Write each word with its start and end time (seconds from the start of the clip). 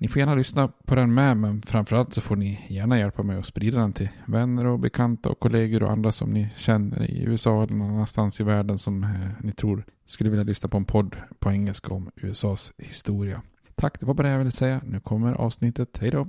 Ni 0.00 0.08
får 0.08 0.20
gärna 0.20 0.34
lyssna 0.34 0.68
på 0.68 0.94
den 0.94 1.14
med, 1.14 1.36
men 1.36 1.62
framförallt 1.62 2.14
så 2.14 2.20
får 2.20 2.36
ni 2.36 2.66
gärna 2.68 2.98
hjälpa 2.98 3.22
mig 3.22 3.38
att 3.38 3.46
sprida 3.46 3.78
den 3.78 3.92
till 3.92 4.08
vänner 4.26 4.66
och 4.66 4.78
bekanta 4.78 5.28
och 5.28 5.40
kollegor 5.40 5.82
och 5.82 5.90
andra 5.90 6.12
som 6.12 6.30
ni 6.30 6.50
känner 6.56 7.10
i 7.10 7.22
USA 7.22 7.62
eller 7.62 7.74
någon 7.74 7.90
annanstans 7.90 8.40
i 8.40 8.44
världen 8.44 8.78
som 8.78 9.04
eh, 9.04 9.10
ni 9.40 9.52
tror 9.52 9.84
skulle 10.06 10.30
vilja 10.30 10.44
lyssna 10.44 10.68
på 10.68 10.76
en 10.76 10.84
podd 10.84 11.16
på 11.38 11.50
engelska 11.50 11.94
om 11.94 12.10
USAs 12.16 12.72
historia. 12.78 13.42
Tack, 13.74 14.00
det 14.00 14.06
var 14.06 14.14
bara 14.14 14.26
det 14.26 14.32
jag 14.32 14.38
ville 14.38 14.50
säga. 14.50 14.80
Nu 14.84 15.00
kommer 15.00 15.32
avsnittet. 15.32 15.98
Hej 16.00 16.10
då! 16.10 16.28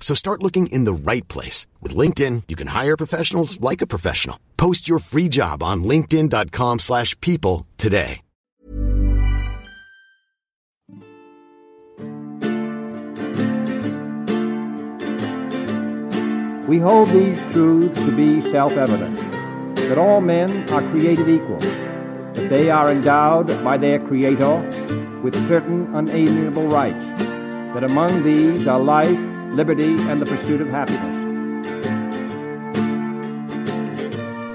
So 0.00 0.14
start 0.14 0.42
looking 0.42 0.68
in 0.68 0.84
the 0.84 0.94
right 0.94 1.28
place. 1.28 1.66
With 1.82 1.94
LinkedIn, 1.94 2.44
you 2.48 2.56
can 2.56 2.68
hire 2.68 2.96
professionals 2.96 3.60
like 3.60 3.82
a 3.82 3.86
professional. 3.86 4.40
Post 4.56 4.88
your 4.88 5.00
free 5.00 5.28
job 5.28 5.62
on 5.62 5.84
linkedin.com 5.84 6.78
slash 6.78 7.18
people 7.20 7.66
today. 7.76 8.22
We 16.68 16.78
hold 16.78 17.08
these 17.08 17.40
truths 17.52 17.98
to 18.04 18.12
be 18.14 18.42
self-evident, 18.52 19.16
that 19.76 19.96
all 19.96 20.20
men 20.20 20.68
are 20.70 20.82
created 20.90 21.26
equal, 21.26 21.58
that 21.58 22.50
they 22.50 22.68
are 22.68 22.90
endowed 22.90 23.46
by 23.64 23.78
their 23.78 23.98
Creator 23.98 24.60
with 25.22 25.34
certain 25.48 25.94
unalienable 25.94 26.68
rights, 26.68 27.22
that 27.72 27.84
among 27.84 28.22
these 28.22 28.66
are 28.66 28.80
life, 28.80 29.18
liberty, 29.54 29.94
and 30.02 30.20
the 30.20 30.26
pursuit 30.26 30.60
of 30.60 30.68
happiness. 30.68 31.26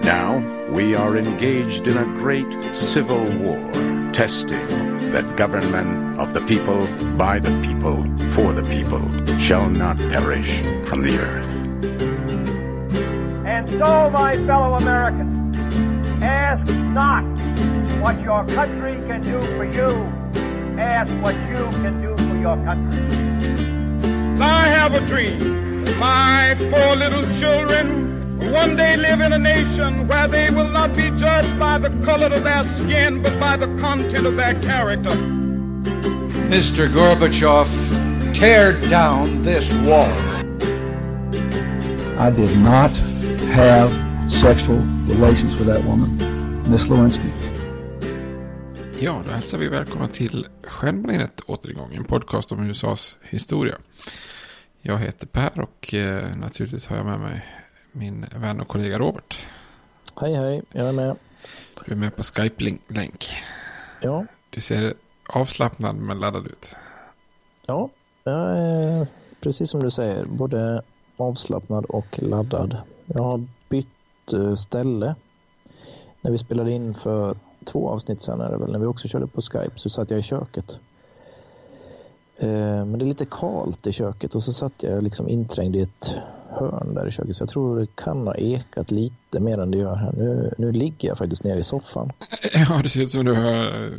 Now 0.06 0.38
we 0.70 0.96
are 0.96 1.18
engaged 1.18 1.88
in 1.88 1.98
a 1.98 2.06
great 2.20 2.76
civil 2.76 3.24
war, 3.40 3.72
testing 4.12 4.68
that 5.12 5.36
government 5.38 6.20
of 6.20 6.34
the 6.34 6.42
people, 6.42 6.88
by 7.16 7.40
the 7.40 7.52
people, 7.62 8.04
for 8.34 8.54
the 8.54 8.64
people, 8.64 9.02
shall 9.40 9.70
not 9.70 9.98
perish 9.98 10.62
from 10.88 11.04
the 11.04 11.18
earth. 11.20 11.50
And 13.46 13.70
so, 13.70 14.10
my 14.10 14.34
fellow 14.46 14.76
Americans, 14.76 15.56
ask 16.24 16.72
not 16.74 17.24
what 18.02 18.20
your 18.22 18.46
country 18.48 18.96
can 19.08 19.22
do 19.22 19.40
for 19.56 19.66
you, 19.66 19.90
ask 20.80 21.12
what 21.22 21.36
you 21.50 21.70
can 21.82 22.02
do 22.02 22.18
for 22.18 22.38
your 22.38 22.56
country. 22.66 23.23
I 24.44 24.68
have 24.68 24.94
a 24.94 25.00
dream. 25.08 25.86
My 25.98 26.56
four 26.58 26.98
little 26.98 27.24
children 27.40 28.38
will 28.38 28.52
one 28.52 28.76
day 28.76 28.98
live 28.98 29.22
in 29.22 29.32
a 29.32 29.40
nation 29.40 30.06
where 30.10 30.28
they 30.28 30.50
will 30.52 30.68
not 30.68 30.98
be 30.98 31.10
judged 31.12 31.58
by 31.58 31.78
the 31.80 31.90
color 32.04 32.28
of 32.28 32.44
their 32.44 32.66
skin, 32.76 33.24
but 33.24 33.40
by 33.40 33.56
the 33.56 33.68
content 33.80 34.26
of 34.28 34.36
their 34.36 34.56
character. 34.62 35.16
Mr. 36.50 36.90
Gorbachev, 36.90 37.70
tear 38.34 38.74
down 38.90 39.44
this 39.44 39.74
wall. 39.76 40.12
I 42.20 42.30
did 42.30 42.58
not 42.60 42.92
have 43.48 43.90
sexual 44.30 44.80
relations 45.08 45.56
with 45.56 45.68
that 45.68 45.84
woman, 45.86 46.18
Miss 46.70 46.82
Lewinsky. 46.82 47.32
Ja, 49.00 49.22
då 49.26 49.32
hälsar 49.32 49.58
vi 49.58 49.68
välkomna 49.68 50.08
till 50.08 50.48
Stjärnbaneret 50.64 51.42
återgång, 51.46 51.96
en 51.96 52.04
podcast 52.04 52.52
om 52.52 52.70
USAs 52.70 53.18
historia. 53.22 53.78
Jag 54.86 54.98
heter 54.98 55.28
Per 55.28 55.60
och 55.60 55.94
eh, 55.94 56.36
naturligtvis 56.36 56.88
har 56.88 56.98
jag 56.98 57.06
med 57.06 57.20
mig 57.20 57.46
min 57.92 58.26
vän 58.36 58.60
och 58.60 58.68
kollega 58.68 59.00
Robert. 59.00 59.38
Hej 60.22 60.36
hej, 60.36 60.62
jag 60.72 60.88
är 60.88 60.92
med. 60.92 61.16
Du 61.86 61.92
är 61.92 61.96
med 61.96 62.16
på 62.16 62.24
Skype-länk. 62.24 63.30
Ja. 64.02 64.26
Du 64.50 64.62
ser 64.62 64.94
avslappnad 65.30 65.96
men 65.96 66.20
laddad 66.20 66.48
ut. 66.48 66.76
Ja, 67.66 67.90
jag 68.24 68.58
är 68.58 69.08
precis 69.44 69.70
som 69.70 69.80
du 69.80 69.92
säger, 69.92 70.26
både 70.26 70.82
avslappnad 71.18 71.86
och 71.86 72.20
laddad. 72.22 72.78
Jag 73.06 73.24
har 73.24 73.48
bytt 73.70 74.34
eh, 74.34 74.56
ställe. 74.56 75.16
När 76.22 76.32
vi 76.32 76.38
spelade 76.38 76.72
in 76.72 76.94
för 76.94 77.38
två 77.66 77.90
avsnitt 77.90 78.22
sen 78.22 78.42
är 78.42 78.52
det 78.52 78.58
väl, 78.58 78.72
när 78.72 78.80
vi 78.80 78.86
också 78.86 79.08
körde 79.08 79.28
på 79.28 79.42
Skype 79.42 79.72
så 79.76 79.90
satt 79.90 80.12
jag 80.12 80.20
i 80.20 80.24
köket. 80.24 80.80
Eh, 82.38 82.50
Men 82.86 83.00
det 83.00 83.06
är 83.06 83.08
lite 83.08 83.26
kalt 83.26 83.88
i 83.88 83.92
köket 83.92 84.36
och 84.36 84.44
så 84.44 84.54
satt 84.54 84.84
jag 84.84 85.04
liksom 85.04 85.30
inträngd 85.30 85.76
i 85.76 85.82
ett 85.82 86.16
hörn 86.50 86.94
där 86.94 87.08
i 87.08 87.12
köket. 87.12 87.36
Så 87.36 87.42
jag 87.42 87.50
tror 87.50 87.80
det 87.80 87.96
kan 87.96 88.28
ha 88.28 88.36
ekat 88.36 88.92
lite 88.92 89.40
mer 89.40 89.60
än 89.60 89.72
det 89.72 89.78
gör 89.78 89.96
här. 89.96 90.12
Nu, 90.18 90.54
nu 90.58 90.72
ligger 90.72 91.08
jag 91.08 91.18
faktiskt 91.18 91.44
nere 91.44 91.60
i 91.60 91.64
soffan. 91.64 92.12
Ja, 92.70 92.80
det 92.84 92.90
ser 92.90 93.02
ut 93.02 93.12
som 93.12 93.26
du 93.26 93.34
har 93.34 93.86
eh, 93.86 93.92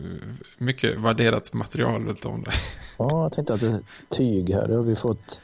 mycket 0.59 1.01
värderat 1.01 1.53
material 1.53 2.05
runt 2.05 2.25
om 2.25 2.43
dig. 2.43 2.55
Ja, 2.99 3.23
jag 3.23 3.33
tänkte 3.33 3.55
att 3.55 3.61
det 3.61 3.67
är 3.67 3.81
tyg 4.11 4.51
här. 4.55 4.69
Det 4.69 4.75
har 4.77 4.83
vi 4.83 4.97
fått 4.97 5.41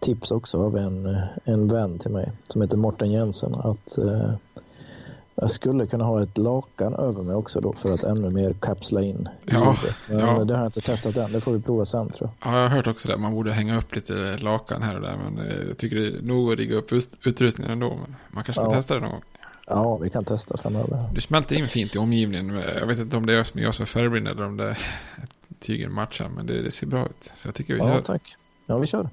tips 0.00 0.30
också 0.30 0.58
av 0.64 0.76
en, 0.76 1.16
en 1.44 1.68
vän 1.68 1.98
till 1.98 2.10
mig 2.10 2.32
som 2.48 2.62
heter 2.62 2.76
Morten 2.76 3.10
Jensen. 3.12 3.54
Att 3.54 3.98
eh, 3.98 4.30
jag 5.40 5.50
skulle 5.50 5.86
kunna 5.86 6.04
ha 6.04 6.22
ett 6.22 6.38
lakan 6.38 6.94
över 6.94 7.22
mig 7.22 7.34
också 7.34 7.60
då 7.60 7.72
för 7.72 7.90
att 7.90 8.04
ännu 8.04 8.30
mer 8.30 8.52
kapsla 8.52 9.02
in 9.02 9.28
Ja. 9.46 9.76
Men 10.08 10.18
ja. 10.18 10.44
det 10.44 10.54
har 10.54 10.60
jag 10.60 10.68
inte 10.68 10.80
testat 10.80 11.16
än. 11.16 11.32
Det 11.32 11.40
får 11.40 11.52
vi 11.52 11.60
prova 11.60 11.84
sen 11.84 12.08
tror 12.10 12.30
jag. 12.42 12.52
Ja, 12.52 12.56
jag 12.60 12.68
har 12.68 12.76
hört 12.76 12.86
också 12.86 13.08
det. 13.08 13.16
Man 13.16 13.34
borde 13.34 13.52
hänga 13.52 13.78
upp 13.78 13.94
lite 13.94 14.36
lakan 14.38 14.82
här 14.82 14.94
och 14.94 15.00
där. 15.00 15.16
Men 15.24 15.46
eh, 15.46 15.68
jag 15.68 15.78
tycker 15.78 15.96
det 15.96 16.06
är 16.06 16.22
nog 16.22 16.52
att 16.52 16.58
rigga 16.58 16.76
upp 16.76 16.92
ut- 16.92 17.18
utrustningen 17.24 17.72
ändå. 17.72 17.88
Men 17.88 18.16
man 18.30 18.44
kanske 18.44 18.62
Ja. 18.62 18.72
testa 18.74 18.94
det 18.94 19.00
någon 19.00 19.10
gång. 19.10 19.22
Ja, 19.66 19.96
vi 19.98 20.10
kan 20.10 20.24
testa 20.24 20.56
framöver. 20.56 21.10
Du 21.14 21.20
smälter 21.20 21.56
in 21.58 21.66
fint 21.66 21.94
i 21.94 21.98
omgivningen. 21.98 22.62
Jag 22.80 22.86
vet 22.86 22.98
inte 22.98 23.16
om 23.16 23.26
det 23.26 23.32
är 23.32 23.36
jag 23.36 23.46
som 23.46 23.60
jag 23.60 23.74
som 23.74 23.82
är 23.82 23.86
färgblind 23.86 24.28
eller 24.28 24.44
om 24.44 24.56
det 24.56 24.64
är 24.64 24.78
tygen 25.60 25.92
matchar. 25.92 26.28
Men 26.28 26.46
det, 26.46 26.62
det 26.62 26.70
ser 26.70 26.86
bra 26.86 27.06
ut. 27.06 27.30
Så 27.36 27.48
jag 27.48 27.54
tycker 27.54 27.74
vi 27.74 27.80
Ja, 27.80 27.88
gör. 27.94 28.00
tack. 28.00 28.22
Ja, 28.66 28.78
vi 28.78 28.86
kör. 28.86 29.08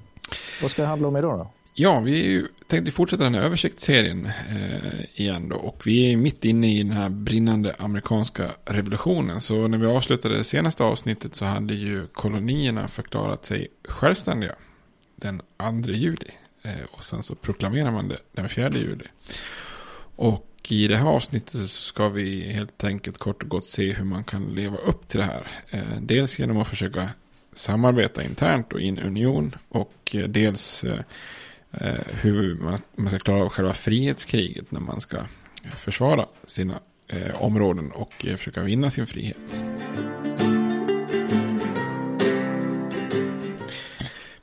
Vad 0.62 0.70
ska 0.70 0.82
det 0.82 0.88
handla 0.88 1.08
om 1.08 1.16
idag 1.16 1.38
då? 1.38 1.50
Ja, 1.78 2.00
vi 2.00 2.46
tänkte 2.66 2.92
fortsätta 2.92 3.24
den 3.24 3.34
här 3.34 3.42
översiktsserien 3.42 4.26
eh, 4.26 5.20
igen 5.20 5.48
då. 5.48 5.56
Och 5.56 5.82
vi 5.86 6.12
är 6.12 6.16
mitt 6.16 6.44
inne 6.44 6.72
i 6.72 6.82
den 6.82 6.92
här 6.92 7.08
brinnande 7.08 7.76
amerikanska 7.78 8.50
revolutionen. 8.64 9.40
Så 9.40 9.68
när 9.68 9.78
vi 9.78 9.86
avslutade 9.86 10.36
det 10.36 10.44
senaste 10.44 10.84
avsnittet 10.84 11.34
så 11.34 11.44
hade 11.44 11.74
ju 11.74 12.06
kolonierna 12.06 12.88
förklarat 12.88 13.46
sig 13.46 13.68
självständiga. 13.88 14.54
den 15.16 15.42
2 15.84 15.92
juli. 15.92 16.30
Eh, 16.62 16.84
och 16.90 17.04
sen 17.04 17.22
så 17.22 17.34
proklamerar 17.34 17.90
man 17.90 18.08
det 18.08 18.18
den 18.32 18.48
4 18.48 18.70
juli. 18.70 19.04
Och 20.16 20.46
i 20.68 20.88
det 20.88 20.96
här 20.96 21.08
avsnittet 21.08 21.52
så 21.52 21.68
ska 21.68 22.08
vi 22.08 22.52
helt 22.52 22.84
enkelt 22.84 23.18
kort 23.18 23.42
och 23.42 23.48
gott 23.48 23.66
se 23.66 23.92
hur 23.92 24.04
man 24.04 24.24
kan 24.24 24.54
leva 24.54 24.76
upp 24.76 25.08
till 25.08 25.20
det 25.20 25.26
här. 25.26 25.46
Eh, 25.70 26.00
dels 26.00 26.38
genom 26.38 26.58
att 26.58 26.68
försöka 26.68 27.10
samarbeta 27.52 28.22
internt 28.22 28.72
och 28.72 28.80
i 28.80 28.88
en 28.88 28.98
union. 28.98 29.56
Och 29.68 30.10
eh, 30.14 30.28
dels 30.28 30.84
eh, 30.84 31.00
Eh, 31.80 31.94
hur 32.22 32.58
man 32.96 33.08
ska 33.08 33.18
klara 33.18 33.42
av 33.42 33.48
själva 33.48 33.72
frihetskriget 33.72 34.70
när 34.70 34.80
man 34.80 35.00
ska 35.00 35.16
försvara 35.76 36.26
sina 36.44 36.80
eh, 37.08 37.42
områden 37.42 37.90
och 37.92 38.26
eh, 38.26 38.36
försöka 38.36 38.62
vinna 38.62 38.90
sin 38.90 39.06
frihet. 39.06 39.62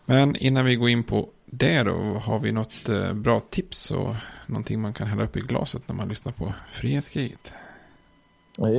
Men 0.05 0.35
innan 0.35 0.65
vi 0.65 0.75
går 0.75 0.89
in 0.89 1.03
på 1.03 1.29
det 1.45 1.83
då, 1.83 1.91
har 2.23 2.39
vi 2.39 2.51
något 2.51 2.89
bra 3.13 3.39
tips 3.39 3.91
och 3.91 4.15
någonting 4.47 4.81
man 4.81 4.93
kan 4.93 5.07
hälla 5.07 5.23
upp 5.23 5.37
i 5.37 5.39
glaset 5.39 5.87
när 5.87 5.95
man 5.95 6.09
lyssnar 6.09 6.31
på 6.31 6.53
Frihetskriget? 6.69 7.53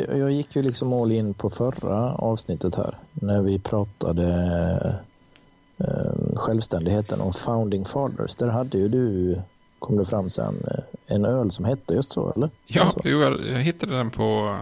Jag 0.08 0.32
gick 0.32 0.56
ju 0.56 0.62
liksom 0.62 0.92
all 0.92 1.12
in 1.12 1.34
på 1.34 1.50
förra 1.50 2.14
avsnittet 2.14 2.74
här 2.74 2.98
när 3.12 3.42
vi 3.42 3.58
pratade 3.58 4.24
självständigheten 6.36 7.20
om 7.20 7.32
Founding 7.32 7.84
Fathers. 7.84 8.36
Där 8.36 8.48
hade 8.48 8.78
ju 8.78 8.88
du, 8.88 9.40
kom 9.78 9.96
det 9.96 10.04
fram 10.04 10.30
sen, 10.30 10.64
eh, 10.70 11.14
en 11.16 11.24
öl 11.24 11.50
som 11.50 11.64
hette 11.64 11.94
just 11.94 12.12
så, 12.12 12.32
eller? 12.36 12.50
Ja, 12.66 12.90
så. 12.90 13.00
jag 13.08 13.58
hittade 13.58 13.96
den 13.96 14.10
på, 14.10 14.58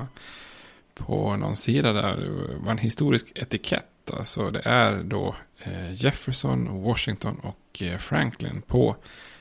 på 0.94 1.36
någon 1.36 1.56
sida 1.56 1.92
där. 1.92 2.16
Det 2.16 2.64
var 2.64 2.72
en 2.72 2.78
historisk 2.78 3.32
etikett. 3.34 3.84
Alltså 4.10 4.50
det 4.50 4.62
är 4.64 5.02
då 5.02 5.34
Eh, 5.64 6.04
Jefferson, 6.04 6.82
Washington 6.82 7.36
och 7.42 7.82
eh, 7.82 7.98
Franklin 7.98 8.62
på 8.66 8.96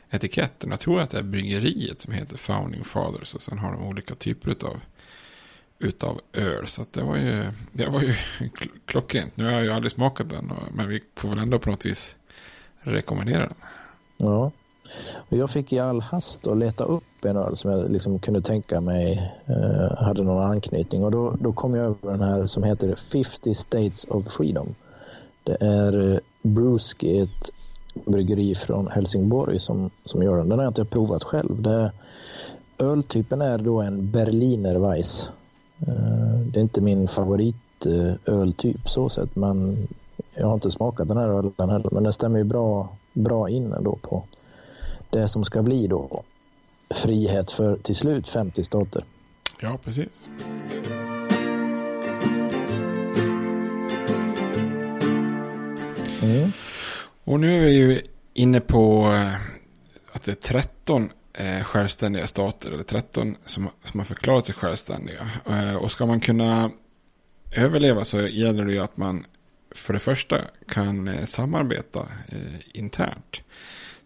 etiketten. 0.10 0.70
Jag 0.70 0.80
tror 0.80 1.02
att 1.02 1.10
det 1.10 1.18
är 1.18 1.24
bryggeriet 1.24 2.02
som 2.02 2.14
heter 2.14 2.38
Founding 2.38 2.84
Fathers. 2.84 3.36
Och 3.36 3.42
sen 3.42 3.58
har 3.58 3.72
de 3.72 3.84
olika 3.84 4.16
typer 4.16 4.56
av 4.66 4.82
utav 5.82 6.22
öl. 6.34 6.68
Så 6.68 6.86
det 6.92 7.04
var 7.04 7.18
ju, 7.18 7.44
det 7.72 7.90
var 7.90 8.02
ju 8.02 8.14
klockrent. 8.86 9.38
Nu 9.38 9.46
har 9.46 9.52
jag 9.52 9.64
ju 9.64 9.72
aldrig 9.72 9.92
smakat 9.92 10.30
den. 10.30 10.54
Men 10.74 10.88
vi 10.88 11.04
får 11.16 11.30
väl 11.30 11.40
ändå 11.40 11.60
på 11.60 11.70
något 11.70 11.86
vis 11.86 12.16
rekommendera 12.82 13.40
den. 13.40 13.56
Ja. 14.18 14.52
Och 15.30 15.38
jag 15.38 15.50
fick 15.50 15.74
i 15.74 15.80
all 15.80 16.02
hast 16.02 16.48
att 16.48 16.58
leta 16.58 16.84
upp 16.84 17.26
en 17.26 17.38
öl 17.38 17.58
som 17.58 17.72
jag 17.72 17.92
liksom 17.92 18.20
kunde 18.20 18.42
tänka 18.42 18.82
mig 18.82 19.34
eh, 19.46 20.04
hade 20.04 20.24
någon 20.24 20.46
anknytning. 20.46 21.04
Och 21.04 21.12
då, 21.12 21.36
då 21.40 21.54
kom 21.54 21.76
jag 21.76 21.86
över 21.86 22.12
den 22.18 22.22
här 22.22 22.46
som 22.46 22.64
heter 22.64 22.96
50 22.96 23.54
States 23.54 24.06
of 24.06 24.32
Freedom. 24.32 24.76
Det 25.44 25.58
är 25.60 26.12
eh, 26.12 27.22
ett 27.24 27.52
bryggeri 28.06 28.56
från 28.56 28.88
Helsingborg 28.88 29.60
som, 29.60 29.90
som 30.06 30.24
gör 30.24 30.38
den. 30.38 30.50
Den 30.50 30.60
har 30.60 30.66
jag 30.66 30.70
inte 30.70 30.86
provat 30.86 31.24
själv. 31.24 31.62
Det, 31.62 31.92
öltypen 32.80 33.42
är 33.42 33.58
då 33.58 33.82
en 33.82 34.12
Berliner 34.12 34.76
Weiss. 34.76 35.32
Eh, 35.88 36.40
det 36.52 36.60
är 36.60 36.62
inte 36.62 36.82
min 36.82 37.08
favoritöltyp 37.08 38.90
så 38.90 39.10
sett, 39.10 39.36
men 39.36 39.88
jag 40.36 40.48
har 40.48 40.54
inte 40.54 40.72
smakat 40.72 41.08
den 41.08 41.18
här 41.18 41.28
ölen 41.28 41.70
heller. 41.70 41.90
Men 41.92 42.04
den 42.04 42.14
stämmer 42.14 42.38
ju 42.38 42.44
bra, 42.44 42.98
bra 43.14 43.50
in 43.50 43.74
ändå 43.74 43.96
på 44.02 44.24
det 45.10 45.28
som 45.28 45.44
ska 45.44 45.62
bli 45.62 45.88
då 45.88 46.24
frihet 46.94 47.52
för 47.52 47.76
till 47.76 47.96
slut 47.96 48.30
50 48.30 48.64
stater. 48.64 49.06
Ja, 49.62 49.80
precis. 49.84 50.10
Mm. 56.22 56.52
Och 57.24 57.40
nu 57.40 57.56
är 57.56 57.66
vi 57.66 57.72
ju 57.72 58.02
inne 58.34 58.60
på 58.60 59.12
eh, 59.14 59.36
att 60.12 60.24
det 60.24 60.32
är 60.32 60.36
13 60.36 61.10
eh, 61.34 61.64
självständiga 61.64 62.28
stater, 62.28 62.72
eller 62.72 62.84
13 62.84 63.36
som, 63.46 63.70
som 63.82 64.00
har 64.00 64.06
förklarat 64.06 64.46
sig 64.46 64.56
självständiga. 64.56 65.30
Eh, 65.50 65.76
och 65.76 65.92
ska 65.92 66.06
man 66.06 66.20
kunna 66.20 66.72
överleva 67.52 68.06
så 68.06 68.28
gäller 68.28 68.66
det 68.66 68.72
ju 68.72 68.80
att 68.80 68.98
man 68.98 69.26
för 69.72 69.94
det 69.94 70.00
första 70.00 70.42
kan 70.68 71.08
eh, 71.08 71.26
samarbeta 71.26 72.00
eh, 72.28 72.60
internt. 72.74 73.42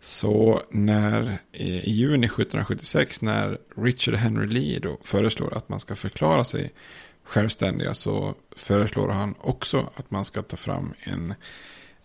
Så 0.02 0.62
när 0.70 1.40
eh, 1.52 1.88
i 1.88 1.92
juni 1.92 2.26
1776 2.26 3.22
när 3.22 3.58
Richard 3.78 4.16
Henry 4.16 4.48
Lee 4.48 4.80
då 4.80 4.98
föreslår 5.04 5.58
att 5.58 5.70
man 5.70 5.80
ska 5.80 5.96
förklara 5.96 6.44
sig 6.44 6.74
självständiga 7.24 7.94
så 7.94 8.36
föreslår 8.56 9.10
han 9.10 9.36
också 9.40 9.90
att 9.96 10.12
man 10.12 10.26
ska 10.26 10.42
ta 10.42 10.58
fram 10.58 10.94
en 11.00 11.30
Eh, 11.30 11.36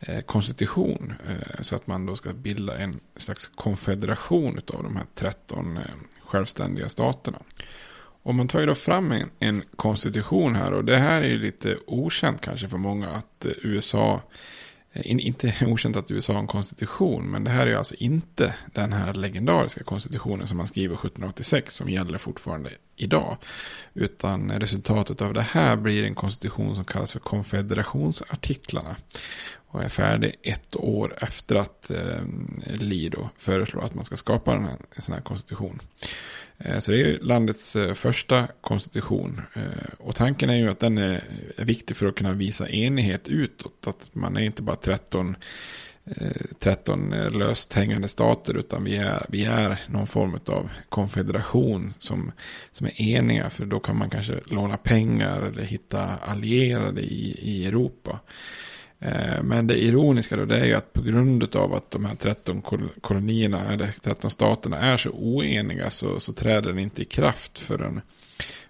Eh, 0.02 0.20
konstitution. 0.20 1.14
Eh, 1.28 1.60
så 1.62 1.76
att 1.76 1.86
man 1.86 2.06
då 2.06 2.16
ska 2.16 2.32
bilda 2.32 2.78
en 2.78 3.00
slags 3.16 3.46
konfederation 3.46 4.60
av 4.66 4.82
de 4.82 4.96
här 4.96 5.06
13 5.14 5.76
eh, 5.76 5.82
självständiga 6.24 6.88
staterna. 6.88 7.38
Och 8.22 8.34
man 8.34 8.48
tar 8.48 8.60
ju 8.60 8.66
då 8.66 8.74
fram 8.74 9.12
en, 9.12 9.30
en, 9.38 9.62
konstitution 9.76 10.54
här 10.54 10.72
och 10.72 10.84
det 10.84 10.96
här 10.96 11.22
är 11.22 11.28
ju 11.28 11.38
lite 11.38 11.78
okänt 11.86 12.40
kanske 12.40 12.68
för 12.68 12.78
många 12.78 13.08
att 13.08 13.46
USA, 13.62 14.22
inte 14.94 15.54
okänt 15.66 15.96
att 15.96 16.10
USA 16.10 16.32
har 16.32 16.40
en 16.40 16.46
konstitution, 16.46 17.30
men 17.30 17.44
det 17.44 17.50
här 17.50 17.62
är 17.62 17.70
ju 17.70 17.76
alltså 17.76 17.94
inte 17.94 18.54
den 18.74 18.92
här 18.92 19.14
legendariska 19.14 19.84
konstitutionen 19.84 20.48
som 20.48 20.56
man 20.56 20.66
skriver 20.66 20.94
1786 20.94 21.74
som 21.74 21.88
gäller 21.88 22.18
fortfarande 22.18 22.70
idag. 22.96 23.36
Utan 23.94 24.50
resultatet 24.50 25.22
av 25.22 25.34
det 25.34 25.42
här 25.42 25.76
blir 25.76 26.04
en 26.04 26.14
konstitution 26.14 26.74
som 26.74 26.84
kallas 26.84 27.12
för 27.12 27.20
konfederationsartiklarna 27.20 28.96
och 29.70 29.84
är 29.84 29.88
färdig 29.88 30.36
ett 30.42 30.76
år 30.76 31.14
efter 31.20 31.54
att 31.54 31.90
eh, 31.90 32.22
Lido 32.66 33.28
föreslår 33.38 33.82
att 33.84 33.94
man 33.94 34.04
ska 34.04 34.16
skapa 34.16 34.52
en, 34.52 34.64
en 34.64 35.02
sån 35.02 35.14
här 35.14 35.22
konstitution. 35.22 35.82
Eh, 36.58 36.78
så 36.78 36.90
det 36.90 37.00
är 37.00 37.18
landets 37.18 37.76
eh, 37.76 37.94
första 37.94 38.48
konstitution. 38.60 39.40
Eh, 39.54 39.94
och 39.98 40.14
tanken 40.14 40.50
är 40.50 40.56
ju 40.56 40.70
att 40.70 40.80
den 40.80 40.98
är, 40.98 41.24
är 41.56 41.64
viktig 41.64 41.96
för 41.96 42.06
att 42.06 42.14
kunna 42.14 42.32
visa 42.32 42.68
enighet 42.68 43.28
utåt. 43.28 43.86
Att 43.86 44.08
man 44.12 44.36
är 44.36 44.40
inte 44.40 44.62
bara 44.62 44.76
13 44.76 45.36
13 46.58 47.12
eh, 47.12 47.20
eh, 47.20 47.30
löst 47.30 47.72
hängande 47.72 48.08
stater 48.08 48.56
utan 48.56 48.84
vi 48.84 48.96
är, 48.96 49.26
vi 49.28 49.44
är 49.44 49.80
någon 49.86 50.06
form 50.06 50.38
av 50.46 50.70
konfederation 50.88 51.94
som, 51.98 52.32
som 52.72 52.86
är 52.86 53.02
eniga 53.02 53.50
för 53.50 53.66
då 53.66 53.80
kan 53.80 53.96
man 53.96 54.10
kanske 54.10 54.40
låna 54.46 54.76
pengar 54.76 55.42
eller 55.42 55.62
hitta 55.62 56.04
allierade 56.06 57.00
i, 57.00 57.38
i 57.40 57.66
Europa. 57.66 58.20
Eh, 59.02 59.42
men 59.42 59.66
det 59.66 59.82
ironiska 59.82 60.36
då 60.36 60.44
det 60.44 60.58
är 60.58 60.64
ju 60.64 60.74
att 60.74 60.92
på 60.92 61.02
grund 61.02 61.56
av 61.56 61.74
att 61.74 61.90
de 61.90 62.04
här 62.04 62.14
13 62.14 62.62
kolonierna, 63.00 63.72
eller 63.72 63.94
13 64.02 64.30
staterna 64.30 64.78
är 64.78 64.96
så 64.96 65.10
oeniga 65.10 65.90
så, 65.90 66.20
så 66.20 66.32
träder 66.32 66.68
den 66.68 66.78
inte 66.78 67.02
i 67.02 67.04
kraft 67.04 67.58
förrän 67.58 68.00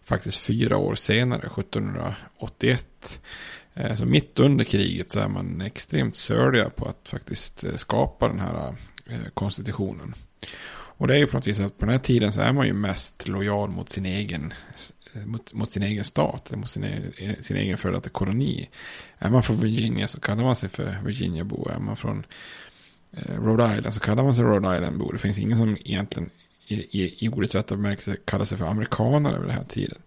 faktiskt 0.03 0.39
fyra 0.39 0.77
år 0.77 0.95
senare, 0.95 1.47
1781. 1.47 3.21
Eh, 3.75 3.95
så 3.95 4.07
mitt 4.07 4.39
under 4.39 4.65
kriget 4.65 5.13
så 5.13 5.21
är 5.21 5.29
man 5.29 5.61
extremt 5.61 6.17
sörliga 6.17 6.71
på 6.71 6.85
att 6.87 7.09
faktiskt 7.09 7.65
eh, 7.65 7.75
skapa 7.75 8.29
den 8.29 8.41
här 8.41 8.75
konstitutionen. 9.35 10.15
Och 10.73 11.07
det 11.07 11.15
är 11.15 11.19
ju 11.19 11.27
på 11.27 11.37
något 11.37 11.47
vis 11.47 11.61
att 11.61 11.79
på 11.79 11.85
den 11.85 11.93
här 11.93 12.01
tiden 12.01 12.33
så 12.33 12.41
är 12.41 12.53
man 12.53 12.67
ju 12.67 12.73
mest 12.73 13.29
lojal 13.29 13.71
mot 13.71 13.91
sin 13.91 14.07
egen 14.07 14.55
mot, 15.27 15.53
mot, 15.53 15.71
sin 15.71 15.83
egen 15.83 16.05
stat, 16.05 16.51
mot 16.51 16.71
sin, 16.71 16.85
egen, 16.85 17.43
sin 17.43 17.57
egen 17.57 17.79
före 17.79 17.93
detta 17.93 18.11
koloni. 18.11 18.69
Är 19.19 19.31
man 19.31 19.43
från 19.43 19.61
Virginia 19.61 20.09
så 20.09 20.21
kallar 20.21 20.43
man 20.43 20.57
sig 20.57 20.69
för 20.69 20.99
Virginia-bo. 21.05 21.69
Är 21.69 21.79
man 21.79 21.97
från 21.97 22.27
eh, 23.13 23.43
Rhode 23.43 23.77
Island 23.77 23.95
så 23.95 24.01
kallar 24.01 24.23
man 24.23 24.35
sig 24.35 24.45
Rhode 24.45 24.77
Island-bo. 24.77 25.13
Det 25.13 25.19
finns 25.19 25.39
ingen 25.39 25.59
som 25.59 25.77
egentligen 25.85 26.31
i, 26.67 26.75
i, 26.75 27.15
i 27.19 27.29
ordets 27.29 27.55
rätta 27.55 27.77
bemärkelse 27.77 28.17
kallar 28.25 28.45
sig 28.45 28.59
för 28.59 28.65
amerikaner 28.65 29.33
över 29.33 29.47
den 29.47 29.57
här 29.57 29.65
tiden. 29.65 29.99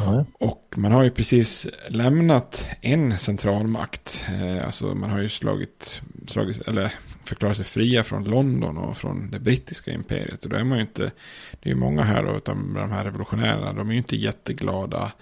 Mm. 0.00 0.24
Och 0.32 0.74
man 0.76 0.92
har 0.92 1.02
ju 1.02 1.10
precis 1.10 1.66
lämnat 1.88 2.68
en 2.80 3.18
centralmakt. 3.18 4.26
Eh, 4.28 4.66
alltså 4.66 4.94
man 4.94 5.10
har 5.10 5.18
ju 5.18 5.28
slagit, 5.28 6.02
slagit 6.26 6.68
eller 6.68 6.92
förklara 7.28 7.54
sig 7.54 7.64
fria 7.64 8.04
från 8.04 8.24
London 8.24 8.78
och 8.78 8.96
från 8.96 9.30
det 9.30 9.38
brittiska 9.38 9.92
imperiet. 9.92 10.44
Och 10.44 10.50
då 10.50 10.56
är 10.56 10.64
man 10.64 10.78
ju 10.78 10.82
inte, 10.82 11.12
det 11.50 11.68
är 11.68 11.74
ju 11.74 11.80
många 11.80 12.02
här 12.02 12.22
då, 12.22 12.36
utan 12.36 12.74
de 12.74 12.90
här 12.90 13.04
revolutionärerna, 13.04 13.72
de 13.72 13.88
är 13.88 13.92
ju 13.92 13.98
inte 13.98 14.16
jätteglada 14.16 15.12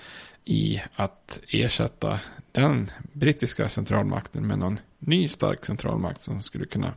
i 0.44 0.82
att 0.94 1.42
ersätta 1.48 2.20
den 2.52 2.90
brittiska 3.12 3.68
centralmakten 3.68 4.46
med 4.46 4.58
någon 4.58 4.80
ny 4.98 5.28
stark 5.28 5.64
centralmakt 5.64 6.22
som 6.22 6.42
skulle 6.42 6.64
kunna 6.64 6.92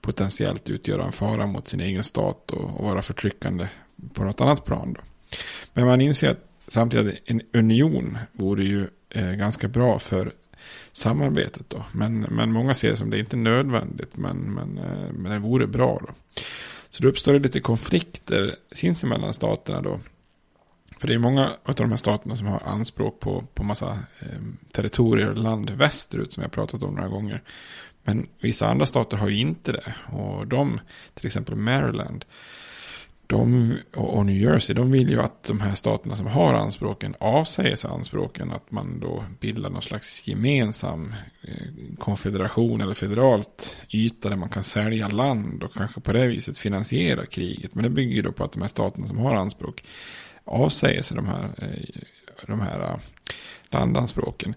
potentiellt 0.00 0.68
utgöra 0.68 1.04
en 1.04 1.12
fara 1.12 1.46
mot 1.46 1.68
sin 1.68 1.80
egen 1.80 2.04
stat 2.04 2.50
och, 2.50 2.80
och 2.80 2.84
vara 2.84 3.02
förtryckande 3.02 3.68
på 4.14 4.24
något 4.24 4.40
annat 4.40 4.64
plan. 4.64 4.92
Då. 4.92 5.00
Men 5.72 5.86
man 5.86 6.00
inser 6.00 6.30
att 6.30 6.48
samtidigt 6.68 7.22
en 7.24 7.42
union 7.52 8.18
vore 8.32 8.64
ju 8.64 8.88
eh, 9.10 9.30
ganska 9.30 9.68
bra 9.68 9.98
för 9.98 10.32
samarbetet 10.92 11.70
då. 11.70 11.84
Men, 11.92 12.20
men 12.20 12.52
många 12.52 12.74
ser 12.74 12.90
det 12.90 12.96
som 12.96 13.10
det 13.10 13.16
är 13.16 13.20
inte 13.20 13.36
nödvändigt, 13.36 14.16
men, 14.16 14.36
men, 14.36 14.78
eh, 14.78 15.12
men 15.12 15.32
det 15.32 15.38
vore 15.38 15.66
bra 15.66 16.00
då. 16.06 16.40
Så 16.90 17.02
då 17.02 17.08
uppstår 17.08 17.32
det 17.32 17.38
lite 17.38 17.60
konflikter 17.60 18.54
sinsemellan 18.72 19.34
staterna 19.34 19.82
då. 19.82 20.00
För 20.98 21.08
det 21.08 21.14
är 21.14 21.18
många 21.18 21.52
av 21.62 21.74
de 21.74 21.90
här 21.90 21.96
staterna 21.96 22.36
som 22.36 22.46
har 22.46 22.60
anspråk 22.60 23.20
på, 23.20 23.44
på 23.54 23.62
massa 23.62 23.90
eh, 24.20 24.40
territorier 24.72 25.30
och 25.30 25.36
land 25.36 25.70
västerut 25.70 26.32
som 26.32 26.42
jag 26.42 26.52
pratat 26.52 26.82
om 26.82 26.94
några 26.94 27.08
gånger. 27.08 27.42
Men 28.02 28.26
vissa 28.40 28.68
andra 28.68 28.86
stater 28.86 29.16
har 29.16 29.28
ju 29.28 29.36
inte 29.36 29.72
det. 29.72 29.94
Och 30.12 30.46
de, 30.46 30.80
till 31.14 31.26
exempel 31.26 31.56
Maryland, 31.56 32.24
de, 33.26 33.76
och 33.94 34.26
New 34.26 34.36
Jersey, 34.36 34.74
de 34.74 34.90
vill 34.90 35.10
ju 35.10 35.20
att 35.20 35.44
de 35.44 35.60
här 35.60 35.74
staterna 35.74 36.16
som 36.16 36.26
har 36.26 36.54
anspråken 36.54 37.14
avsäger 37.20 37.76
sig 37.76 37.90
anspråken. 37.90 38.52
Att 38.52 38.70
man 38.70 39.00
då 39.00 39.24
bildar 39.40 39.70
någon 39.70 39.82
slags 39.82 40.28
gemensam 40.28 41.14
eh, 41.42 41.96
konfederation 41.98 42.80
eller 42.80 42.94
federalt 42.94 43.76
yta 43.90 44.28
där 44.28 44.36
man 44.36 44.48
kan 44.48 44.64
sälja 44.64 45.08
land 45.08 45.62
och 45.62 45.74
kanske 45.74 46.00
på 46.00 46.12
det 46.12 46.26
viset 46.26 46.58
finansiera 46.58 47.26
kriget. 47.26 47.74
Men 47.74 47.84
det 47.84 47.90
bygger 47.90 48.16
ju 48.16 48.22
då 48.22 48.32
på 48.32 48.44
att 48.44 48.52
de 48.52 48.62
här 48.62 48.68
staterna 48.68 49.06
som 49.06 49.18
har 49.18 49.34
anspråk 49.34 49.82
avsäger 50.44 51.02
sig 51.02 51.16
de 51.16 51.26
här, 51.26 51.44
eh, 51.58 52.02
de 52.46 52.60
här 52.60 52.80
eh, 52.80 52.96
landanspråken. 53.70 54.54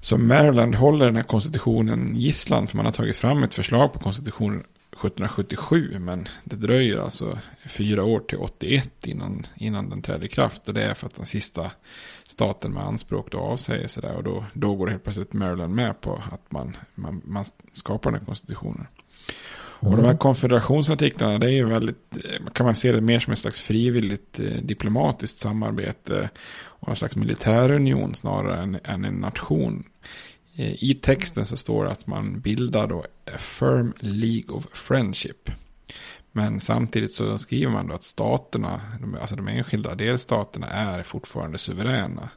Så 0.00 0.18
Maryland 0.18 0.74
håller 0.74 1.06
den 1.06 1.16
här 1.16 1.22
konstitutionen 1.22 2.14
gisslan 2.14 2.66
för 2.66 2.76
man 2.76 2.86
har 2.86 2.92
tagit 2.92 3.16
fram 3.16 3.42
ett 3.42 3.54
förslag 3.54 3.92
på 3.92 3.98
konstitutionen 3.98 4.64
1777 4.98 5.98
men 5.98 6.28
det 6.44 6.56
dröjer 6.56 6.98
alltså 6.98 7.38
fyra 7.66 8.04
år 8.04 8.20
till 8.20 8.38
81 8.38 9.06
innan, 9.06 9.46
innan 9.56 9.90
den 9.90 10.02
träder 10.02 10.24
i 10.24 10.28
kraft 10.28 10.68
och 10.68 10.74
det 10.74 10.82
är 10.82 10.94
för 10.94 11.06
att 11.06 11.14
den 11.14 11.26
sista 11.26 11.70
staten 12.22 12.72
med 12.72 12.82
anspråk 12.82 13.32
då 13.32 13.38
avsäger 13.38 13.88
sig 13.88 14.02
där 14.02 14.16
och 14.16 14.24
då, 14.24 14.44
då 14.52 14.74
går 14.74 14.86
helt 14.86 15.04
plötsligt 15.04 15.32
Maryland 15.32 15.74
med 15.74 16.00
på 16.00 16.22
att 16.32 16.52
man, 16.52 16.76
man, 16.94 17.22
man 17.24 17.44
skapar 17.72 18.10
den 18.10 18.24
konstitutionen. 18.24 18.86
Och 19.80 19.96
de 19.96 20.06
här 20.06 20.16
konfederationsartiklarna, 20.16 21.38
det 21.38 21.46
är 21.46 21.50
ju 21.50 21.64
väldigt, 21.64 22.18
kan 22.52 22.66
man 22.66 22.74
se 22.74 22.92
det 22.92 23.00
mer 23.00 23.20
som 23.20 23.32
ett 23.32 23.38
slags 23.38 23.60
frivilligt 23.60 24.40
eh, 24.40 24.46
diplomatiskt 24.46 25.38
samarbete 25.38 26.30
och 26.64 26.88
en 26.88 26.96
slags 26.96 27.16
militärunion 27.16 28.14
snarare 28.14 28.62
än, 28.62 28.78
än 28.84 29.04
en 29.04 29.14
nation. 29.14 29.84
Eh, 30.58 30.84
I 30.84 30.94
texten 30.94 31.46
så 31.46 31.56
står 31.56 31.84
det 31.84 31.90
att 31.90 32.06
man 32.06 32.40
bildar 32.40 32.86
då 32.86 33.04
a 33.26 33.38
firm 33.38 33.94
League 34.00 34.56
of 34.56 34.66
Friendship. 34.72 35.50
Men 36.32 36.60
samtidigt 36.60 37.12
så 37.12 37.38
skriver 37.38 37.72
man 37.72 37.86
då 37.86 37.94
att 37.94 38.02
staterna, 38.02 38.80
alltså 39.20 39.36
de 39.36 39.48
enskilda 39.48 39.94
delstaterna 39.94 40.66
är 40.66 41.02
fortfarande 41.02 41.58
suveräna. 41.58 42.30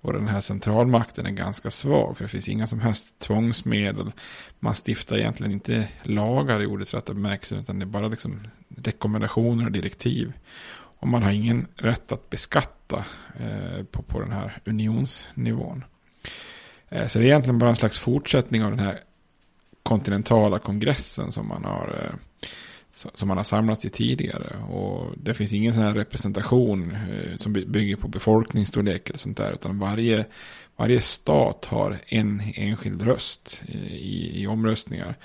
Och 0.00 0.12
den 0.12 0.28
här 0.28 0.40
centralmakten 0.40 1.26
är 1.26 1.30
ganska 1.30 1.70
svag. 1.70 2.16
För 2.16 2.24
det 2.24 2.28
finns 2.28 2.48
inga 2.48 2.66
som 2.66 2.80
helst 2.80 3.18
tvångsmedel. 3.18 4.12
Man 4.58 4.74
stiftar 4.74 5.16
egentligen 5.16 5.52
inte 5.52 5.88
lagar 6.02 6.62
i 6.62 6.66
ordets 6.66 6.94
rätta 6.94 7.14
bemärkelse. 7.14 7.56
Utan 7.56 7.78
det 7.78 7.84
är 7.84 7.86
bara 7.86 8.08
liksom 8.08 8.40
rekommendationer 8.68 9.66
och 9.66 9.72
direktiv. 9.72 10.32
Och 10.98 11.08
man 11.08 11.22
har 11.22 11.30
ingen 11.30 11.66
rätt 11.76 12.12
att 12.12 12.30
beskatta 12.30 13.04
eh, 13.38 13.84
på, 13.84 14.02
på 14.02 14.20
den 14.20 14.32
här 14.32 14.58
unionsnivån. 14.64 15.84
Eh, 16.88 17.06
så 17.06 17.18
det 17.18 17.24
är 17.24 17.26
egentligen 17.26 17.58
bara 17.58 17.70
en 17.70 17.76
slags 17.76 17.98
fortsättning 17.98 18.64
av 18.64 18.70
den 18.70 18.80
här 18.80 19.00
kontinentala 19.82 20.58
kongressen 20.58 21.32
som 21.32 21.48
man 21.48 21.64
har 21.64 22.00
eh, 22.02 22.14
som 23.14 23.28
man 23.28 23.36
har 23.36 23.44
samlats 23.44 23.84
i 23.84 23.90
tidigare. 23.90 24.56
Och 24.70 25.14
det 25.16 25.34
finns 25.34 25.52
ingen 25.52 25.74
sån 25.74 25.82
här 25.82 25.94
representation 25.94 26.90
eh, 26.90 27.36
som 27.36 27.52
bygger 27.52 27.96
på 27.96 28.08
befolkningsstorlek 28.08 29.08
eller 29.08 29.18
sånt 29.18 29.36
där. 29.36 29.52
Utan 29.52 29.78
varje, 29.78 30.26
varje 30.76 31.00
stat 31.00 31.64
har 31.64 31.98
en 32.06 32.42
enskild 32.54 33.02
röst 33.02 33.62
i, 33.88 34.42
i 34.42 34.46
omröstningar. 34.46 35.16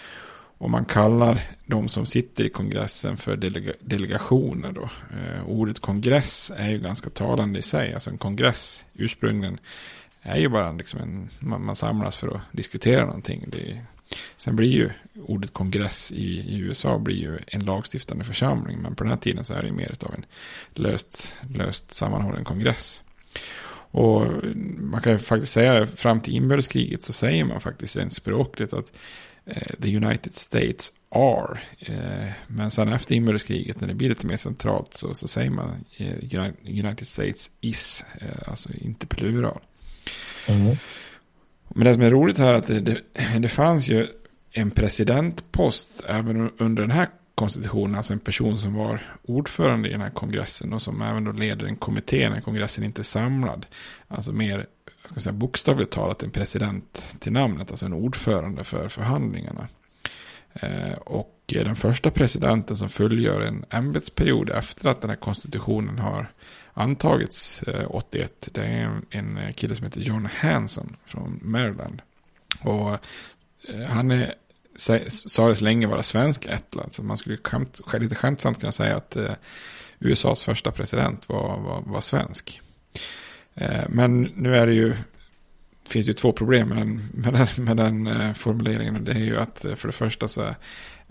Och 0.58 0.70
man 0.70 0.86
kallar 0.86 1.42
de 1.66 1.90
som 1.90 2.06
sitter 2.06 2.44
i 2.46 2.50
kongressen 2.50 3.18
för 3.18 3.38
delega, 3.38 3.74
delegationer 3.80 4.72
då. 4.72 4.90
Eh, 5.18 5.48
ordet 5.48 5.80
kongress 5.80 6.52
är 6.58 6.70
ju 6.70 6.80
ganska 6.80 7.10
talande 7.10 7.60
i 7.60 7.62
sig. 7.62 7.94
Alltså 7.94 8.10
en 8.10 8.18
kongress 8.18 8.86
ursprungligen 8.94 9.58
är 10.22 10.40
ju 10.40 10.50
bara 10.50 10.72
liksom 10.72 11.02
en, 11.02 11.30
man, 11.40 11.66
man 11.66 11.76
samlas 11.76 12.18
för 12.18 12.36
att 12.36 12.42
diskutera 12.52 13.06
någonting. 13.06 13.46
Det, 13.48 13.82
sen 14.38 14.56
blir 14.56 14.70
ju 14.70 14.90
ordet 15.16 15.54
kongress 15.54 16.12
i, 16.12 16.26
i, 16.26 16.58
USA 16.58 16.98
blir 16.98 17.16
ju 17.16 17.40
en 17.48 17.66
lagstiftande 17.66 18.24
församling. 18.24 18.80
Men 18.82 18.96
på 18.96 19.04
den 19.04 19.12
här 19.12 19.20
tiden 19.20 19.46
så 19.46 19.54
är 19.54 19.64
det 19.64 19.72
mer 19.72 19.96
av 20.00 20.14
en 20.14 20.26
löst, 20.74 21.36
löst 21.50 21.94
sammanhållen 21.94 22.44
kongress. 22.44 23.04
Och 23.94 24.26
man 24.78 25.02
kan 25.02 25.14
ju 25.14 25.20
faktiskt 25.20 25.54
säga 25.54 25.86
fram 25.86 26.22
till 26.22 26.36
inbördeskriget 26.36 27.04
så 27.04 27.14
säger 27.14 27.46
man 27.46 27.62
faktiskt 27.62 27.96
rent 27.96 28.14
språkligt 28.14 28.74
att 28.74 28.92
eh, 29.46 29.74
the 29.82 29.98
United 29.98 30.36
States 30.36 30.94
are. 31.10 31.60
Eh, 31.80 32.32
men 32.48 32.72
sen 32.72 32.88
efter 32.88 33.16
inbördeskriget 33.16 33.82
när 33.82 33.88
det 33.88 33.94
blir 33.94 34.10
lite 34.10 34.28
mer 34.28 34.38
centralt 34.38 34.94
så, 34.94 35.14
så 35.14 35.28
säger 35.28 35.50
man 35.50 35.86
eh, 35.98 36.14
United 36.66 37.08
States 37.08 37.52
is, 37.62 38.06
eh, 38.22 38.50
alltså 38.50 38.70
inte 38.74 39.08
plural. 39.08 39.62
Mm. 40.48 40.76
Men 41.70 41.86
det 41.86 41.94
som 41.94 42.04
är 42.04 42.10
roligt 42.10 42.38
här 42.38 42.54
är 42.54 42.58
att 42.58 42.68
det, 42.68 42.80
det, 42.80 43.02
det 43.40 43.50
fanns 43.50 43.88
ju 43.88 44.08
en 44.52 44.72
presidentpost 44.72 46.04
även 46.08 46.52
under 46.58 46.82
den 46.82 46.92
här 46.92 47.10
konstitutionen, 47.36 47.96
alltså 47.96 48.14
en 48.14 48.20
person 48.20 48.60
som 48.60 48.74
var 48.74 49.02
ordförande 49.24 49.90
i 49.90 49.92
den 49.92 50.02
här 50.02 50.10
kongressen 50.10 50.74
och 50.74 50.82
som 50.82 51.02
även 51.02 51.24
då 51.24 51.32
leder 51.32 51.66
en 51.66 51.76
kommitté 51.76 52.30
när 52.30 52.42
kongressen 52.42 52.84
inte 52.84 53.02
är 53.02 53.04
samlad. 53.04 53.66
Alltså 54.08 54.32
mer, 54.32 54.66
ska 55.06 55.20
säga, 55.20 55.34
bokstavligt 55.34 55.92
talat 55.92 56.24
en 56.24 56.32
president 56.32 57.16
till 57.20 57.32
namnet, 57.32 57.72
alltså 57.72 57.86
en 57.86 57.94
ordförande 57.94 58.64
för 58.64 58.88
förhandlingarna. 58.88 59.68
Eh, 60.54 60.94
och 60.94 61.38
den 61.48 61.76
första 61.76 62.12
presidenten 62.12 62.76
som 62.78 62.90
fullgör 62.90 63.42
en 63.42 63.66
ämbetsperiod 63.70 64.50
efter 64.50 64.90
att 64.90 65.02
den 65.02 65.10
här 65.10 65.18
konstitutionen 65.18 66.00
har 66.00 66.32
antagits 66.74 67.64
eh, 67.64 67.86
81. 67.90 68.50
Det 68.52 68.62
är 68.62 69.02
en, 69.10 69.40
kille 69.54 69.76
som 69.76 69.86
heter 69.86 70.02
John 70.02 70.30
Hanson 70.40 70.96
från 71.06 71.40
Maryland. 71.42 72.02
Och 72.60 72.92
eh, 73.70 73.86
han 73.88 74.12
är 74.12 74.34
sades 75.10 75.62
länge 75.62 75.88
vara 75.88 76.04
svensk 76.04 76.46
ettland, 76.46 76.94
Så 76.94 77.04
man 77.04 77.18
skulle 77.18 77.38
skämt, 77.38 77.82
lite 77.94 78.16
skämtsamt 78.16 78.60
kunna 78.60 78.72
säga 78.72 78.96
att 78.96 79.16
eh, 79.16 79.34
USAs 80.00 80.44
första 80.44 80.72
president 80.72 81.30
var, 81.30 81.60
var, 81.60 81.82
var 81.86 82.02
svensk. 82.02 82.62
Eh, 83.56 83.84
men 83.90 84.22
nu 84.22 84.56
är 84.56 84.68
det 84.68 84.74
ju, 84.74 84.90
det 85.84 85.90
finns 85.90 86.10
ju 86.10 86.14
två 86.14 86.32
problem 86.32 86.70
med 86.70 86.78
den, 86.78 87.10
med 87.14 87.34
den, 87.34 87.66
med 87.66 87.78
den 87.78 88.08
eh, 88.08 88.34
formuleringen. 88.34 89.06
Det 89.06 89.12
är 89.12 89.20
ju 89.26 89.38
att 89.38 89.66
eh, 89.66 89.76
för 89.76 89.88
det 89.88 89.94
första 89.94 90.28
så 90.28 90.56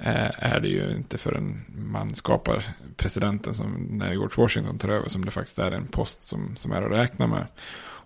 är 0.02 0.60
det 0.60 0.68
ju 0.68 0.92
inte 0.96 1.18
förrän 1.18 1.64
man 1.68 2.14
skapar 2.14 2.64
presidenten 2.96 3.54
som 3.54 3.72
när 3.90 4.12
George 4.12 4.42
Washington 4.42 4.78
tar 4.78 4.88
över 4.88 5.08
som 5.08 5.24
det 5.24 5.30
faktiskt 5.30 5.58
är 5.58 5.72
en 5.72 5.86
post 5.86 6.24
som, 6.24 6.56
som 6.56 6.72
är 6.72 6.82
att 6.82 6.92
räkna 6.92 7.26
med. 7.26 7.46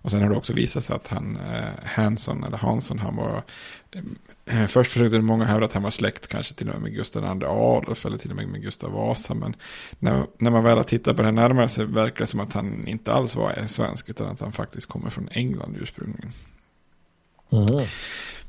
Och 0.05 0.11
sen 0.11 0.23
har 0.23 0.31
det 0.31 0.37
också 0.37 0.53
visat 0.53 0.85
sig 0.85 0.97
att 0.97 1.09
han, 1.09 1.37
eh, 1.37 1.85
Hanson, 1.85 2.45
eller 2.45 2.57
Hansson, 2.57 2.99
han 2.99 3.17
var... 3.17 3.43
Eh, 4.45 4.67
först 4.67 4.93
försökte 4.93 5.21
många 5.21 5.45
hävda 5.45 5.67
att 5.67 5.73
han 5.73 5.83
var 5.83 5.91
släkt 5.91 6.29
kanske 6.29 6.55
till 6.55 6.69
och 6.69 6.75
med 6.75 6.83
med 6.83 6.93
Gustav 6.93 7.23
II 7.23 7.47
Adolf 7.47 8.07
eller 8.07 8.19
till 8.19 8.31
och 8.31 8.37
med 8.37 8.49
med 8.49 8.63
Gustav 8.63 8.93
Vasa. 8.93 9.35
Men 9.35 9.57
när, 9.99 10.27
när 10.39 10.51
man 10.51 10.65
väl 10.65 10.77
har 10.77 10.85
tittat 10.85 11.17
på 11.17 11.23
det 11.23 11.31
närmare 11.31 11.69
så 11.69 11.85
verkar 11.85 12.19
det 12.19 12.27
som 12.27 12.41
att 12.41 12.53
han 12.53 12.87
inte 12.87 13.13
alls 13.13 13.37
var 13.37 13.67
svensk 13.67 14.09
utan 14.09 14.27
att 14.27 14.41
han 14.41 14.53
faktiskt 14.53 14.89
kommer 14.89 15.11
från 15.11 15.29
England 15.31 15.77
ursprungligen. 15.81 16.33
Mm. 17.53 17.87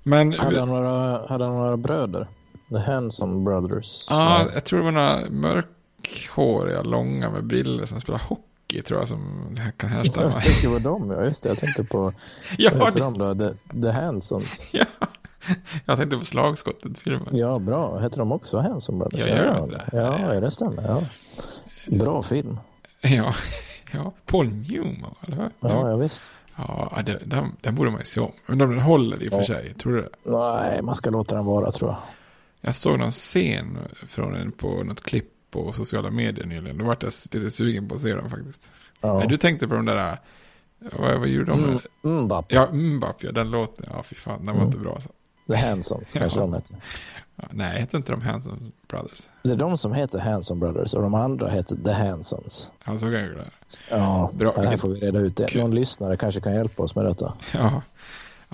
Men, 0.04 0.34
hade, 0.34 0.60
han 0.60 0.70
några, 0.70 1.28
hade 1.28 1.46
han 1.46 1.56
några 1.56 1.78
bröder? 1.78 2.28
The 2.70 2.78
Hanson 2.78 3.44
Brothers. 3.44 4.08
Ja, 4.10 4.48
jag 4.54 4.64
tror 4.64 4.80
det 4.80 4.86
var 4.86 4.92
några 4.92 5.30
mörkhåriga, 5.30 6.82
långa 6.82 7.30
med 7.30 7.44
briller 7.44 7.86
som 7.86 8.02
spelar 8.02 8.20
hockey 8.20 8.82
tror 8.82 9.00
jag 9.00 9.08
som 9.08 9.50
kan 9.78 9.90
härstämma. 9.90 10.32
Jag 10.34 10.44
tänkte 10.44 10.68
på 10.68 10.80
dem, 10.80 11.12
ja 11.12 11.26
just 11.26 11.44
det. 11.44 11.50
Jag 11.50 11.58
tänkte 11.58 11.84
på, 11.84 12.14
ja, 12.58 12.72
vad 12.76 12.88
heter 12.88 13.00
de 13.00 13.18
då? 13.18 13.36
The, 13.36 13.82
The 13.82 13.92
Hansons. 13.92 14.64
Ja, 14.72 14.86
jag 15.86 15.98
tänkte 15.98 16.18
på 16.18 16.26
slagskottet-filmen. 16.26 17.38
Ja, 17.38 17.60
bra. 17.60 18.00
Heter 18.00 18.18
de 18.18 18.32
också 18.32 18.58
Hanson 18.58 19.00
Brothers? 19.00 19.28
Ja, 19.28 19.36
gör 19.36 19.68
det. 19.68 19.98
Ja, 19.98 20.34
ja, 20.34 20.40
det 20.40 20.52
stämmer. 20.52 20.84
Ja. 20.88 21.04
Bra 21.98 22.22
film. 22.24 22.60
Ja, 23.02 23.34
ja. 23.92 24.14
Paul 24.26 24.48
Newman, 24.48 25.16
eller 25.28 25.38
hur? 25.38 25.50
Ja, 25.60 25.90
ja 25.90 25.98
visst. 25.98 26.32
Ja, 26.56 27.02
det, 27.06 27.20
den, 27.26 27.56
den 27.62 27.76
borde 27.76 27.92
man 27.92 28.00
ju 28.00 28.06
se 28.06 28.20
om. 28.20 28.32
Men 28.46 28.62
om 28.62 28.70
den 28.70 28.80
håller 28.80 29.24
i 29.24 29.28
och 29.28 29.32
för 29.32 29.44
sig, 29.44 29.74
tror 29.74 29.94
du 29.94 30.02
det? 30.02 30.10
Nej, 30.32 30.82
man 30.82 30.96
ska 30.96 31.10
låta 31.10 31.36
den 31.36 31.46
vara 31.46 31.72
tror 31.72 31.92
jag. 31.92 32.00
Jag 32.66 32.76
såg 32.76 33.00
någon 33.00 33.12
scen 33.12 33.78
från 34.08 34.34
den 34.34 34.52
på 34.52 34.84
något 34.84 35.04
klipp 35.04 35.32
på 35.52 35.74
sociala 35.74 36.12
medier 36.12 36.46
nyligen. 36.46 36.78
Då 36.78 36.86
var 36.86 36.98
jag 37.00 37.12
lite 37.32 37.52
sugen 37.52 37.88
på 37.88 37.96
att 37.96 38.02
se 38.02 38.14
den 38.14 38.30
faktiskt. 38.30 38.62
Ja. 39.02 39.18
Nej, 39.20 39.28
du 39.28 39.38
tänkte 39.38 39.68
på 39.68 39.76
de 39.76 39.86
där, 39.86 40.20
vad, 40.80 41.20
vad 41.20 41.28
gjorde 41.28 41.52
de? 41.52 41.80
Mm, 42.04 42.24
Mbap. 42.24 42.46
Ja, 42.50 42.72
Mbap, 42.72 43.24
ja, 43.24 43.32
den 43.32 43.52
låten. 43.52 43.86
Ja, 43.94 44.04
fy 44.04 44.16
fan, 44.16 44.38
den 44.38 44.50
mm. 44.50 44.58
var 44.58 44.66
inte 44.66 44.78
bra. 44.78 44.92
Så. 44.92 44.96
Alltså. 44.96 45.10
The 45.48 45.56
Hansons 45.56 46.14
kanske 46.14 46.40
de 46.40 46.54
heter. 46.54 46.78
Ja, 47.36 47.44
nej, 47.52 47.80
heter 47.80 47.98
inte 47.98 48.12
de 48.12 48.22
Hanson 48.22 48.72
Brothers? 48.88 49.30
Det 49.44 49.52
är 49.52 49.56
de 49.56 49.78
som 49.78 49.94
heter 49.94 50.20
Hanson 50.20 50.60
Brothers 50.60 50.94
och 50.94 51.02
de 51.02 51.14
andra 51.14 51.50
heter 51.50 51.76
The 51.76 51.92
Hansons. 51.92 52.72
Han 52.80 53.00
såg 53.00 53.14
jag 53.14 53.24
det. 53.24 53.50
Ja, 53.90 54.32
bra. 54.34 54.54
det 54.56 54.68
här 54.68 54.78
får 54.78 54.90
vi 54.90 55.00
reda 55.00 55.20
ut. 55.20 55.36
Det. 55.36 55.56
Någon 55.56 55.76
lyssnare 55.76 56.18
kanske 56.18 56.42
kan 56.42 56.54
hjälpa 56.54 56.84
oss 56.84 56.96
med 56.96 57.06
detta. 57.06 57.34
Ja, 57.54 57.82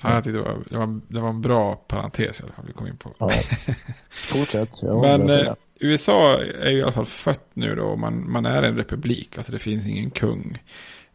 Ja, 0.02 0.14
jag 0.14 0.24
tyckte 0.24 0.38
det 0.38 0.44
var, 0.44 0.64
det, 0.70 0.78
var, 0.78 1.00
det 1.08 1.20
var 1.20 1.28
en 1.28 1.40
bra 1.40 1.74
parentes 1.74 2.40
i 2.40 2.42
alla 2.42 2.52
fall 2.52 2.64
vi 2.66 2.72
kom 2.72 2.86
in 2.86 2.96
på. 2.96 3.14
Ja. 3.18 3.30
Fortsätt. 4.10 4.82
Men 4.82 5.30
eh, 5.30 5.54
USA 5.80 6.38
är 6.38 6.70
ju 6.70 6.78
i 6.78 6.82
alla 6.82 6.92
fall 6.92 7.06
fött 7.06 7.50
nu 7.54 7.74
då. 7.74 7.96
Man, 7.96 8.32
man 8.32 8.46
är 8.46 8.62
en 8.62 8.76
republik, 8.76 9.36
alltså 9.36 9.52
det 9.52 9.58
finns 9.58 9.86
ingen 9.86 10.10
kung. 10.10 10.58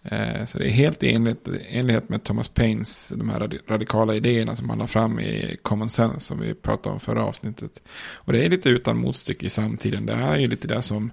Eh, 0.04 0.46
så 0.46 0.58
det 0.58 0.66
är 0.66 0.70
helt 0.70 1.04
i 1.04 1.14
enlighet, 1.14 1.48
enlighet 1.70 2.10
med 2.10 2.24
Thomas 2.24 2.48
Paines, 2.48 3.14
de 3.16 3.30
här 3.30 3.60
radikala 3.68 4.16
idéerna 4.16 4.56
som 4.56 4.70
han 4.70 4.80
har 4.80 4.88
fram 4.88 5.20
i 5.20 5.58
Common 5.62 5.90
Sense 5.90 6.20
som 6.20 6.40
vi 6.40 6.54
pratade 6.54 6.94
om 6.94 7.00
förra 7.00 7.26
avsnittet. 7.26 7.82
Och 8.16 8.34
det 8.34 8.46
är 8.46 8.50
lite 8.50 8.70
utan 8.70 8.98
motstycke 8.98 9.46
i 9.46 9.50
samtiden. 9.50 10.06
Det 10.06 10.14
är 10.14 10.36
ju 10.36 10.48
lite 10.48 10.68
det 10.68 10.82
som, 10.82 11.12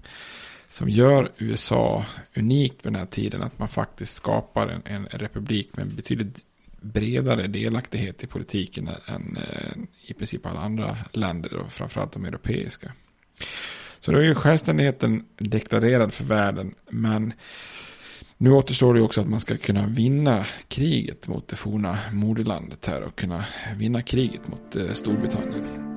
som 0.69 0.88
gör 0.88 1.33
USA 1.38 2.04
unikt 2.37 2.85
med 2.85 2.93
den 2.93 3.00
här 3.00 3.07
tiden. 3.07 3.43
Att 3.43 3.59
man 3.59 3.69
faktiskt 3.69 4.14
skapar 4.14 4.69
en, 4.69 4.83
en 4.85 5.19
republik 5.19 5.76
med 5.76 5.87
betydligt 5.87 6.37
bredare 6.85 7.47
delaktighet 7.47 8.25
i 8.25 8.26
politiken 8.26 8.88
än 9.07 9.37
eh, 9.37 9.83
i 10.07 10.14
princip 10.14 10.47
alla 10.47 10.61
andra 10.61 10.97
länder 11.12 11.55
och 11.55 11.73
framförallt 11.73 12.12
de 12.12 12.25
europeiska. 12.25 12.93
Så 14.00 14.12
då 14.12 14.19
är 14.19 14.23
ju 14.23 14.35
självständigheten 14.35 15.25
deklarerad 15.38 16.12
för 16.12 16.25
världen 16.25 16.75
men 16.91 17.33
nu 18.37 18.50
återstår 18.50 18.95
det 18.95 19.00
också 19.00 19.21
att 19.21 19.29
man 19.29 19.41
ska 19.41 19.57
kunna 19.57 19.87
vinna 19.87 20.47
kriget 20.69 21.29
mot 21.29 21.49
det 21.49 21.57
forna 21.57 21.99
moderlandet 22.12 22.87
här 22.87 23.03
och 23.03 23.17
kunna 23.17 23.45
vinna 23.76 24.03
kriget 24.03 24.49
mot 24.49 24.76
eh, 24.76 24.93
Storbritannien. 24.93 25.93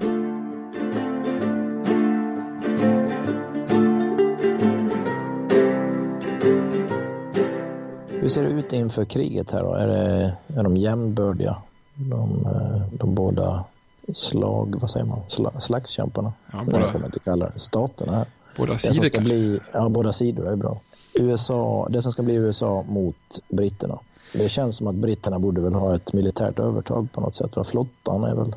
Hur 8.28 8.32
ser 8.32 8.44
det 8.44 8.50
ut 8.50 8.74
inför 8.74 9.06
kriget 9.06 9.52
här 9.52 9.64
då? 9.64 9.74
Är, 9.74 9.88
det, 9.88 10.38
är 10.56 10.64
de 10.64 10.78
jämnbördiga? 10.78 11.58
De, 11.96 12.46
eh, 12.46 12.98
de 12.98 13.16
båda 13.16 13.66
slag, 14.14 14.76
vad 14.82 14.90
säger 14.90 15.06
man, 15.06 15.20
Sla, 15.28 15.60
slagskämparna? 15.60 16.34
Ja, 16.52 16.64
båda, 16.66 16.80
jag 16.80 16.92
kommer 16.92 17.06
inte 17.06 17.20
kalla 17.20 17.50
det, 17.50 17.60
staterna 17.60 18.16
här. 18.16 18.26
Båda 18.58 18.78
sidor 18.78 18.94
kanske? 18.94 19.22
Bli, 19.22 19.60
ja, 19.74 19.90
båda 19.90 20.14
sidor 20.14 20.52
är 20.52 20.56
bra. 20.56 20.80
USA, 21.14 21.88
det 21.90 22.02
som 22.02 22.12
ska 22.12 22.24
bli 22.24 22.36
USA 22.36 22.86
mot 22.90 23.42
britterna. 23.50 24.00
Det 24.34 24.50
känns 24.50 24.76
som 24.76 24.88
att 24.88 24.96
britterna 24.96 25.40
borde 25.40 25.62
väl 25.62 25.74
ha 25.74 25.96
ett 25.96 26.14
militärt 26.14 26.60
övertag 26.60 27.12
på 27.12 27.22
något 27.22 27.36
sätt. 27.36 27.56
Va? 27.56 27.64
Flottan 27.64 28.24
är 28.24 28.36
väl 28.36 28.56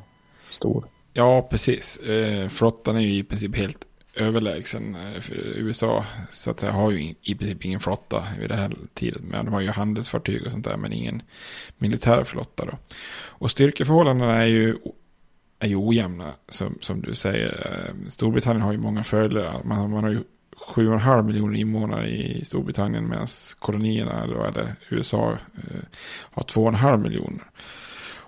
stor. 0.50 0.84
Ja, 1.12 1.46
precis. 1.50 1.96
Eh, 1.96 2.48
flottan 2.48 2.96
är 2.96 3.00
ju 3.00 3.18
i 3.18 3.22
princip 3.24 3.56
helt 3.56 3.84
överlägsen. 4.14 4.94
Eh, 4.94 5.32
USA 5.54 6.04
så 6.30 6.50
att 6.50 6.60
säga, 6.60 6.72
har 6.72 6.90
ju 6.90 7.14
i 7.22 7.34
princip 7.34 7.64
ingen 7.64 7.80
flotta 7.80 8.24
vid 8.40 8.48
det 8.48 8.56
här 8.56 8.72
tiden. 8.94 9.22
Men 9.24 9.44
de 9.44 9.54
har 9.54 9.60
ju 9.60 9.68
handelsfartyg 9.68 10.42
och 10.46 10.52
sånt 10.52 10.64
där, 10.64 10.76
men 10.76 10.92
ingen 10.92 11.22
militär 11.78 12.24
flotta 12.24 12.64
då. 12.64 12.78
Och 13.28 13.50
styrkeförhållandena 13.50 14.36
är 14.36 14.46
ju, 14.46 14.76
är 15.58 15.68
ju 15.68 15.76
ojämna, 15.76 16.32
som, 16.48 16.78
som 16.80 17.02
du 17.02 17.14
säger. 17.14 17.66
Eh, 17.66 18.08
Storbritannien 18.08 18.62
har 18.62 18.72
ju 18.72 18.78
många 18.78 19.04
följare. 19.04 19.60
Man, 19.64 19.90
man 19.90 20.04
har 20.04 20.10
ju 20.10 20.22
7,5 20.74 21.22
miljoner 21.22 21.58
invånare 21.58 22.08
i 22.10 22.44
Storbritannien 22.44 23.08
medan 23.08 23.26
kolonierna, 23.58 24.26
då, 24.26 24.44
eller 24.44 24.74
USA, 24.88 25.32
eh, 25.32 25.80
har 26.30 26.42
2,5 26.42 27.02
miljoner. 27.02 27.44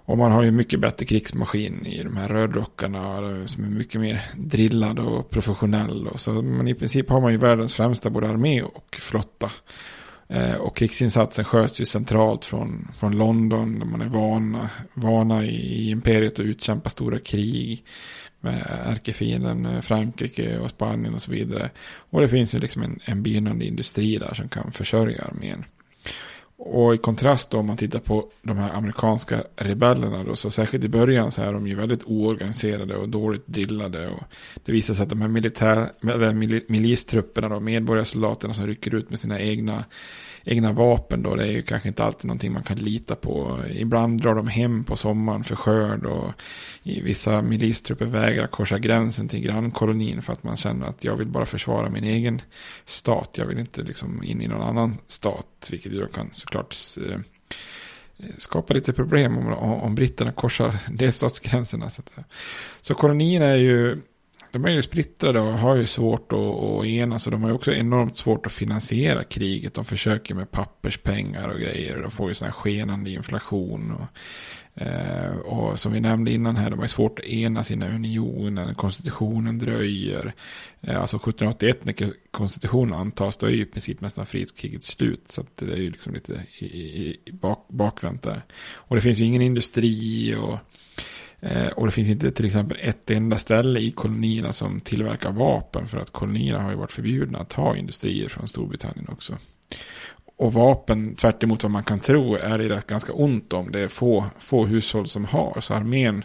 Och 0.05 0.19
man 0.19 0.33
har 0.33 0.43
ju 0.43 0.51
mycket 0.51 0.81
bättre 0.81 1.07
krigsmaskin 1.07 1.87
i 1.87 2.03
de 2.03 2.17
här 2.17 2.29
rödrockarna 2.29 3.17
som 3.47 3.65
är 3.65 3.69
mycket 3.69 4.01
mer 4.01 4.23
drillad 4.37 4.99
och 4.99 5.31
professionell. 5.31 6.07
Och 6.07 6.21
så, 6.21 6.33
men 6.33 6.69
i 6.69 6.75
princip 6.75 7.09
har 7.09 7.21
man 7.21 7.33
ju 7.33 7.39
världens 7.39 7.75
främsta 7.75 8.11
både 8.11 8.29
armé 8.29 8.63
och 8.63 8.97
flotta. 9.01 9.51
Eh, 10.29 10.55
och 10.55 10.77
krigsinsatsen 10.77 11.45
sköts 11.45 11.81
ju 11.81 11.85
centralt 11.85 12.45
från, 12.45 12.89
från 12.99 13.19
London 13.19 13.79
där 13.79 13.87
man 13.87 14.01
är 14.01 14.09
vana, 14.09 14.71
vana 14.95 15.45
i, 15.45 15.57
i 15.57 15.91
imperiet 15.91 16.33
att 16.33 16.39
utkämpa 16.41 16.91
stora 16.91 17.19
krig 17.19 17.85
med 18.41 18.67
ärkefienden 18.87 19.67
eh, 19.67 19.81
Frankrike 19.81 20.59
och 20.59 20.71
Spanien 20.71 21.15
och 21.15 21.23
så 21.23 21.33
vidare. 21.33 21.71
Och 22.11 22.21
det 22.21 22.29
finns 22.29 22.55
ju 22.55 22.59
liksom 22.59 22.83
en, 22.83 23.01
en 23.05 23.23
begynnande 23.23 23.65
industri 23.65 24.19
där 24.19 24.35
som 24.35 24.49
kan 24.49 24.73
försörja 24.73 25.23
armén. 25.23 25.65
Och 26.65 26.95
i 26.95 26.99
kontrast 26.99 27.51
då 27.51 27.59
om 27.59 27.67
man 27.67 27.77
tittar 27.77 27.99
på 27.99 28.29
de 28.43 28.57
här 28.57 28.71
amerikanska 28.71 29.43
rebellerna 29.57 30.25
då, 30.25 30.37
så 30.37 30.51
särskilt 30.51 30.85
i 30.85 30.89
början 30.89 31.31
så 31.31 31.43
är 31.43 31.53
de 31.53 31.67
ju 31.67 31.75
väldigt 31.75 32.05
oorganiserade 32.05 32.97
och 32.97 33.09
dåligt 33.09 33.47
drillade. 33.47 34.09
Och 34.09 34.23
det 34.65 34.73
visar 34.73 34.95
sig 34.95 35.03
att 35.03 35.09
de 35.09 35.21
här 35.21 35.29
militär, 35.29 35.91
milistrupperna 36.73 37.49
då, 37.49 37.61
medborgarsoldaterna 37.61 38.55
som 38.55 38.67
rycker 38.67 38.95
ut 38.95 39.11
med 39.11 39.21
sina 39.21 39.41
egna 39.41 39.85
egna 40.45 40.73
vapen 40.73 41.23
då. 41.23 41.35
Det 41.35 41.43
är 41.43 41.53
ju 41.53 41.63
kanske 41.63 41.89
inte 41.89 42.05
alltid 42.05 42.25
någonting 42.25 42.53
man 42.53 42.63
kan 42.63 42.79
lita 42.79 43.15
på. 43.15 43.61
Ibland 43.75 44.21
drar 44.21 44.35
de 44.35 44.49
hem 44.49 44.85
på 44.85 44.97
sommaren 44.97 45.45
för 45.45 45.57
skörd 45.57 46.07
och 46.07 46.33
vissa 46.83 47.43
milistrupper 47.43 48.07
vägrar 48.07 48.47
korsa 48.47 48.79
gränsen 48.79 49.29
till 49.29 49.41
grannkolonin 49.41 50.23
för 50.23 50.33
att 50.33 50.43
man 50.43 50.57
känner 50.57 50.87
att 50.87 51.05
jag 51.05 51.17
vill 51.17 51.29
bara 51.29 51.47
försvara 51.47 51.91
min 51.91 52.05
egen 52.05 52.41
stat. 52.85 53.31
Jag 53.35 53.47
vill 53.47 53.59
inte 53.59 53.83
liksom 53.83 54.23
in 54.23 54.43
i 54.43 54.49
någon 54.49 54.63
annan 54.63 54.97
stat, 55.07 55.69
vilket 55.71 55.93
ju 55.93 56.01
då 56.01 56.07
kan 56.07 56.29
såklart 56.33 56.77
eh, 57.09 57.19
skapa 58.39 58.75
lite 58.75 58.93
problem 58.93 59.39
om, 59.39 59.53
om 59.55 59.95
britterna 59.95 60.33
korsar 60.33 60.77
delstatsgränserna. 60.91 61.91
Så, 61.91 62.03
så 62.81 62.95
kolonin 62.95 63.43
är 63.43 63.57
ju 63.57 64.01
de 64.53 64.65
är 64.65 64.71
ju 64.71 64.83
splittrade 64.83 65.41
och 65.41 65.53
har 65.53 65.77
ju 65.77 65.87
svårt 65.87 66.33
att, 66.33 66.39
att 66.39 66.85
enas. 66.85 67.27
Och 67.27 67.33
de 67.33 67.43
har 67.43 67.49
ju 67.49 67.55
också 67.55 67.73
enormt 67.73 68.17
svårt 68.17 68.47
att 68.47 68.53
finansiera 68.53 69.25
kriget. 69.25 69.75
De 69.75 69.85
försöker 69.85 70.35
med 70.35 70.51
papperspengar 70.51 71.49
och 71.49 71.61
grejer. 71.61 72.03
De 72.03 72.11
får 72.11 72.29
ju 72.29 72.35
sån 72.35 72.47
här 72.47 72.53
skenande 72.53 73.11
inflation. 73.11 73.93
Och, 73.93 74.83
eh, 74.83 75.37
och 75.37 75.81
som 75.81 75.93
vi 75.93 76.01
nämnde 76.01 76.31
innan 76.33 76.57
här, 76.57 76.71
de 76.71 76.79
har 76.79 76.85
ju 76.85 76.89
svårt 76.89 77.19
att 77.19 77.25
enas 77.25 77.71
i 77.71 77.75
unionen. 77.75 78.75
Konstitutionen 78.75 79.59
dröjer. 79.59 80.35
Eh, 80.81 81.01
alltså 81.01 81.17
1781 81.17 81.85
när 81.85 82.13
konstitutionen 82.31 82.95
antas, 82.95 83.37
då 83.37 83.47
är 83.47 83.51
ju 83.51 83.63
i 83.63 83.67
princip 83.67 84.01
nästan 84.01 84.27
frihetskriget 84.27 84.85
slut. 84.85 85.29
Så 85.29 85.45
det 85.55 85.73
är 85.73 85.77
ju 85.77 85.91
liksom 85.91 86.15
lite 86.15 86.43
i, 86.59 86.67
i, 86.67 87.17
i 87.25 87.33
bak, 87.33 87.67
bakvänt 87.69 88.23
där. 88.23 88.43
Och 88.75 88.97
det 88.97 89.03
finns 89.03 89.19
ju 89.19 89.25
ingen 89.25 89.43
industri 89.43 90.35
och 90.35 90.59
Eh, 91.43 91.67
och 91.67 91.87
det 91.87 91.93
finns 91.93 92.09
inte 92.09 92.31
till 92.31 92.47
exempel 92.47 92.79
ett 92.81 93.11
enda 93.11 93.39
ställe 93.39 93.81
i 93.81 93.91
kolonierna 93.91 94.53
som 94.53 94.81
tillverkar 94.81 95.33
vapen 95.33 95.89
för 95.89 95.99
att 95.99 96.11
kolonierna 96.11 96.63
har 96.63 96.71
ju 96.71 96.77
varit 96.77 96.93
förbjudna 96.93 97.39
att 97.39 97.53
ha 97.53 97.77
industrier 97.77 98.29
från 98.29 98.49
Storbritannien 98.49 99.09
också. 99.09 99.39
Och 100.37 100.53
vapen, 100.53 101.17
tvärt 101.17 101.45
vad 101.45 101.71
man 101.71 101.85
kan 101.85 102.01
tro, 102.01 102.35
är 102.35 102.59
det 102.59 102.69
rätt 102.69 102.87
ganska 102.87 103.13
ont 103.13 103.53
om. 103.53 103.73
Det 103.73 103.81
är 103.81 103.89
få, 103.89 104.25
få 104.39 104.67
hushåll 104.67 105.09
som 105.09 105.25
har. 105.25 105.61
Så 105.61 105.75
armén, 105.75 106.25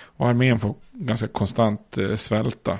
och 0.00 0.28
armén 0.28 0.58
får 0.58 0.74
ganska 0.92 1.26
konstant 1.28 1.98
eh, 1.98 2.16
svälta. 2.16 2.78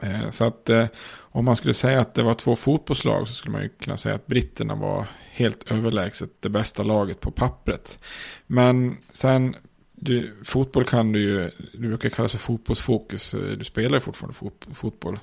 Eh, 0.00 0.30
så 0.30 0.44
att 0.44 0.68
eh, 0.68 0.86
om 1.10 1.44
man 1.44 1.56
skulle 1.56 1.74
säga 1.74 2.00
att 2.00 2.14
det 2.14 2.22
var 2.22 2.34
två 2.34 2.56
fotbollslag 2.56 3.28
så 3.28 3.34
skulle 3.34 3.52
man 3.52 3.62
ju 3.62 3.68
kunna 3.68 3.96
säga 3.96 4.14
att 4.14 4.26
britterna 4.26 4.74
var 4.74 5.06
helt 5.30 5.72
överlägset 5.72 6.30
det 6.40 6.48
bästa 6.48 6.82
laget 6.82 7.20
på 7.20 7.30
pappret. 7.30 7.98
Men 8.46 8.96
sen 9.12 9.56
du, 10.00 10.36
fotboll 10.44 10.84
kan 10.84 11.12
du 11.12 11.20
ju, 11.20 11.50
du 11.72 11.88
brukar 11.88 12.08
kallas 12.08 12.32
för 12.32 12.38
fotbollsfokus. 12.38 13.34
Du 13.58 13.64
spelar 13.64 13.96
ju 13.96 14.00
fortfarande 14.00 14.34
fot, 14.34 14.66
fotboll. 14.74 15.18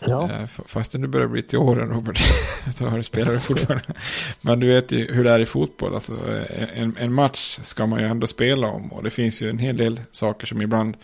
Ja. 0.00 0.30
Eh, 0.30 0.46
fastän 0.46 1.00
du 1.00 1.08
börjar 1.08 1.28
bli 1.28 1.42
till 1.42 1.58
åren 1.58 1.88
Robert, 1.88 2.18
så 2.74 2.86
har 2.86 2.96
du 2.96 3.02
spelat 3.02 3.42
fortfarande. 3.42 3.94
Men 4.40 4.60
du 4.60 4.66
vet 4.66 4.92
ju 4.92 5.12
hur 5.12 5.24
det 5.24 5.30
är 5.30 5.38
i 5.38 5.46
fotboll. 5.46 5.94
Alltså, 5.94 6.12
en, 6.74 6.96
en 6.96 7.12
match 7.12 7.58
ska 7.62 7.86
man 7.86 8.00
ju 8.00 8.06
ändå 8.06 8.26
spela 8.26 8.66
om. 8.66 8.92
Och 8.92 9.02
det 9.02 9.10
finns 9.10 9.42
ju 9.42 9.50
en 9.50 9.58
hel 9.58 9.76
del 9.76 10.00
saker 10.10 10.46
som 10.46 10.62
ibland 10.62 10.96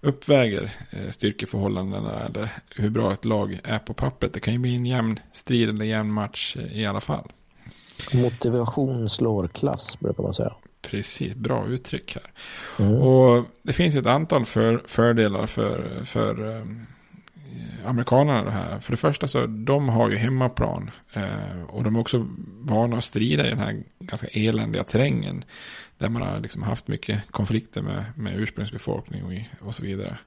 uppväger 0.00 0.70
eh, 0.90 1.10
styrkeförhållandena 1.10 2.20
eller 2.20 2.48
hur 2.76 2.90
bra 2.90 3.12
ett 3.12 3.24
lag 3.24 3.60
är 3.64 3.78
på 3.78 3.94
pappret. 3.94 4.32
Det 4.32 4.40
kan 4.40 4.52
ju 4.52 4.58
bli 4.58 4.74
en 4.74 4.86
jämn 4.86 5.20
strid 5.32 5.68
eller 5.68 5.84
jämn 5.84 6.12
match 6.12 6.56
i 6.72 6.86
alla 6.86 7.00
fall. 7.00 7.32
Motivation 8.12 9.08
slår 9.08 9.48
klass 9.48 10.00
brukar 10.00 10.22
man 10.22 10.34
säga. 10.34 10.54
Precis, 10.82 11.34
bra 11.34 11.66
uttryck 11.66 12.14
här. 12.14 12.30
Mm. 12.86 13.00
Och 13.00 13.44
det 13.62 13.72
finns 13.72 13.94
ju 13.94 13.98
ett 13.98 14.06
antal 14.06 14.44
för, 14.44 14.82
fördelar 14.86 15.46
för, 15.46 16.04
för 16.04 16.40
um, 16.40 16.86
amerikanerna 17.84 18.44
det 18.44 18.50
här. 18.50 18.80
För 18.80 18.92
det 18.92 18.96
första 18.96 19.28
så 19.28 19.46
de 19.46 19.88
har 19.88 20.10
ju 20.10 20.16
hemmaplan. 20.16 20.90
Eh, 21.12 21.62
och 21.68 21.84
de 21.84 21.96
är 21.96 22.00
också 22.00 22.28
vana 22.60 22.96
att 22.96 23.04
strida 23.04 23.46
i 23.46 23.50
den 23.50 23.58
här 23.58 23.82
ganska 23.98 24.26
eländiga 24.26 24.84
terrängen. 24.84 25.44
Där 25.98 26.08
man 26.08 26.22
har 26.22 26.40
liksom 26.40 26.62
haft 26.62 26.88
mycket 26.88 27.30
konflikter 27.30 27.82
med, 27.82 28.04
med 28.16 28.40
ursprungsbefolkning 28.40 29.24
och, 29.24 29.66
och 29.66 29.74
så 29.74 29.82
vidare. 29.82 30.18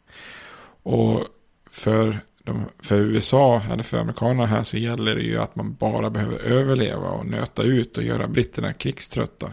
Och 0.83 1.25
för, 1.71 2.19
de, 2.43 2.65
för 2.79 2.95
USA, 2.95 3.61
eller 3.71 3.83
för 3.83 3.97
amerikanerna 3.97 4.45
här, 4.45 4.63
så 4.63 4.77
gäller 4.77 5.15
det 5.15 5.23
ju 5.23 5.37
att 5.37 5.55
man 5.55 5.73
bara 5.73 6.09
behöver 6.09 6.39
överleva 6.39 7.09
och 7.09 7.25
nöta 7.25 7.63
ut 7.63 7.97
och 7.97 8.03
göra 8.03 8.27
britterna 8.27 8.73
krigströtta. 8.73 9.51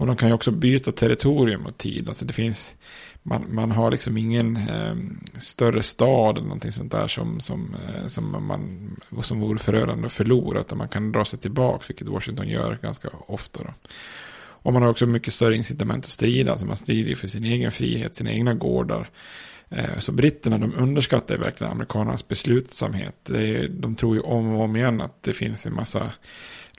Och 0.00 0.06
de 0.06 0.16
kan 0.16 0.28
ju 0.28 0.34
också 0.34 0.50
byta 0.50 0.92
territorium 0.92 1.66
och 1.66 1.78
tid. 1.78 2.08
Alltså 2.08 2.24
det 2.24 2.32
finns, 2.32 2.74
man, 3.22 3.54
man 3.54 3.70
har 3.70 3.90
liksom 3.90 4.16
ingen 4.16 4.56
eh, 4.56 4.96
större 5.40 5.82
stad 5.82 6.36
eller 6.36 6.46
någonting 6.46 6.72
sånt 6.72 6.92
där 6.92 7.08
som, 7.08 7.40
som, 7.40 7.74
eh, 7.74 8.06
som, 8.06 8.46
man, 8.46 8.90
som 9.22 9.40
vore 9.40 9.58
förödande 9.58 10.06
att 10.06 10.12
förlora. 10.12 10.60
Utan 10.60 10.78
man 10.78 10.88
kan 10.88 11.12
dra 11.12 11.24
sig 11.24 11.38
tillbaka, 11.38 11.84
vilket 11.88 12.08
Washington 12.08 12.48
gör 12.48 12.78
ganska 12.82 13.08
ofta. 13.26 13.62
Då. 13.62 13.74
Och 14.40 14.72
man 14.72 14.82
har 14.82 14.90
också 14.90 15.06
mycket 15.06 15.34
större 15.34 15.56
incitament 15.56 16.04
att 16.04 16.10
strida. 16.10 16.50
Alltså 16.50 16.66
man 16.66 16.76
strider 16.76 17.14
för 17.14 17.28
sin 17.28 17.44
egen 17.44 17.72
frihet, 17.72 18.14
sina 18.14 18.32
egna 18.32 18.54
gårdar. 18.54 19.10
Eh, 19.68 19.98
så 19.98 20.12
britterna 20.12 20.58
de 20.58 20.74
underskattar 20.74 21.36
verkligen 21.36 21.72
amerikanernas 21.72 22.28
beslutsamhet. 22.28 23.30
de 23.70 23.96
tror 23.96 24.14
ju 24.14 24.20
om 24.20 24.54
och 24.54 24.64
om 24.64 24.76
igen 24.76 25.00
att 25.00 25.22
det 25.22 25.32
finns 25.32 25.66
en 25.66 25.74
massa 25.74 26.12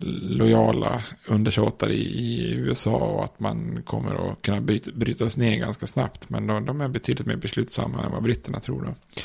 lojala 0.04 1.04
undersåtar 1.28 1.90
i, 1.90 2.02
i, 2.02 2.52
USA 2.52 2.96
och 2.96 3.24
att 3.24 3.40
man 3.40 3.84
kommer 3.86 4.32
att 4.32 4.42
kunna 4.42 4.62
bryt, 4.62 4.94
brytas 4.94 5.38
ner 5.38 5.58
ganska 5.58 5.88
snabbt. 5.88 6.30
Men 6.30 6.48
de, 6.48 6.66
de, 6.66 6.82
är 6.82 6.88
betydligt 6.88 7.28
mer 7.28 7.36
beslutsamma 7.36 8.04
än 8.04 8.12
vad 8.12 8.24
britterna 8.24 8.60
tror. 8.60 8.82
Då. 8.82 9.22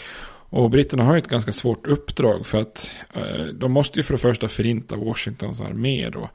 Och 0.58 0.70
britterna 0.70 1.04
har 1.04 1.12
ju 1.12 1.18
ett 1.18 1.28
ganska 1.28 1.52
svårt 1.52 1.86
uppdrag 1.86 2.46
för 2.46 2.60
att 2.60 2.90
eh, 3.14 3.44
de 3.44 3.72
måste 3.72 3.98
ju 3.98 4.02
för 4.02 4.14
det 4.14 4.18
första 4.18 4.48
förinta 4.48 4.96
Washingtons 4.96 5.60
armé 5.60 6.10
då. 6.10 6.30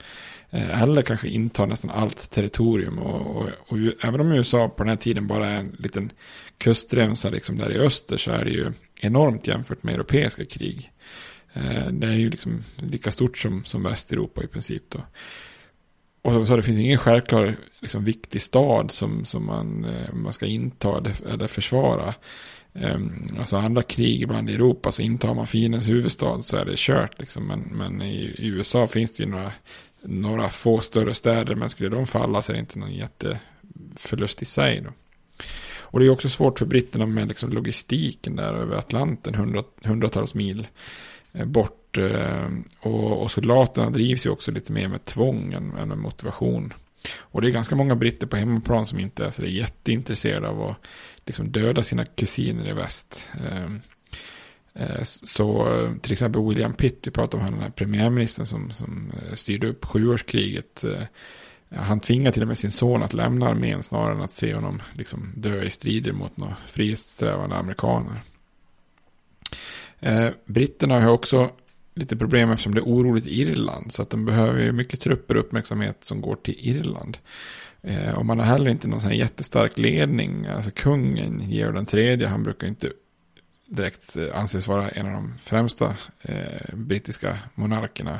Eh, 0.49 0.81
eller 0.81 1.01
kanske 1.01 1.27
inta 1.27 1.65
nästan 1.65 1.91
allt 1.91 2.31
territorium. 2.31 2.99
Och, 2.99 3.35
och, 3.35 3.49
och, 3.67 3.77
även 4.03 4.21
om 4.21 4.31
USA 4.31 4.69
på 4.69 4.83
den 4.83 4.89
här 4.89 4.97
tiden 4.97 5.27
bara 5.27 5.49
är 5.49 5.59
en 5.59 5.75
liten 5.79 6.11
kustremsa 6.57 7.29
liksom 7.29 7.57
där 7.57 7.71
i 7.71 7.77
öster 7.77 8.17
så 8.17 8.31
är 8.31 8.45
det 8.45 8.51
ju 8.51 8.71
enormt 8.95 9.47
jämfört 9.47 9.83
med 9.83 9.93
europeiska 9.93 10.45
krig. 10.45 10.90
Eh, 11.53 11.87
det 11.87 12.07
är 12.07 12.15
ju 12.15 12.29
liksom 12.29 12.63
lika 12.75 13.11
stort 13.11 13.37
som, 13.37 13.63
som 13.65 13.83
Västeuropa 13.83 14.43
i 14.43 14.47
princip 14.47 14.83
då. 14.89 14.99
Och 16.21 16.47
så 16.47 16.55
det 16.55 16.63
finns 16.63 16.79
ingen 16.79 16.97
självklar 16.97 17.55
liksom, 17.79 18.05
viktig 18.05 18.41
stad 18.41 18.91
som, 18.91 19.25
som 19.25 19.45
man, 19.45 19.85
eh, 19.85 20.13
man 20.13 20.33
ska 20.33 20.45
inta 20.45 20.97
eller, 20.97 21.27
eller 21.27 21.47
försvara. 21.47 22.13
Um, 22.73 23.35
alltså 23.39 23.57
andra 23.57 23.81
krig 23.81 24.21
ibland 24.21 24.49
i 24.49 24.53
Europa 24.53 24.91
så 24.91 25.01
intar 25.01 25.33
man 25.33 25.47
fiendens 25.47 25.89
huvudstad 25.89 26.41
så 26.41 26.57
är 26.57 26.65
det 26.65 26.77
kört. 26.77 27.19
Liksom. 27.19 27.47
Men, 27.47 27.59
men 27.59 28.01
i, 28.01 28.35
i, 28.37 28.47
USA 28.47 28.87
finns 28.87 29.13
det 29.13 29.23
ju 29.23 29.29
några, 29.29 29.51
några 30.01 30.49
få 30.49 30.81
större 30.81 31.13
städer. 31.13 31.55
Men 31.55 31.69
skulle 31.69 31.89
de 31.89 32.05
falla 32.05 32.41
så 32.41 32.51
är 32.51 32.53
det 32.53 32.59
inte 32.59 32.79
någon 32.79 32.93
jätteförlust 32.93 34.41
i 34.41 34.45
sig. 34.45 34.81
Då. 34.81 34.89
Och 35.79 35.99
det 35.99 36.05
är 36.05 36.09
också 36.09 36.29
svårt 36.29 36.59
för 36.59 36.65
britterna 36.65 37.05
med 37.05 37.27
liksom 37.27 37.51
logistiken 37.51 38.35
där 38.35 38.53
över 38.53 38.77
Atlanten, 38.77 39.63
hundratals 39.83 40.33
mil 40.33 40.67
Eh, 41.33 41.45
bort. 41.45 41.97
Eh, 41.97 42.49
och, 42.79 43.21
och 43.21 43.31
soldaterna 43.31 43.89
drivs 43.89 44.25
ju 44.25 44.29
också 44.29 44.51
lite 44.51 44.71
mer 44.71 44.87
med 44.87 45.05
tvång 45.05 45.53
än, 45.53 45.77
än 45.77 45.87
med 45.87 45.97
motivation. 45.97 46.73
Och 47.19 47.41
det 47.41 47.47
är 47.47 47.51
ganska 47.51 47.75
många 47.75 47.95
britter 47.95 48.27
på 48.27 48.37
hemmaplan 48.37 48.85
som 48.85 48.99
inte 48.99 49.25
är 49.25 49.29
så 49.29 49.45
jätteintresserade 49.45 50.47
av 50.47 50.61
att 50.61 50.77
liksom 51.25 51.51
döda 51.51 51.83
sina 51.83 52.05
kusiner 52.05 52.69
i 52.69 52.73
väst. 52.73 53.31
Ehm, 53.49 53.81
eh, 54.73 55.03
så 55.03 55.67
till 56.01 56.11
exempel 56.11 56.47
William 56.47 56.73
Pitt, 56.73 57.07
vi 57.07 57.11
pratade 57.11 57.37
om 57.37 57.43
han 57.43 57.53
den 57.53 57.63
här 57.63 57.69
premiärministern 57.69 58.45
som, 58.45 58.71
som 58.71 59.11
styrde 59.33 59.67
upp 59.67 59.85
sjuårskriget. 59.85 60.83
Han 61.75 61.99
tvingade 61.99 62.31
till 62.31 62.41
och 62.41 62.47
med 62.47 62.57
sin 62.57 62.71
son 62.71 63.03
att 63.03 63.13
lämna 63.13 63.47
armén 63.47 63.83
snarare 63.83 64.15
än 64.15 64.21
att 64.21 64.33
se 64.33 64.53
honom 64.53 64.81
liksom 64.93 65.33
dö 65.35 65.63
i 65.63 65.69
strider 65.69 66.11
mot 66.11 66.37
några 66.37 66.55
frihetssträvande 66.65 67.55
amerikaner. 67.55 68.21
Eh, 70.01 70.29
britterna 70.45 71.01
har 71.01 71.11
också 71.11 71.51
lite 71.95 72.17
problem 72.17 72.51
eftersom 72.51 72.75
det 72.75 72.79
är 72.79 72.85
oroligt 72.85 73.27
i 73.27 73.41
Irland. 73.41 73.93
Så 73.93 74.01
att 74.01 74.09
de 74.09 74.25
behöver 74.25 74.71
mycket 74.71 74.99
trupper 74.99 75.35
och 75.35 75.41
uppmärksamhet 75.41 76.05
som 76.05 76.21
går 76.21 76.35
till 76.35 76.55
Irland. 76.59 77.17
Eh, 77.81 78.13
och 78.13 78.25
man 78.25 78.39
har 78.39 78.45
heller 78.45 78.71
inte 78.71 78.87
någon 78.87 79.01
sån 79.01 79.09
här 79.09 79.17
jättestark 79.17 79.77
ledning. 79.77 80.45
Alltså 80.45 80.71
kungen, 80.75 81.41
Georg 81.49 81.73
den 81.73 81.85
tredje, 81.85 82.27
han 82.27 82.43
brukar 82.43 82.67
inte 82.67 82.91
direkt 83.65 84.17
eh, 84.17 84.39
anses 84.39 84.67
vara 84.67 84.89
en 84.89 85.05
av 85.05 85.13
de 85.13 85.33
främsta 85.43 85.95
eh, 86.21 86.75
brittiska 86.75 87.37
monarkerna. 87.55 88.19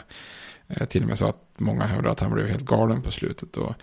Eh, 0.67 0.87
till 0.87 1.01
och 1.01 1.07
med 1.07 1.17
så 1.17 1.25
att 1.25 1.43
många 1.57 1.85
hävdar 1.85 2.09
att 2.09 2.19
han 2.19 2.33
blev 2.33 2.47
helt 2.47 2.65
galen 2.65 3.01
på 3.01 3.11
slutet. 3.11 3.57
Och 3.57 3.75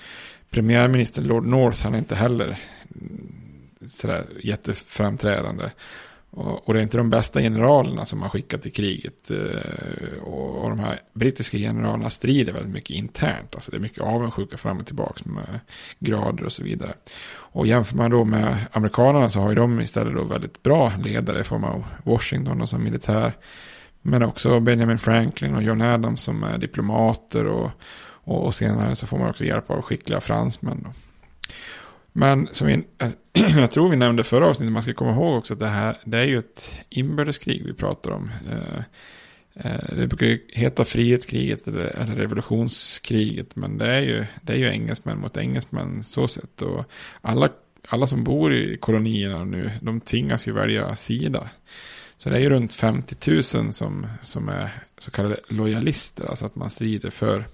premiärminister 0.50 1.22
Lord 1.22 1.46
North, 1.46 1.82
han 1.82 1.94
är 1.94 1.98
inte 1.98 2.14
heller 2.14 2.58
mm, 3.00 3.32
sådär 3.86 4.26
jätteframträdande. 4.42 5.70
Och, 6.30 6.68
och, 6.68 6.74
det 6.74 6.80
är 6.80 6.82
inte 6.82 6.96
de 6.96 7.10
bästa 7.10 7.40
generalerna 7.40 8.06
som 8.06 8.22
har 8.22 8.28
skickat 8.28 8.62
till 8.62 8.72
kriget. 8.72 9.30
Eh, 9.30 10.22
och, 10.22 10.64
och, 10.64 10.70
de 10.70 10.78
här 10.78 11.00
brittiska 11.12 11.58
generalerna 11.58 12.10
strider 12.10 12.52
väldigt 12.52 12.72
mycket 12.72 12.90
internt. 12.90 13.54
Alltså 13.54 13.70
det 13.70 13.76
är 13.76 13.80
mycket 13.80 14.02
avundsjuka 14.02 14.56
fram 14.56 14.78
och 14.78 14.86
tillbaka 14.86 15.22
med 15.24 15.60
grader 15.98 16.44
och 16.44 16.52
så 16.52 16.62
vidare. 16.62 16.94
Och 17.30 17.66
jämför 17.66 17.96
man 17.96 18.10
då 18.10 18.24
med 18.24 18.66
amerikanerna 18.72 19.30
så 19.30 19.40
har 19.40 19.48
ju 19.48 19.54
de 19.54 19.80
istället 19.80 20.14
då 20.14 20.24
väldigt 20.24 20.62
bra 20.62 20.92
ledare 21.04 21.40
i 21.40 21.44
form 21.44 21.64
av 21.64 21.84
Washington 22.02 22.60
och 22.60 22.68
som 22.68 22.84
militär. 22.84 23.36
Men 24.02 24.22
också 24.22 24.60
Benjamin 24.60 24.98
Franklin 24.98 25.54
och 25.54 25.62
John 25.62 25.80
Adams 25.80 26.22
som 26.22 26.42
är 26.42 26.58
diplomater 26.58 27.46
och, 27.46 27.70
och, 28.24 28.46
och 28.46 28.54
senare 28.54 28.96
så 28.96 29.06
får 29.06 29.18
man 29.18 29.30
också 29.30 29.44
hjälp 29.44 29.70
av 29.70 29.82
skickliga 29.82 30.20
fransmän. 30.20 30.80
Då. 30.84 30.92
Men 32.18 32.48
som 32.52 32.66
vi, 32.66 32.84
jag 33.56 33.70
tror 33.70 33.88
vi 33.88 33.96
nämnde 33.96 34.24
förra 34.24 34.46
avsnittet, 34.46 34.72
man 34.72 34.82
ska 34.82 34.92
komma 34.92 35.10
ihåg 35.10 35.38
också 35.38 35.52
att 35.52 35.60
det 35.60 35.68
här, 35.68 35.96
det 36.04 36.18
är 36.18 36.24
ju 36.24 36.38
ett 36.38 36.74
inbördeskrig 36.88 37.64
vi 37.66 37.74
pratar 37.74 38.10
om. 38.10 38.30
Eh, 38.50 38.82
eh, 39.54 39.96
det 39.96 40.06
brukar 40.06 40.26
ju 40.26 40.40
heta 40.48 40.84
frihetskriget 40.84 41.68
eller, 41.68 41.84
eller 41.84 42.14
revolutionskriget, 42.14 43.56
men 43.56 43.78
det 43.78 43.86
är 43.86 44.00
ju, 44.00 44.24
det 44.42 44.52
är 44.52 44.56
ju 44.56 44.68
engelsmän 44.68 45.18
mot 45.18 45.36
engelsmän 45.36 46.02
så 46.02 46.28
sett. 46.28 46.62
Och 46.62 46.84
alla, 47.20 47.48
alla 47.88 48.06
som 48.06 48.24
bor 48.24 48.54
i 48.54 48.76
kolonierna 48.76 49.44
nu, 49.44 49.70
de 49.80 50.00
tvingas 50.00 50.48
ju 50.48 50.52
välja 50.52 50.96
sida. 50.96 51.50
Så 52.16 52.30
det 52.30 52.36
är 52.36 52.40
ju 52.40 52.50
runt 52.50 52.74
50 52.74 53.30
000 53.30 53.72
som, 53.72 54.06
som 54.22 54.48
är 54.48 54.70
så 54.98 55.10
kallade 55.10 55.36
lojalister, 55.48 56.26
alltså 56.26 56.46
att 56.46 56.56
man 56.56 56.70
strider 56.70 57.10
för 57.10 57.44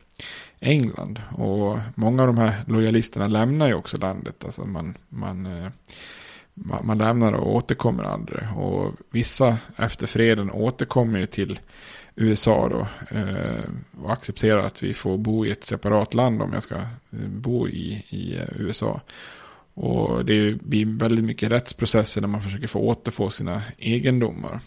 England. 0.60 1.22
Och 1.36 1.78
många 1.94 2.22
av 2.22 2.26
de 2.26 2.38
här 2.38 2.64
lojalisterna 2.66 3.28
lämnar 3.28 3.66
ju 3.66 3.74
också 3.74 3.96
landet. 3.96 4.44
Alltså 4.44 4.64
man, 4.64 4.96
man, 5.08 5.46
eh, 5.46 5.70
man 6.82 6.98
lämnar 6.98 7.32
och 7.32 7.54
återkommer 7.54 8.04
aldrig. 8.04 8.40
Och 8.56 8.92
vissa 9.10 9.58
efter 9.76 10.06
freden 10.06 10.50
återkommer 10.50 11.18
ju 11.18 11.26
till 11.26 11.60
USA 12.16 12.68
då. 12.68 12.86
Eh, 13.18 13.64
och 14.02 14.12
accepterar 14.12 14.62
att 14.62 14.82
vi 14.82 14.94
får 14.94 15.18
bo 15.18 15.46
i 15.46 15.50
ett 15.50 15.64
separat 15.64 16.14
land 16.14 16.42
om 16.42 16.52
jag 16.52 16.62
ska 16.62 16.74
eh, 16.76 17.28
bo 17.28 17.68
i, 17.68 18.04
i 18.08 18.40
USA. 18.56 19.00
Och 19.74 20.24
det 20.24 20.62
blir 20.62 20.98
väldigt 20.98 21.24
mycket 21.24 21.50
rättsprocesser 21.50 22.20
när 22.20 22.28
man 22.28 22.42
försöker 22.42 22.68
få 22.68 22.80
återfå 22.80 23.30
sina 23.30 23.62
egendomar. 23.78 24.60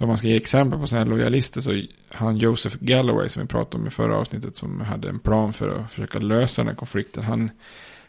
Så 0.00 0.04
om 0.04 0.08
man 0.08 0.18
ska 0.18 0.26
ge 0.26 0.36
exempel 0.36 0.78
på 0.78 0.86
sådana 0.86 1.04
här 1.04 1.10
lojalister 1.10 1.60
så 1.60 1.82
han 2.08 2.36
Joseph 2.36 2.76
Galloway 2.80 3.28
som 3.28 3.42
vi 3.42 3.48
pratade 3.48 3.80
om 3.82 3.86
i 3.86 3.90
förra 3.90 4.16
avsnittet 4.16 4.56
som 4.56 4.80
hade 4.80 5.08
en 5.08 5.18
plan 5.18 5.52
för 5.52 5.68
att 5.68 5.90
försöka 5.90 6.18
lösa 6.18 6.62
den 6.62 6.68
här 6.68 6.74
konflikten. 6.74 7.24
Han, 7.24 7.50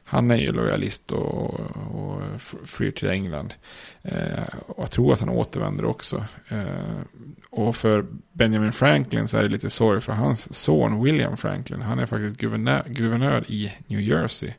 han 0.03 0.31
är 0.31 0.35
ju 0.35 0.51
lojalist 0.51 1.11
och, 1.11 1.59
och 1.93 2.21
flyr 2.65 2.91
till 2.91 3.09
England. 3.09 3.53
Eh, 4.01 4.43
och 4.67 4.83
jag 4.83 4.91
tror 4.91 5.13
att 5.13 5.19
han 5.19 5.29
återvänder 5.29 5.85
också. 5.85 6.25
Eh, 6.49 7.01
och 7.49 7.75
för 7.75 8.05
Benjamin 8.33 8.73
Franklin 8.73 9.27
så 9.27 9.37
är 9.37 9.43
det 9.43 9.49
lite 9.49 9.69
sorg 9.69 10.01
för 10.01 10.13
hans 10.13 10.53
son 10.53 11.03
William 11.03 11.37
Franklin. 11.37 11.81
Han 11.81 11.99
är 11.99 12.05
faktiskt 12.05 12.37
guvernör, 12.37 12.83
guvernör 12.87 13.51
i 13.51 13.73
New 13.87 14.01
Jersey. 14.01 14.53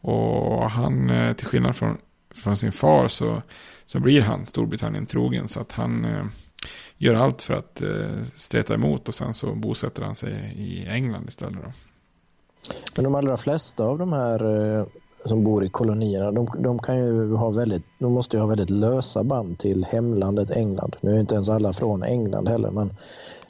Och 0.00 0.70
han, 0.70 1.10
eh, 1.10 1.32
till 1.32 1.46
skillnad 1.46 1.76
från, 1.76 1.98
från 2.34 2.56
sin 2.56 2.72
far 2.72 3.08
så, 3.08 3.42
så 3.92 4.00
blir 4.00 4.22
han 4.22 4.46
Storbritannien 4.46 5.06
trogen. 5.06 5.48
Så 5.48 5.60
att 5.60 5.72
han 5.72 6.04
eh, 6.04 6.24
gör 6.98 7.14
allt 7.14 7.42
för 7.42 7.54
att 7.54 7.82
eh, 7.82 8.22
streta 8.34 8.74
emot 8.74 9.08
och 9.08 9.14
sen 9.14 9.34
så 9.34 9.54
bosätter 9.54 10.02
han 10.02 10.14
sig 10.14 10.54
i 10.56 10.86
England 10.86 11.28
istället. 11.28 11.62
Då. 11.62 11.72
Men 12.94 13.04
de 13.04 13.14
allra 13.14 13.36
flesta 13.36 13.84
av 13.84 13.98
de 13.98 14.12
här 14.12 14.68
eh, 14.78 14.86
som 15.24 15.44
bor 15.44 15.64
i 15.64 15.68
kolonierna, 15.68 16.32
de, 16.32 16.48
de, 16.58 16.78
kan 16.78 16.96
ju 16.96 17.34
ha 17.34 17.50
väldigt, 17.50 17.84
de 17.98 18.12
måste 18.12 18.36
ju 18.36 18.40
ha 18.40 18.46
väldigt 18.46 18.70
lösa 18.70 19.24
band 19.24 19.58
till 19.58 19.84
hemlandet 19.84 20.50
England. 20.50 20.96
Nu 21.00 21.14
är 21.14 21.20
inte 21.20 21.34
ens 21.34 21.48
alla 21.48 21.72
från 21.72 22.02
England 22.02 22.48
heller, 22.48 22.70
men 22.70 22.94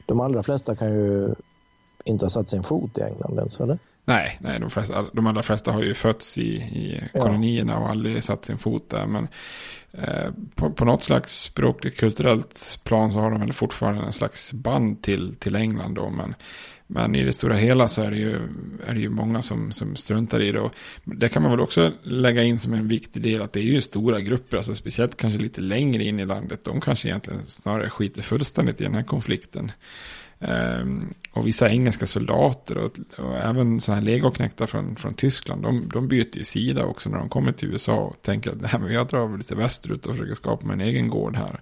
de 0.06 0.20
allra 0.20 0.42
flesta 0.42 0.76
kan 0.76 0.88
ju 0.88 1.34
inte 2.04 2.24
ha 2.24 2.30
satt 2.30 2.48
sin 2.48 2.62
fot 2.62 2.98
i 2.98 3.00
England 3.00 3.38
ens, 3.38 3.60
eller? 3.60 3.78
Nej, 4.04 4.38
nej 4.40 4.60
de, 4.60 4.70
flesta, 4.70 5.04
de 5.12 5.26
allra 5.26 5.42
flesta 5.42 5.72
har 5.72 5.82
ju 5.82 5.94
fötts 5.94 6.38
i, 6.38 6.54
i 6.54 7.02
kolonierna 7.12 7.78
och 7.78 7.88
aldrig 7.88 8.24
satt 8.24 8.44
sin 8.44 8.58
fot 8.58 8.90
där. 8.90 9.06
Men 9.06 9.28
Eh, 9.98 10.30
på, 10.54 10.70
på 10.70 10.84
något 10.84 11.02
slags 11.02 11.42
språkligt 11.42 11.96
kulturellt 11.96 12.80
plan 12.84 13.12
så 13.12 13.18
har 13.18 13.30
de 13.30 13.40
väl 13.40 13.52
fortfarande 13.52 14.02
en 14.02 14.12
slags 14.12 14.52
band 14.52 15.02
till, 15.02 15.34
till 15.38 15.56
England 15.56 15.94
då. 15.94 16.10
Men, 16.10 16.34
men 16.86 17.14
i 17.14 17.22
det 17.22 17.32
stora 17.32 17.54
hela 17.54 17.88
så 17.88 18.02
är 18.02 18.10
det 18.10 18.16
ju, 18.16 18.34
är 18.86 18.94
det 18.94 19.00
ju 19.00 19.10
många 19.10 19.42
som, 19.42 19.72
som 19.72 19.96
struntar 19.96 20.40
i 20.40 20.52
det. 20.52 20.60
Och 20.60 20.72
det 21.04 21.28
kan 21.28 21.42
man 21.42 21.50
väl 21.50 21.60
också 21.60 21.92
lägga 22.02 22.42
in 22.42 22.58
som 22.58 22.72
en 22.72 22.88
viktig 22.88 23.22
del 23.22 23.42
att 23.42 23.52
det 23.52 23.60
är 23.60 23.64
ju 23.64 23.80
stora 23.80 24.20
grupper, 24.20 24.56
alltså 24.56 24.74
speciellt 24.74 25.16
kanske 25.16 25.38
lite 25.40 25.60
längre 25.60 26.04
in 26.04 26.20
i 26.20 26.26
landet. 26.26 26.64
De 26.64 26.80
kanske 26.80 27.08
egentligen 27.08 27.40
snarare 27.46 27.90
skiter 27.90 28.22
fullständigt 28.22 28.80
i 28.80 28.84
den 28.84 28.94
här 28.94 29.02
konflikten. 29.02 29.72
Ehm, 30.42 31.10
och 31.32 31.46
vissa 31.46 31.70
engelska 31.70 32.06
soldater 32.06 32.78
och, 32.78 32.98
och 33.18 33.36
även 33.36 33.80
så 33.80 33.92
här 33.92 34.02
legoknektar 34.02 34.66
från, 34.66 34.96
från 34.96 35.14
Tyskland, 35.14 35.62
de, 35.62 35.88
de 35.92 36.08
byter 36.08 36.36
ju 36.36 36.44
sida 36.44 36.84
också 36.84 37.10
när 37.10 37.18
de 37.18 37.28
kommer 37.28 37.52
till 37.52 37.68
USA 37.68 37.94
och 37.94 38.22
tänker 38.22 38.50
att 38.50 38.60
Nej, 38.60 38.80
men 38.80 38.92
jag 38.92 39.06
drar 39.06 39.38
lite 39.38 39.54
västerut 39.54 40.06
och 40.06 40.12
försöker 40.14 40.34
skapa 40.34 40.66
mig 40.66 40.74
en 40.74 40.80
egen 40.80 41.08
gård 41.08 41.36
här. 41.36 41.60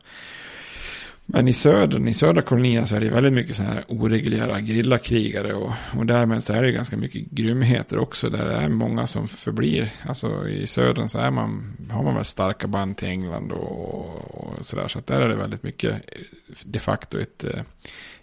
Men 1.32 1.48
i 1.48 1.52
södern, 1.52 2.08
i 2.08 2.14
södra 2.14 2.42
kolonierna 2.42 2.86
så 2.86 2.96
är 2.96 3.00
det 3.00 3.10
väldigt 3.10 3.32
mycket 3.32 3.56
så 3.56 3.62
här 3.62 3.84
oreguljära 3.88 4.60
grillakrigare 4.60 5.54
och, 5.54 5.72
och 5.98 6.06
därmed 6.06 6.44
så 6.44 6.52
är 6.52 6.62
det 6.62 6.72
ganska 6.72 6.96
mycket 6.96 7.30
grymheter 7.30 7.98
också 7.98 8.30
där 8.30 8.44
det 8.44 8.54
är 8.54 8.68
många 8.68 9.06
som 9.06 9.28
förblir. 9.28 9.92
Alltså 10.06 10.48
i 10.48 10.66
södern 10.66 11.08
så 11.08 11.18
är 11.18 11.30
man, 11.30 11.76
har 11.90 12.02
man 12.02 12.14
väl 12.14 12.24
starka 12.24 12.66
band 12.66 12.96
till 12.96 13.08
England 13.08 13.52
och, 13.52 14.34
och 14.34 14.66
sådär. 14.66 14.88
Så 14.88 14.98
att 14.98 15.06
där 15.06 15.20
är 15.20 15.28
det 15.28 15.36
väldigt 15.36 15.62
mycket 15.62 15.92
eh, 15.92 16.22
de 16.64 16.78
facto 16.78 17.18
ett, 17.18 17.44
eh, 17.44 17.60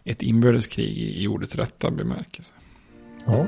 ett 0.07 0.21
inbördeskrig 0.21 0.97
i 0.97 1.27
ordets 1.27 1.55
rätta 1.55 1.91
bemärkelse. 1.91 2.53
Ja. 3.25 3.47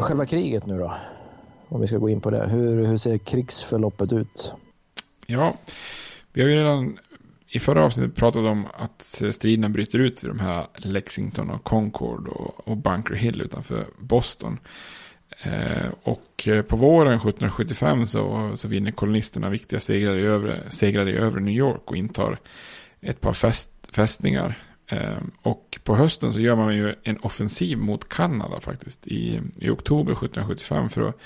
själva 0.00 0.26
kriget 0.26 0.66
nu 0.66 0.78
då? 0.78 0.94
Om 1.68 1.80
vi 1.80 1.86
ska 1.86 1.98
gå 1.98 2.08
in 2.08 2.20
på 2.20 2.30
det. 2.30 2.48
Hur, 2.48 2.86
hur 2.86 2.96
ser 2.96 3.18
krigsförloppet 3.18 4.12
ut? 4.12 4.54
Ja, 5.26 5.54
vi 6.32 6.42
har 6.42 6.48
ju 6.48 6.56
redan 6.56 6.98
i 7.48 7.58
förra 7.58 7.84
avsnittet 7.84 8.16
pratat 8.16 8.46
om 8.46 8.66
att 8.74 9.22
striderna 9.30 9.68
bryter 9.68 9.98
ut 9.98 10.24
vid 10.24 10.30
de 10.30 10.38
här 10.38 10.66
Lexington 10.76 11.50
och 11.50 11.64
Concord 11.64 12.28
och, 12.28 12.68
och 12.68 12.76
Bunker 12.76 13.14
Hill 13.14 13.40
utanför 13.40 13.86
Boston. 13.98 14.58
Eh, 15.42 15.88
och 16.02 16.48
eh, 16.48 16.62
på 16.62 16.76
våren 16.76 17.14
1775 17.14 18.06
så, 18.06 18.52
så 18.54 18.68
vinner 18.68 18.90
kolonisterna 18.90 19.48
viktiga 19.48 19.80
segrar 19.80 20.16
i, 20.16 20.22
övre, 20.22 20.70
segrar 20.70 21.08
i 21.08 21.16
övre 21.16 21.40
New 21.40 21.54
York 21.54 21.90
och 21.90 21.96
intar 21.96 22.38
ett 23.00 23.20
par 23.20 23.32
fäst, 23.32 23.70
fästningar 23.92 24.58
eh, 24.86 25.18
och 25.42 25.78
på 25.84 25.96
hösten 25.96 26.32
så 26.32 26.40
gör 26.40 26.56
man 26.56 26.76
ju 26.76 26.94
en 27.02 27.16
offensiv 27.16 27.78
mot 27.78 28.08
Kanada 28.08 28.60
faktiskt 28.60 29.06
i, 29.06 29.40
i 29.56 29.70
oktober 29.70 30.12
1775 30.12 30.88
för 30.88 31.08
att 31.08 31.18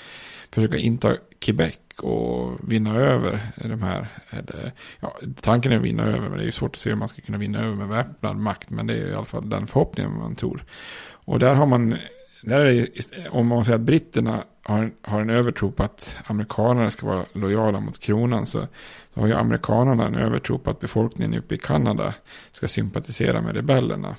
försöka 0.51 0.77
inta 0.77 1.15
Quebec 1.39 1.77
och 1.97 2.71
vinna 2.71 2.95
över 2.95 3.39
de 3.55 3.81
här. 3.81 4.07
Eller, 4.29 4.71
ja, 4.99 5.17
tanken 5.41 5.71
är 5.71 5.77
att 5.77 5.83
vinna 5.83 6.03
över 6.03 6.29
men 6.29 6.37
det 6.37 6.43
är 6.43 6.45
ju 6.45 6.51
svårt 6.51 6.75
att 6.75 6.79
se 6.79 6.89
hur 6.89 6.97
man 6.97 7.09
ska 7.09 7.21
kunna 7.21 7.37
vinna 7.37 7.59
över 7.59 7.75
med 7.75 7.87
väpnad 7.87 8.37
makt 8.37 8.69
men 8.69 8.87
det 8.87 8.93
är 8.93 9.07
i 9.07 9.15
alla 9.15 9.25
fall 9.25 9.49
den 9.49 9.67
förhoppningen 9.67 10.17
man 10.17 10.35
tror. 10.35 10.63
Och 11.11 11.39
där 11.39 11.55
har 11.55 11.65
man 11.65 11.97
där 12.41 12.59
är 12.59 12.73
det, 12.73 13.29
om 13.29 13.47
man 13.47 13.65
säger 13.65 13.79
att 13.79 13.85
britterna 13.85 14.43
har, 14.63 14.91
har 15.01 15.21
en 15.21 15.29
övertro 15.29 15.71
på 15.71 15.83
att 15.83 16.17
amerikanerna 16.25 16.91
ska 16.91 17.07
vara 17.07 17.25
lojala 17.33 17.79
mot 17.79 17.99
kronan 17.99 18.45
så, 18.45 18.67
så 19.13 19.19
har 19.19 19.27
ju 19.27 19.33
amerikanerna 19.33 20.07
en 20.07 20.15
övertro 20.15 20.59
på 20.59 20.69
att 20.69 20.79
befolkningen 20.79 21.39
uppe 21.39 21.55
i 21.55 21.57
Kanada 21.57 22.13
ska 22.51 22.67
sympatisera 22.67 23.41
med 23.41 23.55
rebellerna. 23.55 24.15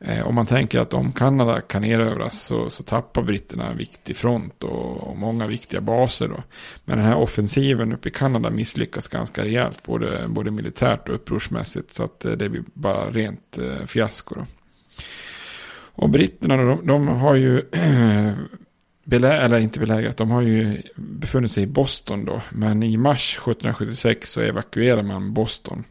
Eh, 0.00 0.26
om 0.26 0.34
man 0.34 0.46
tänker 0.46 0.78
att 0.78 0.94
om 0.94 1.12
Kanada 1.12 1.60
kan 1.60 1.84
erövras 1.84 2.42
så, 2.42 2.70
så 2.70 2.82
tappar 2.82 3.22
britterna 3.22 3.70
en 3.70 3.76
viktig 3.76 4.16
front 4.16 4.64
och, 4.64 4.96
och, 4.96 5.16
många 5.16 5.46
viktiga 5.46 5.80
baser. 5.80 6.28
Då. 6.28 6.42
Men 6.84 6.98
den 6.98 7.06
här 7.06 7.16
offensiven 7.16 7.92
uppe 7.92 8.08
i 8.08 8.12
Kanada 8.12 8.50
misslyckas 8.50 9.08
ganska 9.08 9.44
rejält 9.44 9.82
både, 9.82 10.24
både 10.28 10.50
militärt 10.50 11.08
och 11.08 11.14
upprorsmässigt 11.14 11.94
så 11.94 12.04
att 12.04 12.24
eh, 12.24 12.32
det 12.32 12.48
blir 12.48 12.64
bara 12.74 13.10
rent 13.10 13.58
eh, 13.58 13.86
fiasko. 13.86 14.34
Då. 14.34 14.46
Och 15.94 16.10
britterna 16.10 16.56
de, 16.56 16.86
de 16.86 17.08
har 17.08 17.34
ju 17.34 17.62
belä, 19.04 19.32
eller 19.32 19.58
inte 19.58 19.80
belägrat, 19.80 20.16
de 20.16 20.30
har 20.30 20.42
ju 20.42 20.82
befunnit 20.96 21.52
sig 21.52 21.62
i 21.62 21.66
Boston 21.66 22.24
då. 22.24 22.42
Men 22.50 22.82
i 22.82 22.96
mars 22.96 23.36
1776 23.36 24.30
så 24.30 24.40
evakuerar 24.40 25.02
man 25.02 25.34
Boston. 25.34 25.84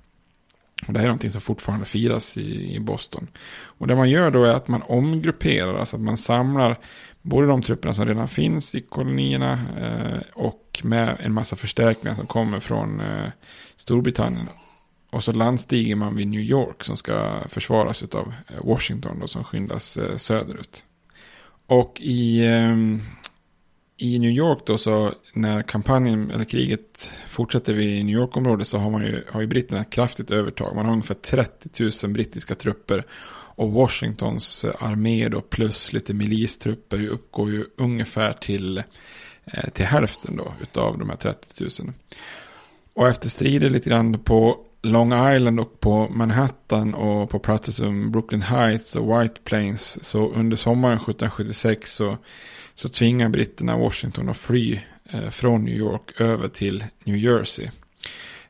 Och 0.88 0.94
det 0.94 1.00
här 1.00 1.06
är 1.06 1.10
någonting 1.10 1.32
som 1.32 1.42
fortfarande 1.42 1.86
firas 1.86 2.38
i, 2.38 2.76
i 2.76 2.80
Boston. 2.80 3.28
Och 3.64 3.88
det 3.88 3.96
man 3.96 4.10
gör 4.10 4.32
då 4.32 4.44
är 4.44 4.54
att 4.54 4.68
man 4.68 4.82
omgrupperar, 4.82 5.80
alltså 5.80 5.96
att 5.96 6.02
man 6.02 6.18
samlar 6.18 6.80
både 7.22 7.48
de 7.48 7.62
trupperna 7.62 7.94
som 7.94 8.06
redan 8.06 8.28
finns 8.28 8.76
i 8.76 8.82
kolonierna 8.82 9.60
eh, 9.80 10.20
och 10.34 10.82
med 10.84 11.18
en 11.20 11.34
massa 11.34 11.56
förstärkningar 11.56 12.16
som 12.16 12.28
kommer 12.28 12.60
från 12.60 13.00
eh, 13.00 13.30
Storbritannien 13.76 14.50
och 15.14 15.24
så 15.24 15.32
landstiger 15.32 15.96
man 15.96 16.16
vid 16.16 16.28
New 16.28 16.42
York 16.42 16.84
som 16.84 16.98
ska 16.98 17.40
försvaras 17.50 18.04
av 18.04 18.34
eh, 18.48 18.66
Washington 18.66 19.20
då, 19.20 19.28
som 19.28 19.44
skyndas 19.44 19.98
eh, 19.98 20.18
söderut. 20.18 20.84
Och 21.68 22.02
i, 22.02 22.46
ehm, 22.46 23.02
i 23.98 24.20
New 24.20 24.32
York 24.32 24.60
då 24.66 24.78
så 24.78 25.14
när 25.34 25.62
kampanjen 25.62 26.32
eller 26.32 26.46
kriget 26.46 27.12
fortsätter 27.28 27.74
vid 27.74 28.06
New 28.06 28.16
York-området 28.16 28.68
så 28.68 28.78
har 28.78 28.90
man 28.90 29.04
ju, 29.04 29.24
har 29.30 29.42
ju 29.42 29.48
britterna 29.48 29.82
ett 29.82 29.90
kraftigt 29.90 30.32
övertag. 30.32 30.76
Man 30.76 30.86
har 30.86 30.92
ungefär 30.92 31.14
30 31.14 31.84
000 32.04 32.14
brittiska 32.14 32.56
trupper 32.56 33.04
och 33.56 33.72
Washingtons 33.72 34.64
eh, 34.64 34.74
armé 34.80 35.30
då 35.30 35.42
plus 35.42 35.94
lite 35.94 36.14
milistrupper 36.14 37.08
uppgår 37.08 37.52
ju 37.52 37.66
ungefär 37.78 38.34
till, 38.34 38.84
till 39.74 39.86
hälften 39.86 40.38
då 40.38 40.54
utav 40.62 40.98
de 40.98 41.10
här 41.10 41.18
30 41.18 41.64
000. 41.84 41.94
Och 42.94 43.08
efter 43.08 43.30
strider 43.30 43.70
lite 43.70 43.90
grann 43.90 44.20
på 44.20 44.60
Long 44.84 45.36
Island 45.36 45.60
och 45.60 45.80
på 45.80 46.10
Manhattan 46.10 46.94
och 46.94 47.30
på 47.30 47.40
platser 47.40 47.72
som 47.72 48.12
Brooklyn 48.12 48.42
Heights 48.42 48.96
och 48.96 49.22
White 49.22 49.42
Plains. 49.44 50.04
Så 50.04 50.30
under 50.30 50.58
sommaren 50.58 50.98
1776 50.98 51.94
så, 51.94 52.18
så 52.76 52.90
tvingar 52.90 53.30
britterna 53.30 53.78
Washington 53.78 54.30
att 54.30 54.38
fly 54.38 54.80
eh, 55.10 55.30
från 55.30 55.66
New 55.66 55.76
York 55.76 56.22
över 56.22 56.48
till 56.48 56.84
New 57.04 57.18
Jersey. 57.18 57.70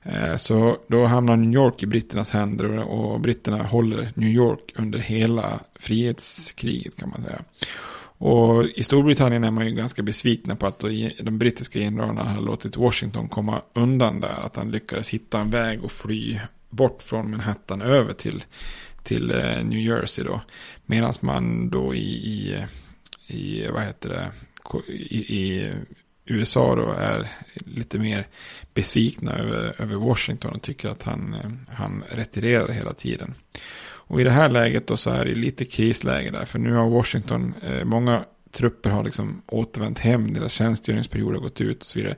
Eh, 0.04 0.36
så 0.36 0.78
då 0.88 1.06
hamnar 1.06 1.38
New 1.38 1.54
York 1.54 1.84
i 1.84 1.86
britternas 1.86 2.30
händer 2.30 2.65
och, 2.65 3.13
och 3.13 3.19
britterna 3.19 3.63
håller 3.63 4.12
New 4.15 4.30
York 4.30 4.74
under 4.76 5.00
hela 5.00 5.60
frihetskriget 5.76 6.96
kan 6.96 7.10
man 7.10 7.24
säga. 7.24 7.41
Och 8.26 8.66
i 8.66 8.84
Storbritannien 8.84 9.44
är 9.44 9.52
man 9.52 9.68
ju 9.68 9.76
ganska 9.76 10.02
besvikna 10.02 10.56
på 10.56 10.68
att 10.68 10.80
de 11.20 11.38
brittiska 11.38 11.80
generalerna 11.80 12.24
har 12.24 12.42
låtit 12.42 12.78
Washington 12.78 13.30
komma 13.30 13.62
undan 13.74 14.20
där. 14.22 14.46
Att 14.46 14.56
han 14.56 14.72
lyckades 14.72 15.10
hitta 15.10 15.40
en 15.40 15.50
väg 15.50 15.84
och 15.84 15.92
fly 15.92 16.40
bort 16.70 17.02
från 17.02 17.32
Manhattan 17.32 17.82
över 17.82 18.14
till, 18.14 18.44
till 19.04 19.32
eh, 19.32 19.64
New 19.64 19.80
Jersey 19.80 20.26
då. 20.26 20.42
Medan 20.86 21.14
man 21.20 21.70
då 21.70 21.96
i, 21.96 22.00
i, 22.00 22.66
i 23.28 23.68
vad 23.68 23.82
heter 23.84 24.10
det, 24.10 24.32
i, 24.92 25.18
i 25.18 25.74
USA 26.26 26.76
då 26.76 26.92
är 26.92 27.32
lite 27.56 28.00
mer 28.00 28.28
besvikna 28.74 29.32
över, 29.32 29.76
över 29.82 29.96
Washington 29.96 30.54
och 30.54 30.62
tycker 30.62 30.90
att 30.90 31.04
han, 31.04 31.34
eh, 31.34 31.76
han 31.76 32.04
retirerar 32.10 32.68
hela 32.68 32.94
tiden. 32.94 33.34
Och 34.13 34.21
i 34.21 34.23
det 34.23 34.32
här 34.32 34.49
läget 34.49 34.88
då 34.88 34.97
så 34.97 35.10
är 35.10 35.26
det 35.26 35.36
lite 35.36 35.65
krisläge 35.65 36.32
där. 36.32 36.45
För 36.45 36.60
nu 36.60 36.73
har 36.73 36.89
Washington, 36.89 37.54
eh, 37.62 37.86
många 37.86 38.23
trupper 38.52 38.89
har 38.89 39.04
liksom 39.04 39.41
återvänt 39.47 39.99
hem. 39.99 40.34
Deras 40.34 40.52
tjänstgöringsperiod 40.52 41.34
har 41.34 41.41
gått 41.41 41.62
ut 41.62 41.82
och 41.82 41.86
så 41.86 41.99
vidare. 41.99 42.15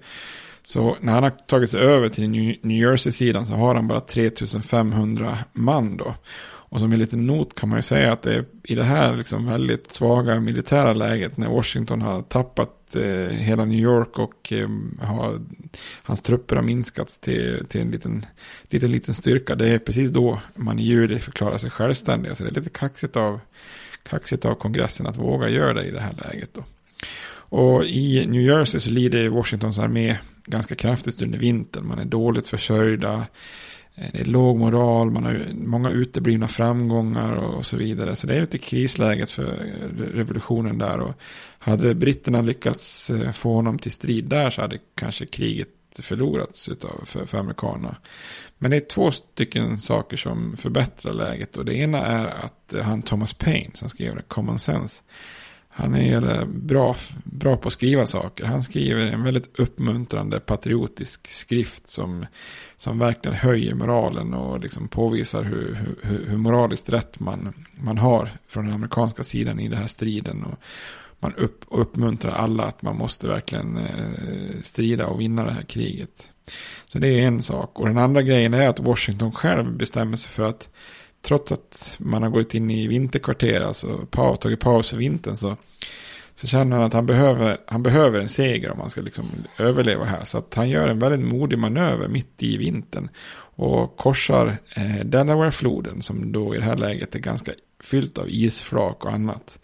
Så 0.64 0.98
när 1.02 1.14
han 1.14 1.24
har 1.24 1.30
tagit 1.30 1.72
sig 1.72 1.82
över 1.82 2.10
till 2.10 2.30
New 2.62 2.78
Jersey-sidan 2.78 3.46
så 3.46 3.54
har 3.54 3.76
han 3.76 3.88
bara 3.88 4.00
3500 4.00 5.38
man 5.54 5.98
då. 5.98 6.16
Och 6.44 6.80
som 6.80 6.94
en 6.94 7.00
liten 7.00 7.26
not 7.26 7.56
kan 7.56 7.70
man 7.70 7.78
ju 7.78 7.84
säga 7.84 8.14
att 8.14 8.22
det 8.22 8.36
är 8.36 8.46
i 8.64 8.76
det 8.76 8.84
här 8.84 9.18
liksom 9.18 9.46
väldigt 9.46 9.94
svaga 9.94 10.40
militära 10.40 10.94
läget 10.94 11.38
när 11.38 11.50
Washington 11.50 12.02
har 12.02 12.22
tappat 12.22 12.85
eh, 12.96 13.30
hela 13.30 13.66
New 13.66 13.80
York 13.80 14.20
och 14.20 14.54
eh, 14.54 14.70
hans 16.04 16.22
trupper 16.22 16.56
har 16.56 16.64
minskats 16.64 17.20
till, 17.20 17.66
till 17.70 17.82
en 17.82 17.92
liten, 17.92 18.26
liten, 18.70 18.92
liten 18.92 19.14
styrka. 19.14 19.56
Det 19.56 19.68
är 19.68 19.80
precis 19.80 20.10
då 20.10 20.42
man 20.56 20.80
i 20.80 20.84
juli 20.84 21.20
förklarar 21.20 21.58
sig 21.58 21.70
självständiga. 21.70 22.36
Så 22.36 22.44
det 22.44 22.50
är 22.50 22.54
lite 22.54 22.70
kaxigt 22.70 23.16
av, 23.16 23.40
kaxigt 24.04 24.46
av 24.46 24.56
kongressen 24.56 25.08
att 25.08 25.18
våga 25.18 25.50
göra 25.50 25.74
det 25.74 25.86
i 25.86 25.92
det 25.92 26.00
här 26.00 26.16
läget 26.24 26.50
då. 26.54 26.64
Och 27.48 27.86
i 27.86 28.26
New 28.28 28.42
Jersey 28.42 28.80
så 28.80 28.90
lider 28.90 29.30
Washingtons 29.30 29.80
armé 29.80 30.18
ganska 30.46 30.76
kraftigt 30.76 31.22
under 31.22 31.40
vintern. 31.40 31.88
Man 31.88 32.00
är 32.00 32.06
dåligt 32.06 32.48
försörjda. 32.48 33.26
Eh, 33.96 34.10
det 34.14 34.20
är 34.20 34.26
låg 34.26 34.58
moral, 34.58 35.12
man 35.12 35.24
har 35.24 35.46
många 35.54 35.90
uteblivna 35.90 36.48
framgångar 36.48 37.34
och 37.34 37.66
så 37.66 37.78
vidare. 37.78 38.16
Så 38.16 38.28
det 38.28 38.36
är 38.36 38.42
lite 38.42 38.58
krisläget 38.58 39.32
för 39.32 39.46
revolutionen 40.14 40.78
där. 40.78 41.00
Och 41.00 41.14
hade 41.60 41.96
britterna 41.96 42.42
lyckats 42.42 43.10
eh, 43.10 43.32
få 43.32 43.54
honom 43.54 43.80
till 43.80 43.92
strid 43.92 44.26
där 44.26 44.50
så 44.50 44.62
hade 44.62 44.80
kanske 44.96 45.26
kriget 45.26 45.70
förlorats 46.00 46.70
utav, 46.70 47.02
för, 47.06 47.26
för 47.26 47.38
amerikanerna. 47.38 47.96
Men 48.58 48.72
det 48.72 48.78
är 48.78 48.82
två 48.82 49.12
stycken 49.12 49.78
saker 49.78 50.18
som 50.18 50.58
förbättrar 50.58 51.14
läget. 51.14 51.58
Och 51.58 51.66
det 51.66 51.76
ena 51.76 51.98
är 51.98 52.26
att 52.26 52.74
eh, 52.74 52.84
han 52.84 53.02
Thomas 53.02 53.34
Paine 53.34 53.72
som 53.74 53.90
skrev 53.90 54.16
det, 54.16 54.22
Common 54.28 54.60
Sense 54.60 55.04
han 55.78 55.96
är 55.96 56.46
bra, 56.46 56.96
bra 57.24 57.58
på 57.58 57.68
att 57.68 57.74
skriva 57.74 58.06
saker. 58.06 58.46
Han 58.46 58.64
skriver 58.64 59.06
en 59.06 59.24
väldigt 59.24 59.60
uppmuntrande 59.60 60.40
patriotisk 60.40 61.28
skrift 61.28 61.90
som, 61.90 62.26
som 62.78 63.00
verkligen 63.00 63.38
höjer 63.38 63.76
moralen 63.76 64.34
och 64.34 64.60
liksom 64.60 64.88
påvisar 64.88 65.44
hur, 65.44 65.96
hur, 66.02 66.26
hur 66.26 66.38
moraliskt 66.38 66.90
rätt 66.90 67.20
man, 67.20 67.54
man 67.78 67.98
har 67.98 68.30
från 68.48 68.66
den 68.66 68.74
amerikanska 68.74 69.24
sidan 69.24 69.60
i 69.60 69.68
den 69.68 69.78
här 69.78 69.88
striden. 69.88 70.44
Och 70.44 70.60
man 71.20 71.34
upp, 71.36 71.66
uppmuntrar 71.70 72.32
alla 72.32 72.64
att 72.64 72.82
man 72.82 72.98
måste 72.98 73.28
verkligen 73.28 73.78
eh, 73.78 74.62
strida 74.62 75.08
och 75.08 75.22
vinna 75.22 75.44
det 75.44 75.52
här 75.52 75.64
kriget. 75.64 76.30
Så 76.86 77.00
det 77.00 77.08
är 77.08 77.28
en 77.28 77.42
sak. 77.42 77.80
Och 77.80 77.88
den 77.88 77.98
andra 77.98 78.22
grejen 78.22 78.54
är 78.54 78.68
att 78.68 78.80
Washington 78.80 79.32
själv 79.32 79.78
bestämmer 79.78 80.18
sig 80.18 80.32
för 80.32 80.44
att 80.44 80.70
trots 81.26 81.52
att 81.52 81.98
man 82.00 82.24
har 82.24 82.30
gått 82.30 82.54
in 82.54 82.72
i 82.72 82.88
vinterkvarter, 82.88 83.62
alltså 83.62 84.06
tagit 84.42 84.60
paus 84.60 84.90
för 84.90 84.98
vintern, 84.98 85.36
så, 85.36 85.58
så 86.36 86.48
känner 86.48 86.76
han 86.76 86.86
att 86.86 86.94
han 86.94 87.06
behöver, 87.06 87.58
han 87.68 87.84
behöver 87.84 88.20
en 88.20 88.30
seger 88.30 88.72
om 88.72 88.80
han 88.80 88.90
ska 88.90 89.02
liksom 89.02 89.26
överleva 89.58 90.06
här. 90.06 90.24
Så 90.24 90.38
att 90.38 90.54
han 90.54 90.70
gör 90.70 90.88
en 90.88 91.00
väldigt 91.00 91.34
modig 91.34 91.60
manöver 91.60 92.08
mitt 92.08 92.44
i 92.44 92.58
vintern 92.58 93.10
och 93.58 93.98
korsar 93.98 94.58
eh, 94.76 95.06
Delaware-floden 95.06 96.02
som 96.02 96.32
då 96.32 96.56
i 96.56 96.58
det 96.58 96.64
här 96.64 96.76
läget 96.76 97.16
är 97.16 97.20
ganska 97.20 97.52
fyllt 97.84 98.18
av 98.18 98.30
isflak 98.30 99.06
och 99.06 99.12
annat. 99.12 99.60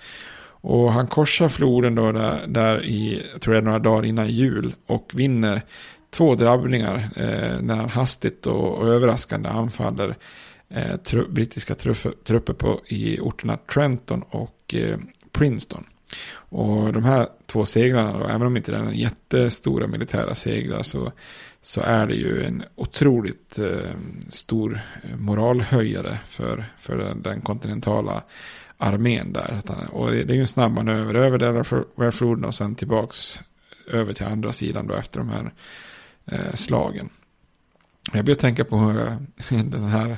Och 0.64 0.94
han 0.94 1.08
korsar 1.08 1.50
floden 1.50 1.96
då 1.96 2.12
där, 2.12 2.48
där 2.48 2.86
i, 2.86 3.24
jag 3.32 3.42
tror 3.42 3.54
det 3.54 3.60
är 3.60 3.64
några 3.64 3.80
dagar 3.80 4.06
innan 4.06 4.30
jul 4.30 4.74
och 4.86 5.12
vinner 5.14 5.62
två 6.10 6.36
drabbningar 6.36 7.10
eh, 7.16 7.62
när 7.62 7.76
han 7.76 7.90
hastigt 7.90 8.48
och, 8.48 8.78
och 8.78 8.88
överraskande 8.88 9.50
anfaller 9.50 10.16
eh, 10.74 10.98
tru, 10.98 11.28
brittiska 11.28 11.76
trupper, 11.76 12.14
trupper 12.24 12.54
på, 12.54 12.82
i 12.88 13.20
orterna 13.20 13.58
Trenton 13.58 14.24
och 14.30 14.76
eh, 14.76 14.98
Princeton. 15.32 15.86
Och 16.34 16.94
de 16.94 17.04
här 17.04 17.28
två 17.46 17.66
segrarna, 17.66 18.20
då, 18.20 18.26
även 18.26 18.48
om 18.48 18.58
inte 18.58 18.72
det 18.72 18.78
är 18.78 18.92
jättestora 18.92 19.88
militära 19.88 20.36
segrar, 20.36 20.84
så, 20.84 21.12
så 21.62 21.82
är 21.82 22.08
det 22.08 22.16
ju 22.16 22.44
en 22.44 22.64
otroligt 22.76 23.60
eh, 23.60 23.92
stor 24.30 24.80
eh, 25.04 25.18
moralhöjare 25.18 26.20
för, 26.28 26.66
för 26.80 26.98
den, 26.98 27.22
den 27.22 27.42
kontinentala 27.42 28.24
armén 28.78 29.34
där. 29.34 29.62
Och 29.92 30.12
det, 30.12 30.24
det 30.24 30.34
är 30.34 30.36
ju 30.36 30.42
en 30.42 30.48
snabb 30.48 30.72
manöver 30.72 31.14
över 31.14 31.38
Delawarefloden 31.38 32.46
och 32.46 32.56
sen 32.56 32.76
tillbaks 32.76 33.42
över 33.88 34.14
till 34.14 34.26
andra 34.26 34.54
sidan 34.54 34.88
då 34.88 34.94
efter 34.94 35.20
de 35.20 35.30
här 35.30 35.54
eh, 36.26 36.54
slagen. 36.54 37.10
Jag 38.14 38.26
börjar 38.26 38.38
tänka 38.38 38.66
på 38.66 38.76
eh, 38.76 39.18
den 39.64 39.84
här, 39.84 40.18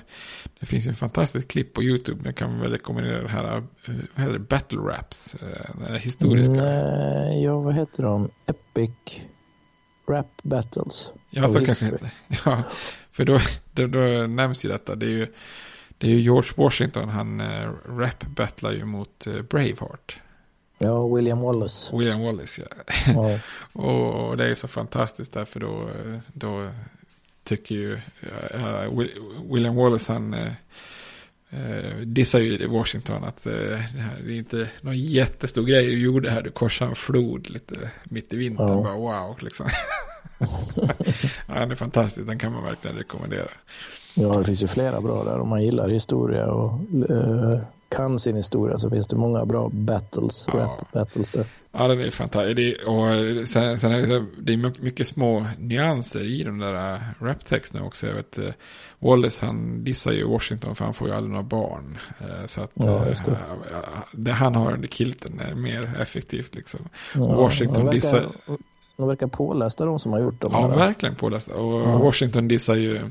det 0.59 0.65
finns 0.65 0.87
en 0.87 0.95
fantastisk 0.95 1.47
klipp 1.47 1.73
på 1.73 1.83
YouTube, 1.83 2.21
jag 2.25 2.35
kan 2.35 2.59
väl 2.59 2.71
rekommendera 2.71 3.21
det 3.21 3.29
här, 3.29 3.57
eh, 3.57 3.63
vad 4.15 4.25
heter 4.25 4.33
det, 4.33 4.39
Battle 4.39 4.79
Raps, 4.79 5.35
eh, 5.35 5.75
den 5.87 5.95
historiska. 5.95 6.53
Nej, 6.53 7.43
ja 7.43 7.59
vad 7.59 7.73
heter 7.73 8.03
de? 8.03 8.29
Epic 8.45 9.21
Rap 10.09 10.43
Battles. 10.43 11.13
Ja, 11.29 11.47
så 11.47 11.65
kanske 11.65 11.85
det 11.85 11.91
heter. 11.91 12.11
Ja, 12.45 12.63
för 13.11 13.25
då, 13.25 13.39
då, 13.71 13.87
då 13.87 14.27
nämns 14.27 14.65
ju 14.65 14.69
detta, 14.69 14.95
det 14.95 15.05
är 15.05 15.09
ju, 15.09 15.27
det 15.97 16.07
är 16.07 16.11
ju 16.11 16.19
George 16.19 16.51
Washington, 16.55 17.09
han 17.09 17.41
rap-battlar 17.85 18.71
ju 18.71 18.85
mot 18.85 19.27
Braveheart. 19.49 20.19
Ja, 20.77 21.15
William 21.15 21.41
Wallace. 21.41 21.97
William 21.97 22.21
Wallace, 22.21 22.61
ja. 22.61 22.93
ja. 23.13 23.39
och, 23.73 24.29
och, 24.29 24.37
det 24.37 24.45
är 24.45 24.55
så 24.55 24.67
fantastiskt 24.67 25.33
därför 25.33 25.59
då, 25.59 25.89
då 26.33 26.69
tycker 27.43 27.75
ju 27.75 27.93
uh, 27.93 29.05
William 29.53 29.75
Wallace 29.75 30.13
han 30.13 30.33
uh, 30.33 32.01
dissar 32.05 32.39
ju 32.39 32.67
Washington 32.67 33.23
att 33.23 33.47
uh, 33.47 33.53
det, 33.53 33.77
här, 33.77 34.19
det 34.25 34.33
är 34.33 34.37
inte 34.37 34.69
någon 34.81 34.97
jättestor 34.97 35.63
grej 35.63 35.85
du 35.85 35.99
gjorde 35.99 36.29
här. 36.29 36.41
Du 36.41 36.51
korsade 36.51 36.89
en 36.89 36.95
flod 36.95 37.49
lite 37.49 37.91
mitt 38.03 38.33
i 38.33 38.37
vintern. 38.37 38.67
Ja. 38.67 38.83
Bara, 38.83 38.95
wow, 38.95 39.37
liksom. 39.39 39.67
ja, 41.47 41.65
det 41.65 41.73
är 41.73 41.75
fantastiskt. 41.75 42.27
Den 42.27 42.39
kan 42.39 42.53
man 42.53 42.63
verkligen 42.63 42.97
rekommendera. 42.97 43.47
Ja, 44.15 44.37
det 44.37 44.45
finns 44.45 44.63
ju 44.63 44.67
flera 44.67 45.01
bra 45.01 45.23
där. 45.23 45.39
Om 45.39 45.49
man 45.49 45.63
gillar 45.63 45.89
historia 45.89 46.51
och 46.51 46.81
kan 47.95 48.19
sin 48.19 48.35
historia 48.35 48.77
så 48.77 48.89
finns 48.89 49.07
det 49.07 49.15
många 49.15 49.45
bra 49.45 49.69
battles, 49.73 50.47
ja. 50.47 50.59
rap 50.59 50.91
battles 50.91 51.31
där. 51.31 51.45
Ja, 51.71 51.87
det 51.87 52.07
är 52.07 52.11
fantastiskt. 52.11 52.55
Det 52.55 52.75
är, 52.75 52.87
och 52.87 53.47
sen, 53.47 53.79
sen 53.79 53.91
är 53.91 54.07
det, 54.07 54.25
det 54.37 54.53
är 54.53 54.81
mycket 54.83 55.07
små 55.07 55.45
nyanser 55.59 56.25
i 56.25 56.43
de 56.43 56.57
där 56.59 56.93
äh, 56.93 56.99
raptexterna 57.19 57.85
också. 57.85 58.07
Jag 58.07 58.13
vet, 58.13 58.37
äh, 58.37 58.45
Wallace 58.99 59.45
han 59.45 59.83
dissar 59.83 60.11
ju 60.11 60.27
Washington 60.27 60.75
för 60.75 60.85
han 60.85 60.93
får 60.93 61.07
ju 61.07 61.13
aldrig 61.13 61.31
några 61.31 61.43
barn. 61.43 61.97
Så 62.45 62.61
att 62.61 62.71
ja, 62.73 63.05
det. 63.25 63.39
det. 64.11 64.31
han 64.31 64.55
har 64.55 64.73
under 64.73 64.87
kilten 64.87 65.39
är 65.39 65.55
mer 65.55 65.97
effektivt 65.99 66.55
liksom. 66.55 66.79
Ja, 67.15 67.35
Washington 67.35 67.85
verkar, 67.85 67.93
dissar... 67.93 68.31
De 68.97 69.07
verkar 69.07 69.27
pålästa 69.27 69.85
de 69.85 69.99
som 69.99 70.13
har 70.13 70.19
gjort 70.19 70.41
dem. 70.41 70.51
Ja, 70.53 70.67
verkligen 70.67 71.15
pålästa. 71.15 71.55
Och. 71.55 71.99
Washington 71.99 72.47
dissar 72.47 72.75
ju, 72.75 73.09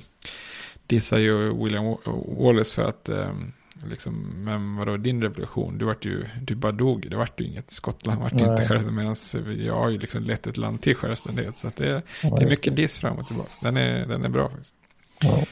dissar 0.86 1.18
ju 1.18 1.64
William 1.64 1.96
Wallace 2.38 2.74
för 2.74 2.82
att 2.82 3.08
um, 3.08 3.52
Liksom, 3.90 4.44
men 4.44 4.76
vadå, 4.76 4.96
din 4.96 5.22
revolution, 5.22 5.78
du, 5.78 5.84
vart 5.84 6.04
ju, 6.04 6.24
du 6.42 6.54
bara 6.54 6.72
dog, 6.72 7.06
det 7.10 7.16
vart 7.16 7.40
ju 7.40 7.44
inget. 7.44 7.70
Skottland 7.70 8.20
vart 8.20 8.32
ju 8.32 8.38
inte 8.38 8.68
självständigt, 8.68 8.94
medan 8.94 9.66
jag 9.66 9.74
har 9.74 9.90
ju 9.90 9.98
liksom 9.98 10.22
lett 10.22 10.46
ett 10.46 10.56
land 10.56 10.82
till 10.82 10.96
självständighet. 10.96 11.58
Så 11.58 11.70
det, 11.76 12.02
ja, 12.22 12.36
det 12.36 12.44
är 12.44 12.48
mycket 12.48 12.76
diss 12.76 12.98
fram 12.98 13.18
och 13.18 13.26
tillbaka. 13.26 13.50
Den 13.60 13.76
är, 13.76 14.06
den 14.06 14.24
är 14.24 14.28
bra 14.28 14.48
faktiskt. 14.48 14.74
Ja. 15.20 15.44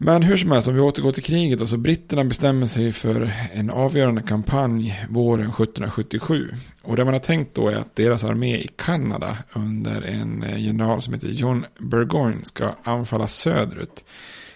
Men 0.00 0.22
hur 0.22 0.36
som 0.36 0.50
helst, 0.50 0.68
om 0.68 0.74
vi 0.74 0.80
återgår 0.80 1.12
till 1.12 1.22
kriget, 1.22 1.58
då, 1.58 1.66
så 1.66 1.76
britterna 1.76 2.24
bestämmer 2.24 2.66
sig 2.66 2.92
för 2.92 3.32
en 3.52 3.70
avgörande 3.70 4.22
kampanj 4.22 5.06
våren 5.10 5.48
1777. 5.48 6.54
Och 6.82 6.96
det 6.96 7.04
man 7.04 7.14
har 7.14 7.20
tänkt 7.20 7.54
då 7.54 7.68
är 7.68 7.76
att 7.76 7.96
deras 7.96 8.24
armé 8.24 8.56
i 8.56 8.68
Kanada 8.76 9.38
under 9.52 10.02
en 10.02 10.42
eh, 10.42 10.64
general 10.66 11.02
som 11.02 11.14
heter 11.14 11.28
John 11.28 11.64
Burgoyne 11.78 12.44
ska 12.44 12.74
anfalla 12.82 13.28
söderut. 13.28 14.04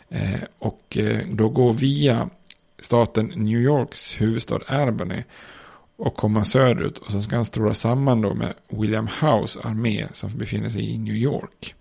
Eh, 0.09 0.41
och 0.59 0.97
eh, 0.97 1.19
då 1.31 1.49
gå 1.49 1.73
via 1.73 2.31
staten 2.83 3.27
New 3.27 3.61
Yorks 3.61 4.21
huvudstad 4.21 4.61
Albany 4.67 5.23
och 5.97 6.17
komma 6.17 6.45
söderut. 6.45 6.99
Och 6.99 7.11
sen 7.11 7.23
ska 7.23 7.37
han 7.37 7.45
stråla 7.45 7.75
samman 7.75 8.21
då 8.21 8.35
med 8.35 8.55
William 8.69 9.09
Howes 9.21 9.57
armé 9.57 10.09
som 10.13 10.39
befinner 10.39 10.69
sig 10.69 10.95
i 10.95 10.99
New 10.99 11.17
York. 11.17 11.75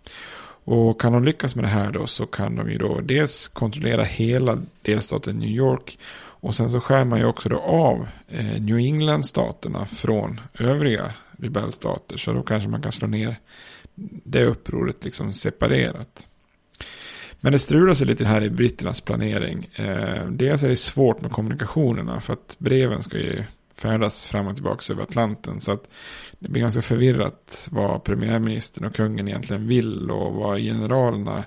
Och 0.64 1.02
kan 1.02 1.14
de 1.14 1.24
lyckas 1.24 1.56
med 1.56 1.64
det 1.64 1.70
här 1.70 1.92
då 1.92 2.08
så 2.08 2.26
kan 2.26 2.56
de 2.56 2.72
ju 2.72 2.78
då 2.78 3.00
dels 3.00 3.48
kontrollera 3.48 4.04
hela 4.04 4.58
delstaten 4.82 5.38
New 5.38 5.50
York. 5.50 6.00
Och 6.14 6.56
sen 6.56 6.70
så 6.70 6.80
skär 6.80 7.06
man 7.06 7.20
ju 7.20 7.26
också 7.26 7.50
då 7.50 7.60
av 7.60 8.08
eh, 8.28 8.62
New 8.62 8.78
England-staterna 8.78 9.86
från 9.86 10.42
övriga 10.60 11.14
rebellstater. 11.32 12.18
Så 12.18 12.34
då 12.34 12.44
kanske 12.44 12.70
man 12.70 12.82
kan 12.82 12.92
slå 12.92 13.08
ner 13.08 13.36
det 14.24 14.46
upproret 14.46 15.04
liksom 15.04 15.34
separerat. 15.34 16.28
Men 17.44 17.54
det 17.54 17.60
strular 17.60 17.94
sig 17.94 18.08
lite 18.08 18.26
här 18.26 18.42
i 18.42 18.50
britternas 18.50 19.02
planering. 19.02 19.70
Eh, 19.76 20.28
dels 20.30 20.64
är 20.64 20.70
det 20.70 20.76
svårt 20.76 21.22
med 21.22 21.32
kommunikationerna 21.32 22.22
för 22.22 22.34
att 22.34 22.56
breven 22.60 23.04
ska 23.04 23.18
ju 23.18 23.44
färdas 23.76 24.28
fram 24.28 24.48
och 24.48 24.56
tillbaka 24.56 24.94
över 24.94 25.04
Atlanten. 25.04 25.62
Så 25.62 25.72
att 25.72 25.88
det 26.40 26.50
blir 26.50 26.62
ganska 26.62 26.82
förvirrat 26.82 27.68
vad 27.72 28.04
premiärministern 28.04 28.86
och 28.86 28.96
kungen 28.96 29.28
egentligen 29.28 29.68
vill 29.68 30.12
och 30.12 30.34
vad 30.34 30.60
generalerna 30.60 31.44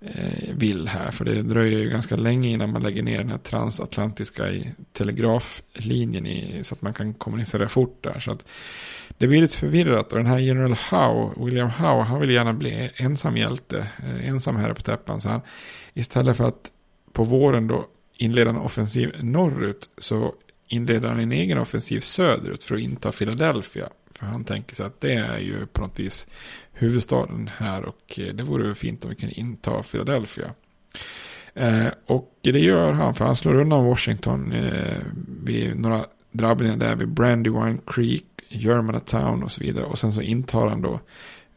eh, 0.00 0.54
vill 0.54 0.88
här. 0.88 1.10
För 1.10 1.24
det 1.24 1.42
dröjer 1.42 1.78
ju 1.78 1.90
ganska 1.90 2.16
länge 2.16 2.48
innan 2.48 2.72
man 2.72 2.82
lägger 2.82 3.02
ner 3.02 3.18
den 3.18 3.30
här 3.30 3.38
transatlantiska 3.38 4.44
telegraflinjen 4.92 6.26
i, 6.26 6.60
så 6.62 6.74
att 6.74 6.82
man 6.82 6.94
kan 6.94 7.14
kommunicera 7.14 7.68
fort 7.68 8.04
där. 8.04 8.20
Så 8.20 8.30
att 8.30 8.44
det 9.18 9.26
blir 9.26 9.40
lite 9.40 9.56
förvirrat 9.56 10.12
och 10.12 10.18
den 10.18 10.26
här 10.26 10.38
general 10.38 10.76
Howe, 10.90 11.44
William 11.44 11.70
Howe, 11.70 12.02
han 12.02 12.20
vill 12.20 12.30
gärna 12.30 12.52
bli 12.52 12.90
ensam 12.96 13.36
hjälte, 13.36 13.86
eh, 14.02 14.28
ensam 14.28 14.56
herre 14.56 14.74
på 14.74 14.82
täppan. 14.82 15.20
Så 15.20 15.28
han, 15.28 15.40
istället 15.94 16.36
för 16.36 16.44
att 16.44 16.72
på 17.12 17.24
våren 17.24 17.66
då 17.66 17.86
inleda 18.16 18.50
en 18.50 18.56
offensiv 18.56 19.16
norrut 19.20 19.90
så 19.98 20.34
inleder 20.68 21.08
han 21.08 21.18
en 21.18 21.32
egen 21.32 21.58
offensiv 21.58 22.00
söderut 22.00 22.64
för 22.64 22.74
att 22.74 22.80
inta 22.80 23.12
Philadelphia. 23.12 23.88
För 24.10 24.26
han 24.26 24.44
tänker 24.44 24.76
sig 24.76 24.86
att 24.86 25.00
det 25.00 25.14
är 25.14 25.38
ju 25.38 25.66
på 25.66 25.80
något 25.80 26.00
vis 26.00 26.26
huvudstaden 26.72 27.50
här 27.56 27.84
och 27.84 28.18
eh, 28.18 28.34
det 28.34 28.42
vore 28.42 28.74
fint 28.74 29.04
om 29.04 29.10
vi 29.10 29.16
kunde 29.16 29.34
inta 29.34 29.82
Philadelphia. 29.82 30.50
Eh, 31.54 31.86
och 32.06 32.38
det 32.40 32.50
gör 32.50 32.92
han 32.92 33.14
för 33.14 33.24
han 33.24 33.36
slår 33.36 33.54
undan 33.54 33.84
Washington 33.84 34.52
eh, 34.52 34.98
vid 35.42 35.80
några 35.80 36.04
drabbningar 36.32 36.76
där 36.76 36.96
vid 36.96 37.08
Brandywine 37.08 37.80
Creek, 37.86 38.24
Germanatown 38.52 39.42
och 39.42 39.52
så 39.52 39.60
vidare. 39.60 39.84
Och 39.84 39.98
sen 39.98 40.12
så 40.12 40.22
intar 40.22 40.68
han 40.68 40.82
då 40.82 41.00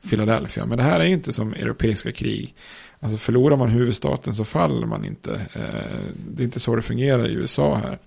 Philadelphia. 0.10 0.66
Men 0.66 0.78
det 0.78 0.84
här 0.84 1.00
är 1.00 1.06
ju 1.06 1.14
inte 1.14 1.34
som 1.34 1.54
europeiska 1.54 2.12
krig. 2.12 2.56
Alltså 3.00 3.18
förlorar 3.18 3.58
man 3.58 3.70
huvudstaten 3.70 4.34
så 4.34 4.46
faller 4.46 4.88
man 4.88 5.06
inte. 5.06 5.34
Eh, 5.54 6.14
det 6.28 6.44
är 6.44 6.46
inte 6.46 6.60
så 6.60 6.76
det 6.76 6.82
fungerar 6.82 7.28
i 7.28 7.34
USA 7.34 7.76
här. 7.76 8.00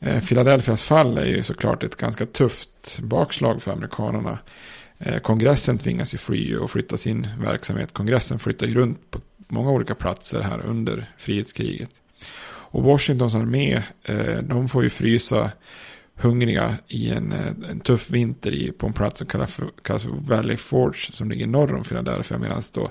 Eh, 0.00 0.22
Philadelphias 0.24 0.82
fall 0.82 1.18
är 1.18 1.26
ju 1.26 1.42
såklart 1.42 1.84
ett 1.84 1.96
ganska 1.96 2.26
tufft 2.26 2.98
bakslag 3.02 3.62
för 3.62 3.72
amerikanerna. 3.72 4.38
Eh, 4.98 5.18
kongressen 5.18 5.78
tvingas 5.78 6.14
ju 6.14 6.18
fly 6.18 6.56
och 6.56 6.70
flytta 6.70 6.96
sin 6.96 7.28
verksamhet. 7.40 7.92
Kongressen 7.92 8.38
flyttar 8.38 8.66
ju 8.66 8.74
runt 8.74 9.10
på 9.10 9.20
många 9.48 9.70
olika 9.70 9.94
platser 9.94 10.40
här 10.40 10.66
under 10.66 11.06
frihetskriget. 11.18 11.90
Och 12.72 12.82
Washingtons 12.82 13.34
armé, 13.34 13.82
de 14.42 14.68
får 14.68 14.82
ju 14.82 14.90
frysa 14.90 15.50
hungriga 16.22 16.78
i 16.88 17.10
en, 17.10 17.32
eh, 17.32 17.70
en 17.70 17.80
tuff 17.80 18.10
vinter 18.10 18.52
i, 18.52 18.72
på 18.72 18.86
en 18.86 18.92
plats 18.92 19.18
som 19.18 19.26
kallas 19.26 19.54
för, 19.54 19.70
kallas 19.82 20.02
för 20.02 20.10
Valley 20.10 20.56
Forge 20.56 21.12
som 21.12 21.30
ligger 21.30 21.46
norr 21.46 21.74
om 21.74 21.84
Philadelphia 21.84 22.38
medan 22.38 22.62
då 22.74 22.90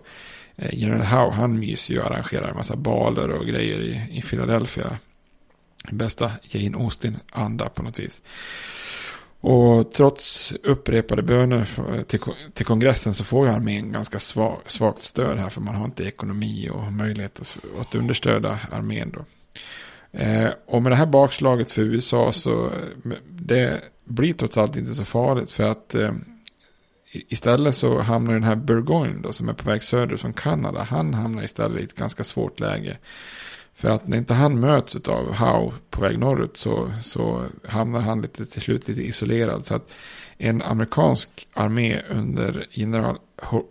eh, 0.55 0.69
General 0.73 1.01
Howe 1.01 1.35
han 1.35 1.59
myser 1.59 1.93
ju 1.93 1.99
och 1.99 2.05
arrangerar 2.05 2.49
en 2.49 2.55
massa 2.55 2.75
baler 2.75 3.29
och 3.29 3.45
grejer 3.45 3.81
i, 3.81 4.17
i 4.17 4.21
Philadelphia. 4.21 4.97
Bästa 5.91 6.31
Jane 6.43 6.77
Austen-anda 6.77 7.69
på 7.69 7.83
något 7.83 7.99
vis. 7.99 8.21
Och 9.41 9.93
trots 9.93 10.53
upprepade 10.63 11.21
böner 11.21 11.65
till, 12.03 12.19
till 12.53 12.65
kongressen 12.65 13.13
så 13.13 13.23
får 13.23 13.47
ju 13.47 13.53
armén 13.53 13.91
ganska 13.91 14.19
svag, 14.19 14.59
svagt 14.65 15.01
stöd 15.01 15.37
här 15.37 15.49
för 15.49 15.61
man 15.61 15.75
har 15.75 15.85
inte 15.85 16.03
ekonomi 16.03 16.69
och 16.69 16.93
möjlighet 16.93 17.39
att, 17.39 17.57
att 17.81 17.95
understöda 17.95 18.59
armén 18.71 19.11
då. 19.11 19.25
Eh, 20.11 20.49
och 20.65 20.81
med 20.81 20.91
det 20.91 20.95
här 20.95 21.05
bakslaget 21.05 21.71
för 21.71 21.81
USA 21.81 22.31
så 22.31 22.65
eh, 22.65 23.11
det 23.29 23.81
blir 24.03 24.33
trots 24.33 24.57
allt 24.57 24.75
inte 24.75 24.93
så 24.93 25.05
farligt 25.05 25.51
för 25.51 25.63
att 25.63 25.95
eh, 25.95 26.11
istället 27.11 27.75
så 27.75 27.99
hamnar 27.99 28.33
den 28.33 28.43
här 28.43 28.55
Burgoyne 28.55 29.21
då 29.21 29.33
som 29.33 29.49
är 29.49 29.53
på 29.53 29.69
väg 29.69 29.83
söderut 29.83 30.21
från 30.21 30.33
Kanada. 30.33 30.81
Han 30.83 31.13
hamnar 31.13 31.43
istället 31.43 31.81
i 31.81 31.83
ett 31.83 31.95
ganska 31.95 32.23
svårt 32.23 32.59
läge. 32.59 32.97
För 33.75 33.89
att 33.89 34.07
när 34.07 34.17
inte 34.17 34.33
han 34.33 34.59
möts 34.59 34.95
av 34.95 35.33
Howe 35.33 35.73
på 35.89 36.01
väg 36.01 36.19
norrut 36.19 36.57
så, 36.57 36.91
så 37.01 37.45
hamnar 37.67 37.99
han 37.99 38.21
lite, 38.21 38.45
till 38.45 38.61
slut 38.61 38.87
lite 38.87 39.01
isolerad. 39.01 39.65
Så 39.65 39.75
att 39.75 39.91
en 40.37 40.61
amerikansk 40.61 41.47
armé 41.53 42.01
under 42.09 42.67
general 42.71 43.17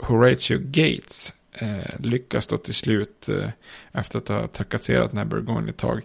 Horatio 0.01 0.59
Gates 0.61 1.33
eh, 1.53 2.01
lyckas 2.01 2.47
då 2.47 2.57
till 2.57 2.75
slut 2.75 3.29
eh, 3.29 3.51
efter 3.93 4.19
att 4.19 4.29
ha 4.29 4.47
trakasserat 4.47 5.11
den 5.11 5.19
här 5.19 5.25
Burgoyne 5.25 5.71
ett 5.71 5.77
tag 5.77 6.03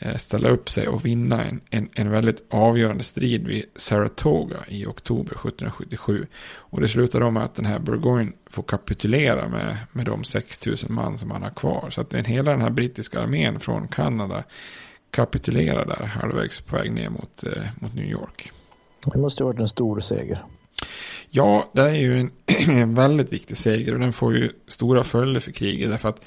Eh, 0.00 0.16
ställa 0.16 0.48
upp 0.48 0.70
sig 0.70 0.88
och 0.88 1.06
vinna 1.06 1.44
en, 1.44 1.60
en, 1.70 1.88
en 1.94 2.10
väldigt 2.10 2.42
avgörande 2.50 3.04
strid 3.04 3.46
vid 3.46 3.64
Saratoga 3.76 4.56
i 4.68 4.86
oktober 4.86 5.32
1777. 5.32 6.26
Och 6.56 6.80
det 6.80 6.88
slutar 6.88 7.20
då 7.20 7.30
med 7.30 7.42
att 7.42 7.54
den 7.54 7.64
här 7.64 7.78
Burgoyne 7.78 8.32
får 8.50 8.62
kapitulera 8.62 9.48
med, 9.48 9.76
med 9.92 10.06
de 10.06 10.24
6000 10.24 10.94
man 10.94 11.18
som 11.18 11.30
han 11.30 11.42
har 11.42 11.50
kvar. 11.50 11.90
Så 11.90 12.00
att 12.00 12.10
den, 12.10 12.24
hela 12.24 12.50
den 12.50 12.60
här 12.60 12.70
brittiska 12.70 13.20
armén 13.20 13.60
från 13.60 13.88
Kanada 13.88 14.44
kapitulerar 15.10 15.86
där 15.86 16.06
halvvägs 16.06 16.60
på 16.60 16.76
väg 16.76 16.92
ner 16.92 17.10
mot, 17.10 17.44
eh, 17.44 17.62
mot 17.80 17.94
New 17.94 18.10
York. 18.10 18.52
Det 19.04 19.18
måste 19.18 19.44
ha 19.44 19.50
varit 19.50 19.60
en 19.60 19.68
stor 19.68 20.00
seger. 20.00 20.44
Ja, 21.30 21.70
det 21.72 21.82
är 21.82 21.94
ju 21.94 22.20
en, 22.20 22.30
en 22.68 22.94
väldigt 22.94 23.32
viktig 23.32 23.56
seger 23.56 23.94
och 23.94 24.00
den 24.00 24.12
får 24.12 24.36
ju 24.36 24.52
stora 24.68 25.04
följder 25.04 25.40
för 25.40 25.52
kriget. 25.52 25.90
Därför 25.90 26.08
att 26.08 26.24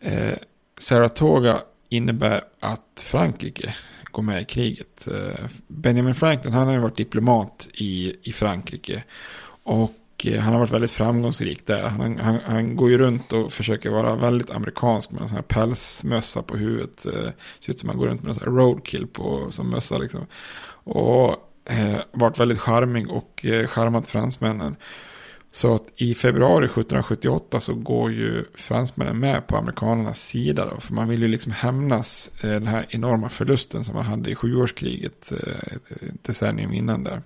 eh, 0.00 0.34
Saratoga 0.78 1.60
innebär 1.88 2.44
att 2.60 3.04
Frankrike 3.06 3.74
går 4.10 4.22
med 4.22 4.42
i 4.42 4.44
kriget. 4.44 5.08
Eh, 5.08 5.46
Benjamin 5.66 6.14
Franklin 6.14 6.54
han 6.54 6.66
har 6.66 6.74
ju 6.74 6.80
varit 6.80 6.96
diplomat 6.96 7.68
i, 7.74 8.16
i 8.22 8.32
Frankrike. 8.32 9.04
Och 9.62 10.26
eh, 10.26 10.40
han 10.40 10.52
har 10.52 10.60
varit 10.60 10.72
väldigt 10.72 10.90
framgångsrik 10.90 11.66
där. 11.66 11.82
Han, 11.82 12.18
han, 12.18 12.38
han 12.44 12.76
går 12.76 12.90
ju 12.90 12.98
runt 12.98 13.32
och 13.32 13.52
försöker 13.52 13.90
vara 13.90 14.16
väldigt 14.16 14.50
amerikansk 14.50 15.10
med 15.10 15.22
en 15.22 15.28
sån 15.28 15.36
här 15.36 15.42
pälsmössa 15.42 16.42
på 16.42 16.56
huvudet. 16.56 17.06
Eh, 17.06 17.30
ser 17.60 17.72
ut 17.72 17.78
som 17.78 17.88
han 17.88 17.98
går 17.98 18.06
runt 18.06 18.22
med 18.22 18.28
en 18.28 18.34
sån 18.34 18.44
här 18.44 18.52
roadkill 18.52 19.06
på, 19.06 19.50
som 19.50 19.70
mössa 19.70 19.98
liksom. 19.98 20.26
Och 20.84 21.51
eh, 21.64 22.00
varit 22.12 22.40
väldigt 22.40 22.60
charmig 22.60 23.10
och 23.10 23.46
eh, 23.46 23.66
charmat 23.66 24.06
fransmännen. 24.06 24.76
Så 25.54 25.74
att 25.74 25.88
i 25.96 26.14
februari 26.14 26.64
1778 26.64 27.60
så 27.60 27.74
går 27.74 28.12
ju 28.12 28.44
fransmännen 28.54 29.18
med 29.18 29.46
på 29.46 29.56
amerikanernas 29.56 30.22
sida. 30.22 30.66
Då, 30.70 30.80
för 30.80 30.94
man 30.94 31.08
vill 31.08 31.22
ju 31.22 31.28
liksom 31.28 31.52
hämnas 31.52 32.30
eh, 32.42 32.50
den 32.50 32.66
här 32.66 32.86
enorma 32.90 33.28
förlusten 33.28 33.84
som 33.84 33.94
man 33.94 34.04
hade 34.04 34.30
i 34.30 34.34
sjuårskriget 34.34 35.32
eh, 35.32 35.72
ett 36.00 36.24
decennium 36.24 36.72
innan 36.72 37.04
där. 37.04 37.22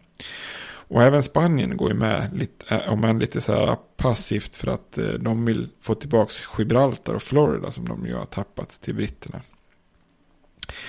Och 0.89 1.03
även 1.03 1.22
Spanien 1.22 1.76
går 1.76 1.89
ju 1.89 1.95
med, 1.95 2.30
lite, 2.32 2.74
eh, 2.74 2.93
om 2.93 3.05
än 3.05 3.18
lite 3.18 3.41
så 3.41 3.53
här 3.53 3.76
passivt 3.97 4.55
för 4.55 4.66
att 4.68 4.99
eh, 4.99 5.09
de 5.09 5.45
vill 5.45 5.68
få 5.80 5.95
tillbaka 5.95 6.32
Gibraltar 6.59 7.14
och 7.14 7.22
Florida 7.22 7.70
som 7.70 7.89
de 7.89 8.07
ju 8.07 8.14
har 8.14 8.24
tappat 8.24 8.70
till 8.80 8.95
britterna. 8.95 9.41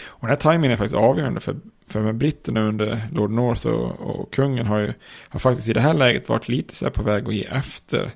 Och 0.06 0.22
den 0.22 0.30
här 0.30 0.36
tajmingen 0.36 0.72
är 0.72 0.78
faktiskt 0.78 0.96
avgörande 0.96 1.40
för, 1.40 1.56
för 1.88 2.02
med 2.02 2.16
britterna 2.16 2.62
under 2.62 3.02
Lord 3.12 3.32
North 3.32 3.68
och, 3.68 3.92
och 3.92 4.34
kungen 4.34 4.66
har 4.66 4.80
ju 4.80 4.94
har 5.30 5.40
faktiskt 5.40 5.70
i 5.70 5.74
det 5.74 5.82
här 5.82 5.94
läget 5.94 6.30
varit 6.30 6.48
lite 6.48 6.76
så 6.76 6.86
här 6.86 6.92
på 6.92 7.04
väg 7.04 7.28
att 7.28 7.34
ge 7.34 7.44
efter. 7.44 8.12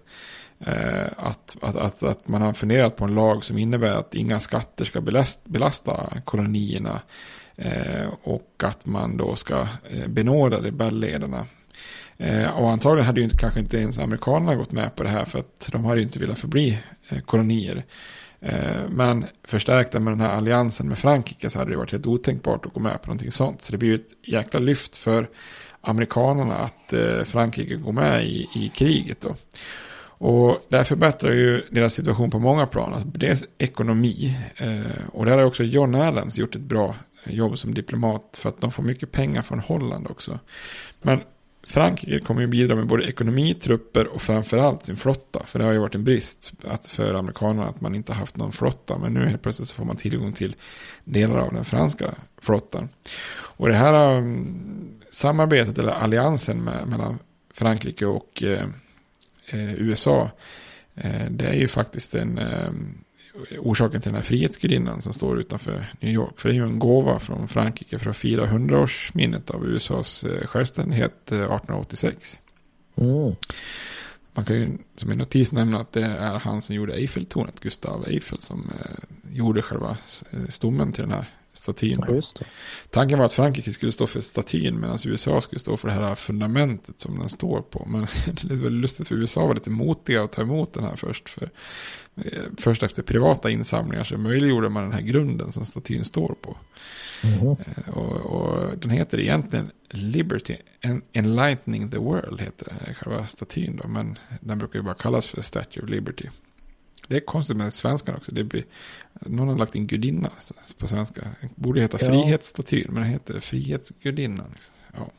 Eh, 0.59 1.05
att, 1.17 1.57
att, 1.61 1.76
att, 1.76 2.03
att, 2.03 2.28
man 2.28 2.41
har 2.41 2.53
funderat 2.53 2.95
på 2.95 3.05
en 3.05 3.15
lag 3.15 3.43
som 3.43 3.57
innebär 3.57 3.91
att 3.93 4.15
inga 4.15 4.39
skatter 4.39 4.86
ska 4.86 5.01
belasta, 5.01 5.41
belasta 5.49 6.13
kolonierna. 6.26 7.01
Eh, 7.55 8.07
och 8.24 8.63
att 8.63 8.86
man 8.86 9.17
då 9.17 9.36
ska 9.36 9.67
eh, 9.89 10.07
benåda 10.07 10.57
rebellledarna. 10.57 11.45
Eh, 12.17 12.49
och 12.49 12.72
antagligen 12.72 13.05
hade 13.05 13.19
ju 13.19 13.24
inte, 13.24 13.38
kanske 13.38 13.59
inte 13.59 13.78
ens 13.78 13.99
amerikanerna 13.99 14.55
gått 14.55 14.72
med 14.72 14.95
på 14.95 15.03
det 15.03 15.09
här 15.09 15.26
för 15.26 15.39
att 15.39 15.69
de 15.72 15.86
hade 15.86 15.97
ju 15.97 16.03
inte 16.03 16.19
velat 16.19 16.39
förbli 16.39 16.80
eh, 17.09 17.19
kolonier. 17.19 17.86
Eh, 18.41 18.89
men 18.89 19.25
förstärkta 19.43 19.99
med 19.99 20.13
den 20.13 20.21
här 20.21 20.29
alliansen 20.37 20.87
med 20.87 20.97
Frankrike 20.97 21.49
så 21.49 21.59
hade 21.59 21.71
det 21.71 21.77
varit 21.77 21.91
helt 21.91 22.07
otänkbart 22.07 22.65
att 22.65 22.73
gå 22.73 22.79
med 22.79 23.01
på 23.01 23.07
någonting 23.07 23.31
sånt. 23.31 23.61
Så 23.61 23.71
det 23.71 23.77
blir 23.77 23.89
ju 23.89 23.95
ett 23.95 24.13
jäkla 24.23 24.59
lyft 24.59 24.97
för 24.97 25.29
amerikanerna 25.81 26.55
att 26.55 26.93
eh, 26.93 27.23
Frankrike 27.23 27.75
går 27.75 27.91
med 27.91 28.25
i, 28.25 28.47
i 28.55 28.71
kriget. 28.75 29.21
Då. 29.21 29.35
Och 30.23 30.65
det 30.69 30.77
här 30.77 30.83
förbättrar 30.83 31.31
ju 31.31 31.61
deras 31.69 31.93
situation 31.93 32.31
på 32.31 32.39
många 32.39 32.65
plan. 32.65 32.93
Alltså 32.93 33.07
dels 33.07 33.43
ekonomi. 33.57 34.37
Eh, 34.55 35.07
och 35.13 35.25
där 35.25 35.37
har 35.37 35.45
också 35.45 35.63
John 35.63 35.95
Adams 35.95 36.37
gjort 36.37 36.55
ett 36.55 36.61
bra 36.61 36.95
jobb 37.23 37.59
som 37.59 37.73
diplomat. 37.73 38.39
För 38.41 38.49
att 38.49 38.61
de 38.61 38.71
får 38.71 38.83
mycket 38.83 39.11
pengar 39.11 39.41
från 39.41 39.59
Holland 39.59 40.07
också. 40.09 40.39
Men 41.01 41.21
Frankrike 41.72 42.19
kommer 42.19 42.41
ju 42.41 42.47
bidra 42.47 42.76
med 42.76 42.88
både 42.88 43.03
ekonomi, 43.03 43.53
trupper 43.53 44.07
och 44.07 44.22
framförallt 44.22 44.84
sin 44.84 44.97
flotta. 44.97 45.43
För 45.45 45.59
det 45.59 45.65
har 45.65 45.72
ju 45.72 45.80
varit 45.80 45.95
en 45.95 46.03
brist 46.03 46.53
att 46.67 46.88
för 46.88 47.13
amerikanerna 47.13 47.67
att 47.67 47.82
man 47.82 47.95
inte 47.95 48.13
haft 48.13 48.38
någon 48.38 48.51
flotta. 48.51 48.97
Men 48.97 49.13
nu 49.13 49.28
helt 49.28 49.41
plötsligt 49.41 49.69
så 49.69 49.76
får 49.76 49.86
man 49.86 49.95
tillgång 49.95 50.34
till 50.34 50.55
delar 51.03 51.38
av 51.38 51.53
den 51.53 51.65
franska 51.65 52.15
flottan. 52.41 52.89
Och 53.34 53.67
det 53.67 53.76
här 53.76 54.17
um, 54.17 55.01
samarbetet 55.09 55.78
eller 55.78 55.91
alliansen 55.91 56.63
med, 56.63 56.88
mellan 56.88 57.19
Frankrike 57.53 58.05
och 58.05 58.43
eh, 58.43 58.65
eh 59.47 59.74
USA. 59.74 60.30
Eh, 60.95 61.30
det 61.30 61.45
är 61.45 61.55
ju 61.55 61.67
faktiskt 61.67 62.15
en 62.15 62.38
eh, 62.38 62.72
orsaken 63.59 64.01
till 64.01 64.11
den 64.11 64.15
här 64.15 64.27
frihetsgudinnan 64.27 65.01
som 65.01 65.13
står 65.13 65.39
utanför 65.39 65.86
New 65.99 66.13
York. 66.13 66.39
För 66.39 66.49
det 66.49 66.55
är 66.55 66.57
ju 66.57 66.63
en 66.63 66.79
gåva 66.79 67.19
från 67.19 67.47
Frankrike 67.47 67.99
för 67.99 68.09
att 68.09 68.17
fira 68.17 68.45
100-årsminnet 68.45 69.51
av 69.51 69.65
USAs 69.65 70.23
eh, 70.23 70.47
självständighet 70.47 71.32
1886. 71.32 72.39
Eh, 72.95 73.03
mm. 73.03 73.36
Man 74.34 74.45
kan 74.45 74.55
ju 74.55 74.77
som 74.95 75.11
en 75.11 75.17
notis 75.17 75.51
nämna 75.51 75.79
att 75.79 75.91
det 75.91 76.05
är 76.05 76.39
han 76.39 76.61
som 76.61 76.75
gjorde 76.75 76.93
Eiffeltornet, 76.93 77.59
Gustav 77.59 78.05
Eiffel, 78.07 78.39
som 78.39 78.69
eh, 78.69 79.36
gjorde 79.36 79.61
själva 79.61 79.97
stommen 80.49 80.91
till 80.91 81.03
den 81.03 81.11
här 81.11 81.25
statyn. 81.54 81.95
Ja, 82.08 82.22
Tanken 82.89 83.20
var 83.20 83.26
att 83.26 83.34
Frankrike 83.34 83.74
skulle 83.74 83.91
stå 83.91 84.08
för 84.08 84.22
statyn 84.22 84.80
medan 84.80 84.97
USA 85.06 85.41
skulle 85.41 85.60
stå 85.60 85.78
för 85.78 85.88
det 85.88 85.93
här 85.93 86.16
fundamentet 86.16 86.99
som 86.99 87.20
den 87.20 87.30
står 87.30 87.62
på. 87.62 87.86
Men 87.89 88.02
det 88.26 88.54
är 88.54 88.58
väldigt 88.58 88.82
lustigt 88.82 89.08
för 89.08 89.16
USA 89.16 89.47
var 89.47 89.54
lite 89.54 89.70
motiga 89.70 90.24
att 90.24 90.32
ta 90.32 90.41
emot 90.41 90.74
den 90.74 90.84
här 90.84 90.95
först. 90.95 91.30
För 91.30 91.49
Eh, 92.16 92.43
först 92.58 92.84
efter 92.84 93.04
privata 93.04 93.49
insamlingar 93.49 94.04
så 94.04 94.18
möjliggjorde 94.18 94.70
man 94.70 94.84
den 94.84 94.93
här 94.93 95.02
grunden 95.02 95.52
som 95.52 95.66
statyn 95.66 96.04
står 96.06 96.36
på. 96.41 96.58
Mm. 97.24 97.47
Och, 97.47 98.12
och, 98.12 98.78
den 98.78 98.89
heter 98.89 99.20
egentligen 99.20 99.72
Liberty 99.89 100.56
Enlightening 101.14 101.89
the 101.89 101.97
World 101.97 102.41
heter 102.41 102.66
det, 102.66 102.93
själva 102.93 103.28
statyn 103.28 103.80
då. 103.84 103.88
Men 103.88 104.18
den 104.41 104.58
brukar 104.58 104.80
ju 104.80 104.84
bara 104.84 104.93
kallas 104.93 105.28
för 105.28 105.41
Statue 105.41 105.84
of 105.84 105.89
Liberty. 105.89 106.28
Det 107.12 107.18
är 107.18 107.26
konstigt 107.26 107.57
med 107.57 107.74
svenskan 107.74 108.16
också. 108.16 108.32
Det 108.32 108.43
blir, 108.43 108.64
någon 109.14 109.47
har 109.47 109.57
lagt 109.57 109.76
in 109.76 109.88
gudinna 109.88 110.30
på 110.78 110.88
svenska. 110.88 111.22
Det 111.41 111.49
borde 111.55 111.82
heta 111.82 111.97
ja. 112.01 112.07
frihetsstatyn, 112.07 112.86
men 112.89 113.03
den 113.03 113.12
heter 113.12 113.39
frihetsgudinnan. 113.39 114.51
Liksom. 114.53 114.74
Ja. 114.93 115.12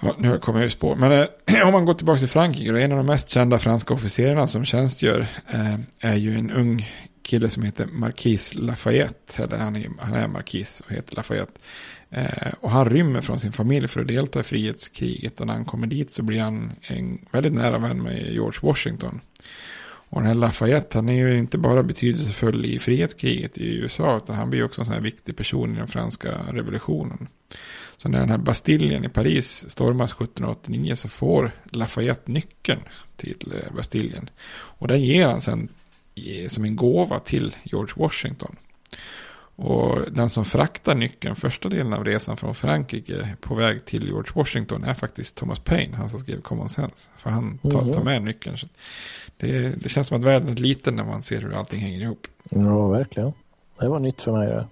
Ja, 0.00 0.14
nu 0.18 0.38
kommer 0.38 0.58
jag 0.58 0.66
ju 0.66 0.70
spår. 0.70 0.96
Men 0.96 1.12
eh, 1.12 1.66
om 1.66 1.72
man 1.72 1.84
går 1.84 1.94
tillbaka 1.94 2.18
till 2.18 2.28
Frankrike, 2.28 2.72
då, 2.72 2.78
en 2.78 2.92
av 2.92 2.98
de 2.98 3.06
mest 3.06 3.30
kända 3.30 3.58
franska 3.58 3.94
officerarna 3.94 4.46
som 4.46 4.64
tjänstgör 4.64 5.26
eh, 5.48 5.74
är 6.00 6.14
ju 6.14 6.38
en 6.38 6.50
ung 6.50 6.90
kille 7.22 7.48
som 7.48 7.62
heter 7.62 7.86
Marquis 7.86 8.54
Lafayette. 8.54 9.42
Eller 9.42 9.56
han 9.56 9.76
är, 9.76 9.90
han 9.98 10.14
är 10.14 10.28
Marquis 10.28 10.80
och 10.86 10.92
heter 10.92 11.16
Lafayette. 11.16 11.60
Eh, 12.10 12.52
och 12.60 12.70
han 12.70 12.90
rymmer 12.90 13.20
från 13.20 13.40
sin 13.40 13.52
familj 13.52 13.88
för 13.88 14.00
att 14.00 14.08
delta 14.08 14.40
i 14.40 14.42
frihetskriget. 14.42 15.40
Och 15.40 15.46
när 15.46 15.54
han 15.54 15.64
kommer 15.64 15.86
dit 15.86 16.12
så 16.12 16.22
blir 16.22 16.40
han 16.40 16.72
en 16.80 17.18
väldigt 17.30 17.52
nära 17.52 17.78
vän 17.78 18.02
med 18.02 18.32
George 18.32 18.60
Washington. 18.62 19.20
Och 20.10 20.20
den 20.20 20.26
här 20.26 20.34
Lafayette, 20.34 20.98
han 20.98 21.08
är 21.08 21.12
ju 21.12 21.38
inte 21.38 21.58
bara 21.58 21.82
betydelsefull 21.82 22.64
i 22.64 22.78
frihetskriget 22.78 23.58
i 23.58 23.64
USA, 23.64 24.16
utan 24.16 24.36
han 24.36 24.50
blir 24.50 24.64
också 24.64 24.80
en 24.80 24.84
sån 24.84 24.94
här 24.94 25.00
viktig 25.00 25.36
person 25.36 25.74
i 25.74 25.78
den 25.78 25.88
franska 25.88 26.38
revolutionen. 26.52 27.28
Så 27.96 28.08
när 28.08 28.20
den 28.20 28.30
här 28.30 28.38
Bastiljen 28.38 29.04
i 29.04 29.08
Paris 29.08 29.70
stormas 29.70 30.12
1789 30.12 30.94
så 30.94 31.08
får 31.08 31.50
Lafayette 31.64 32.32
nyckeln 32.32 32.80
till 33.16 33.52
eh, 33.54 33.74
Bastiljen. 33.76 34.30
Och 34.50 34.88
den 34.88 35.02
ger 35.02 35.28
han 35.28 35.40
sen 35.40 35.68
som 36.48 36.64
en 36.64 36.76
gåva 36.76 37.18
till 37.18 37.56
George 37.62 37.92
Washington. 37.96 38.56
Och 39.60 40.12
den 40.12 40.30
som 40.30 40.44
fraktar 40.44 40.94
nyckeln 40.94 41.36
första 41.36 41.68
delen 41.68 41.92
av 41.92 42.04
resan 42.04 42.36
från 42.36 42.54
Frankrike 42.54 43.36
på 43.40 43.54
väg 43.54 43.84
till 43.84 44.04
George 44.04 44.32
Washington 44.34 44.84
är 44.84 44.94
faktiskt 44.94 45.36
Thomas 45.36 45.58
Paine, 45.58 45.94
han 45.94 46.08
som 46.08 46.20
skrev 46.20 46.40
Common 46.40 46.68
Sense. 46.68 47.08
För 47.16 47.30
han 47.30 47.58
tar, 47.58 47.92
tar 47.92 48.02
med 48.02 48.22
nyckeln. 48.22 48.56
Det, 49.40 49.82
det 49.82 49.88
känns 49.88 50.08
som 50.08 50.18
att 50.18 50.24
världen 50.24 50.48
är 50.48 50.54
liten 50.54 50.96
när 50.96 51.04
man 51.04 51.22
ser 51.22 51.40
hur 51.40 51.54
allting 51.54 51.80
hänger 51.80 52.00
ihop. 52.00 52.26
Ja, 52.50 52.88
verkligen. 52.88 53.32
Det 53.80 53.88
var 53.88 53.98
nytt 53.98 54.22
för 54.22 54.32
mig 54.32 54.48
det. 54.48 54.66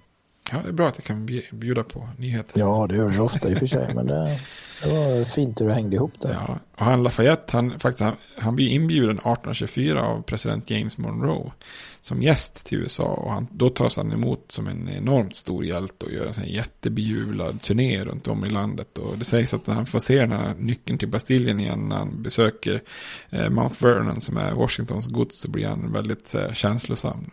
Ja, 0.53 0.59
det 0.63 0.69
är 0.69 0.73
bra 0.73 0.89
att 0.89 0.99
jag 0.99 1.05
kan 1.05 1.27
bjuda 1.51 1.83
på 1.83 2.09
nyheter. 2.19 2.61
Ja, 2.61 2.87
det 2.89 2.97
gör 2.97 3.11
du 3.11 3.21
ofta 3.21 3.51
i 3.51 3.55
och 3.55 3.59
för 3.59 3.67
sig, 3.67 3.95
men 3.95 4.07
det, 4.07 4.41
det 4.83 4.89
var 4.89 5.25
fint 5.25 5.61
hur 5.61 5.67
du 5.67 5.73
hängde 5.73 5.97
ihop 5.97 6.21
det. 6.21 6.33
Ja, 6.33 6.59
och 6.75 6.85
han 6.85 7.03
Lafayette, 7.03 7.57
han, 7.57 7.79
faktiskt, 7.79 8.01
han, 8.01 8.17
han 8.39 8.57
blir 8.57 8.69
inbjuden 8.69 9.17
1824 9.17 10.03
av 10.03 10.23
president 10.23 10.71
James 10.71 10.99
Monroe 10.99 11.53
som 12.01 12.23
gäst 12.23 12.65
till 12.65 12.79
USA. 12.79 13.05
Och 13.05 13.33
han, 13.33 13.47
då 13.51 13.71
tas 13.71 13.97
han 13.97 14.13
emot 14.13 14.53
som 14.53 14.67
en 14.67 14.89
enormt 14.89 15.37
stor 15.37 15.65
hjälte 15.65 16.07
och 16.07 16.13
gör 16.13 16.43
en 16.43 16.49
jättebejublad 16.49 17.61
turné 17.61 18.05
runt 18.05 18.29
om 18.29 18.45
i 18.45 18.51
landet. 18.51 18.99
Och 18.99 19.19
det 19.19 19.25
sägs 19.25 19.55
att 19.55 19.67
han 19.67 19.87
får 19.87 19.99
se 19.99 20.21
den 20.21 20.33
här 20.33 20.55
nyckeln 20.59 20.99
till 20.99 21.09
Bastiljen 21.09 21.61
igen 21.61 21.89
när 21.89 21.97
han 21.97 22.23
besöker 22.23 22.83
eh, 23.31 23.51
Mount 23.51 23.77
Vernon 23.87 24.21
som 24.21 24.37
är 24.37 24.53
Washingtons 24.53 25.07
gods 25.07 25.41
så 25.41 25.51
blir 25.51 25.67
han 25.67 25.93
väldigt 25.93 26.35
eh, 26.35 26.53
känslosam. 26.53 27.31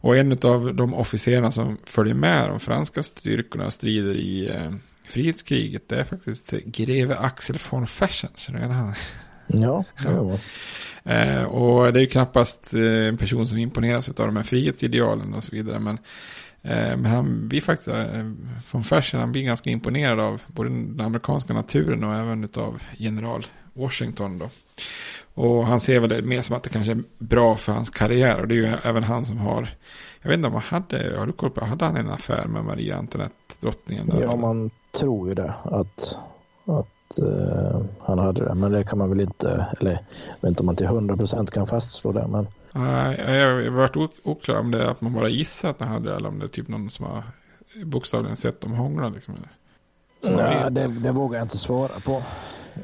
Och 0.00 0.16
en 0.16 0.38
av 0.42 0.74
de 0.74 0.94
officerarna 0.94 1.50
som 1.50 1.78
följer 1.84 2.14
med 2.14 2.48
de 2.48 2.60
franska 2.60 3.02
styrkorna 3.02 3.70
strider 3.70 4.14
i 4.14 4.48
eh, 4.48 4.72
frihetskriget 5.08 5.88
det 5.88 5.96
är 6.00 6.04
faktiskt 6.04 6.50
greve 6.50 7.16
Axel 7.16 7.58
von 7.70 7.86
Fersen. 7.86 8.30
Känner 8.36 8.60
du 8.60 8.66
han? 8.66 8.94
Ja, 9.46 9.84
ja. 10.04 10.38
Eh, 11.04 11.42
och 11.42 11.92
det 11.92 11.98
är 11.98 12.00
ju 12.00 12.06
knappast 12.06 12.74
eh, 12.74 13.08
en 13.08 13.16
person 13.16 13.48
som 13.48 13.58
imponeras 13.58 14.08
av 14.08 14.26
de 14.26 14.36
här 14.36 14.42
frihetsidealen 14.42 15.34
och 15.34 15.44
så 15.44 15.56
vidare. 15.56 15.78
Men, 15.78 15.98
eh, 16.62 16.96
men 16.96 17.06
han 17.06 17.48
blir 17.48 17.60
faktiskt, 17.60 17.88
eh, 17.88 18.30
von 18.70 18.84
Fersen, 18.84 19.20
han 19.20 19.32
blir 19.32 19.42
ganska 19.42 19.70
imponerad 19.70 20.20
av 20.20 20.42
både 20.46 20.68
den 20.68 21.00
amerikanska 21.00 21.52
naturen 21.52 22.04
och 22.04 22.14
även 22.14 22.48
av 22.54 22.82
general 22.96 23.46
Washington 23.72 24.38
då. 24.38 24.50
Och 25.34 25.66
han 25.66 25.80
ser 25.80 26.00
väl 26.00 26.10
det 26.10 26.22
mer 26.22 26.42
som 26.42 26.56
att 26.56 26.62
det 26.62 26.68
kanske 26.68 26.92
är 26.92 27.02
bra 27.18 27.56
för 27.56 27.72
hans 27.72 27.90
karriär. 27.90 28.40
Och 28.40 28.48
det 28.48 28.54
är 28.54 28.56
ju 28.56 28.72
även 28.82 29.02
han 29.02 29.24
som 29.24 29.38
har, 29.38 29.68
jag 30.22 30.28
vet 30.28 30.36
inte 30.36 30.48
om 30.48 30.54
han 30.54 30.62
hade, 30.62 31.18
har 31.18 31.26
du 31.26 31.32
koll 31.32 31.50
på, 31.50 31.64
hade 31.64 31.84
han 31.84 31.96
en 31.96 32.10
affär 32.10 32.46
med 32.46 32.64
Maria 32.64 32.96
Antoinette, 32.96 33.34
drottningen? 33.60 34.06
Där, 34.06 34.22
ja, 34.22 34.36
man 34.36 34.70
tror 35.00 35.28
ju 35.28 35.34
det. 35.34 35.54
Att, 35.62 36.18
att 36.64 37.18
uh, 37.22 37.80
han 38.00 38.18
hade 38.18 38.44
det. 38.44 38.54
Men 38.54 38.72
det 38.72 38.84
kan 38.84 38.98
man 38.98 39.10
väl 39.10 39.20
inte, 39.20 39.66
eller 39.80 39.90
jag 39.90 40.40
vet 40.40 40.48
inte 40.48 40.60
om 40.60 40.66
man 40.66 40.76
till 40.76 40.86
hundra 40.86 41.16
procent 41.16 41.50
kan 41.50 41.66
fastslå 41.66 42.12
det. 42.12 42.26
Men... 42.28 42.46
Nej, 42.72 43.20
jag 43.26 43.54
har 43.54 43.70
varit 43.70 43.96
oklar 44.22 44.58
om 44.58 44.70
det 44.70 44.82
är 44.82 44.86
att 44.86 45.00
man 45.00 45.12
bara 45.12 45.28
gissar 45.28 45.70
att 45.70 45.80
han 45.80 45.88
hade 45.88 46.10
det. 46.10 46.16
Eller 46.16 46.28
om 46.28 46.38
det 46.38 46.44
är 46.44 46.48
typ 46.48 46.68
någon 46.68 46.90
som 46.90 47.06
har 47.06 47.22
bokstavligen 47.84 48.36
sett 48.36 48.60
dem 48.60 48.72
hångla. 48.72 49.08
Liksom. 49.08 49.34
Nej, 50.22 50.66
det, 50.70 50.86
det 50.86 51.12
vågar 51.12 51.38
jag 51.38 51.44
inte 51.44 51.58
svara 51.58 52.00
på 52.04 52.22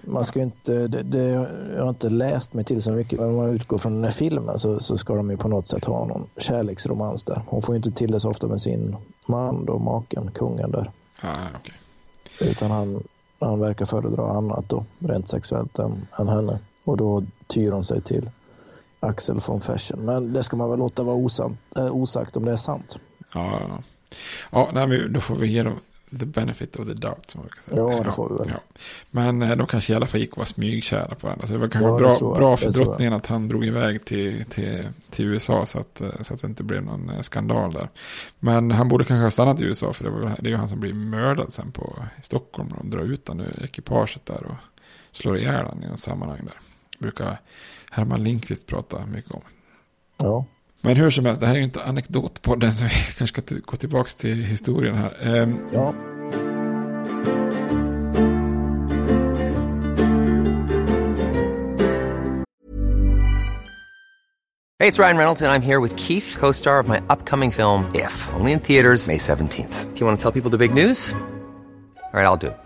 man 0.03 0.25
ska 0.25 0.41
inte, 0.43 0.89
det, 0.89 1.03
det, 1.03 1.49
jag 1.75 1.83
har 1.83 1.89
inte 1.89 2.09
läst 2.09 2.55
mig 2.55 2.65
till 2.65 2.83
så 2.83 2.93
mycket, 2.93 3.21
men 3.21 3.29
om 3.29 3.37
man 3.37 3.51
utgår 3.51 3.79
från 3.79 3.95
den 3.95 4.05
här 4.05 4.11
filmen 4.11 4.59
så, 4.59 4.81
så 4.81 4.99
ska 4.99 5.15
de 5.15 5.31
ju 5.31 5.37
på 5.37 5.49
något 5.49 5.67
sätt 5.67 5.85
ha 5.85 6.07
någon 6.07 6.29
kärleksromans 6.37 7.25
där. 7.25 7.43
Hon 7.47 7.63
får 7.63 7.75
ju 7.75 7.77
inte 7.77 7.91
till 7.91 8.11
det 8.11 8.21
så 8.21 8.31
ofta 8.31 8.47
med 8.47 8.61
sin 8.61 8.97
man 9.27 9.65
då, 9.65 9.79
maken, 9.79 10.31
kungen 10.35 10.71
där. 10.71 10.91
Ah, 11.23 11.31
okay. 11.61 11.75
Utan 12.51 12.71
han, 12.71 13.03
han 13.41 13.61
verkar 13.61 13.85
föredra 13.85 14.31
annat 14.31 14.69
då, 14.69 14.85
rent 14.99 15.29
sexuellt 15.29 15.79
än, 15.79 16.07
än 16.19 16.29
henne. 16.29 16.59
Och 16.85 16.97
då 16.97 17.23
tyr 17.47 17.73
hon 17.73 17.85
sig 17.85 18.01
till 18.01 18.31
Axel 19.01 19.39
von 19.47 19.61
Fersen. 19.61 20.05
Men 20.05 20.33
det 20.33 20.43
ska 20.43 20.57
man 20.57 20.71
väl 20.71 20.79
låta 20.79 21.03
vara 21.03 21.17
osant, 21.17 21.59
äh, 21.77 21.97
osagt 21.97 22.37
om 22.37 22.45
det 22.45 22.53
är 22.53 22.57
sant. 22.57 22.99
Ja, 23.35 23.61
ja 24.51 24.71
nej, 24.75 25.09
då 25.09 25.21
får 25.21 25.37
vi 25.37 25.49
ge 25.49 25.63
dem 25.63 25.75
the 26.19 26.27
benefit 26.27 26.77
of 26.77 26.87
the 26.87 26.95
doubt. 26.95 27.31
Som 27.31 27.43
säga. 27.43 27.81
Ja, 27.81 28.03
det 28.05 28.11
får 28.11 28.29
vi 28.29 28.37
väl. 28.37 28.49
Ja. 28.55 28.79
Men 29.11 29.43
eh, 29.43 29.57
de 29.57 29.67
kanske 29.67 29.93
i 29.93 29.97
alla 29.97 30.07
fall 30.07 30.21
gick 30.21 30.33
och 30.33 30.39
var 30.39 30.45
smygkära 30.45 31.15
på 31.15 31.27
varandra. 31.27 31.47
Så 31.47 31.53
det 31.53 31.59
var 31.59 31.69
kanske 31.69 32.05
ja, 32.05 32.19
bra, 32.21 32.35
bra 32.35 32.57
för 32.57 32.71
drottningen 32.71 33.13
att 33.13 33.27
han 33.27 33.49
drog 33.49 33.67
iväg 33.67 34.05
till, 34.05 34.45
till, 34.45 34.89
till 35.11 35.25
USA 35.25 35.67
så 35.67 35.79
att, 35.79 36.01
eh, 36.01 36.23
så 36.23 36.35
att 36.35 36.41
det 36.41 36.47
inte 36.47 36.63
blev 36.63 36.83
någon 36.83 37.11
eh, 37.11 37.21
skandal 37.21 37.73
där. 37.73 37.89
Men 38.39 38.71
han 38.71 38.89
borde 38.89 39.05
kanske 39.05 39.23
ha 39.23 39.31
stannat 39.31 39.61
i 39.61 39.65
USA 39.65 39.93
för 39.93 40.05
det, 40.05 40.11
var, 40.11 40.21
det 40.21 40.49
är 40.49 40.51
ju 40.51 40.57
han 40.57 40.69
som 40.69 40.81
blir 40.81 40.95
mördad 40.95 41.53
sen 41.53 41.73
på, 41.73 41.99
i 42.21 42.23
Stockholm. 42.23 42.69
De 42.79 42.91
drar 42.91 43.03
ut 43.03 43.27
den 43.27 43.41
ur 43.41 43.63
ekipaget 43.65 44.27
där 44.27 44.45
och 44.45 44.57
slår 45.13 45.39
ihjäl 45.39 45.65
honom 45.65 45.83
i 45.83 45.87
något 45.87 46.01
sammanhang 46.01 46.41
där. 46.45 46.61
Brukar 46.99 47.41
Herman 47.91 48.25
Lindqvist 48.25 48.67
prata 48.67 49.07
mycket 49.07 49.31
om. 49.31 49.43
Ja. 50.17 50.47
Men 50.87 50.97
hur 50.97 51.11
som 51.11 51.25
helst, 51.25 51.41
det 51.41 51.47
här 51.47 51.55
är 51.55 51.59
ju 51.59 51.65
inte 51.65 51.85
anekdotpodden 51.85 52.73
så 52.73 52.85
vi 52.85 52.91
kanske 53.19 53.43
ska 53.43 53.55
gå 53.65 53.77
tillbaka 53.77 54.11
till 54.11 54.45
historien 54.45 54.95
här. 54.95 55.43
Um, 55.43 55.61
ja. 55.73 55.95
Hey, 64.79 64.89
it's 64.89 64.99
Ryan 64.99 65.17
Reynolds 65.17 65.43
and 65.43 65.51
I'm 65.51 65.63
here 65.63 65.81
with 65.81 65.97
Keith, 65.97 66.37
co-star 66.39 66.79
of 66.79 66.89
my 66.89 67.01
upcoming 67.09 67.51
film 67.53 67.91
If, 67.95 68.29
only 68.41 68.53
in 68.53 68.61
theaters 68.61 69.09
May 69.09 69.19
17th. 69.19 69.95
Do 69.95 70.01
you 70.01 70.07
want 70.07 70.21
to 70.21 70.23
tell 70.23 70.43
people 70.43 70.59
the 70.59 70.69
big 70.69 70.87
news? 70.87 71.15
All 72.13 72.23
right, 72.23 72.25
I'll 72.25 72.37
do 72.37 72.47
it. 72.47 72.66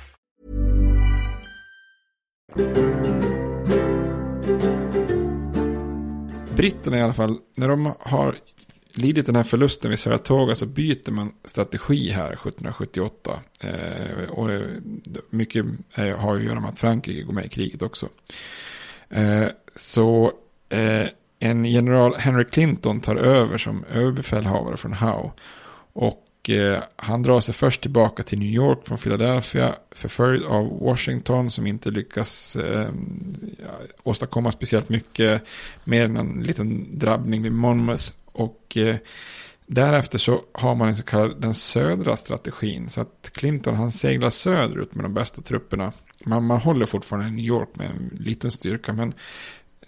Britterna 6.55 6.97
i 6.97 7.01
alla 7.01 7.13
fall, 7.13 7.37
när 7.55 7.67
de 7.67 7.93
har 7.99 8.35
lidit 8.93 9.25
den 9.25 9.35
här 9.35 9.43
förlusten 9.43 9.89
vid 9.89 9.99
Saratoga 9.99 10.45
så 10.45 10.49
alltså 10.49 10.65
byter 10.65 11.11
man 11.11 11.33
strategi 11.43 12.09
här 12.09 12.33
1778. 12.33 13.39
Eh, 13.59 14.29
och 14.29 14.49
mycket 15.29 15.65
eh, 15.95 16.05
har 16.05 16.17
har 16.17 16.35
att 16.35 16.43
göra 16.43 16.59
med 16.59 16.69
att 16.69 16.79
Frankrike 16.79 17.23
går 17.23 17.33
med 17.33 17.45
i 17.45 17.49
kriget 17.49 17.81
också. 17.81 18.09
Eh, 19.09 19.47
så 19.75 20.31
eh, 20.69 21.05
en 21.39 21.65
general 21.65 22.15
Henry 22.15 22.45
Clinton 22.45 23.01
tar 23.01 23.15
över 23.15 23.57
som 23.57 23.83
överbefälhavare 23.93 24.77
från 24.77 24.93
Howe. 24.93 25.31
Och 25.93 26.27
Eh, 26.49 26.77
han 26.95 27.23
drar 27.23 27.39
sig 27.39 27.53
först 27.53 27.81
tillbaka 27.81 28.23
till 28.23 28.39
New 28.39 28.49
York 28.49 28.79
från 28.83 28.97
Philadelphia. 28.97 29.75
Förföljd 29.91 30.45
av 30.45 30.79
Washington 30.79 31.51
som 31.51 31.67
inte 31.67 31.91
lyckas 31.91 32.55
eh, 32.55 32.89
åstadkomma 34.03 34.51
speciellt 34.51 34.89
mycket. 34.89 35.43
Mer 35.83 36.05
än 36.05 36.17
en 36.17 36.43
liten 36.43 36.99
drabbning 36.99 37.41
vid 37.41 37.51
Monmouth. 37.51 38.11
Och 38.25 38.77
eh, 38.77 38.95
därefter 39.65 40.19
så 40.19 40.41
har 40.51 40.75
man 40.75 40.87
en 40.87 40.97
så 40.97 41.03
kallad 41.03 41.41
den 41.41 41.53
södra 41.53 42.17
strategin. 42.17 42.89
Så 42.89 43.01
att 43.01 43.31
Clinton 43.33 43.75
han 43.75 43.91
seglar 43.91 44.29
söderut 44.29 44.95
med 44.95 45.05
de 45.05 45.13
bästa 45.13 45.41
trupperna. 45.41 45.93
Man, 46.25 46.45
man 46.45 46.59
håller 46.59 46.85
fortfarande 46.85 47.31
New 47.31 47.45
York 47.45 47.69
med 47.73 47.89
en 47.89 48.17
liten 48.19 48.51
styrka. 48.51 48.93
Men 48.93 49.13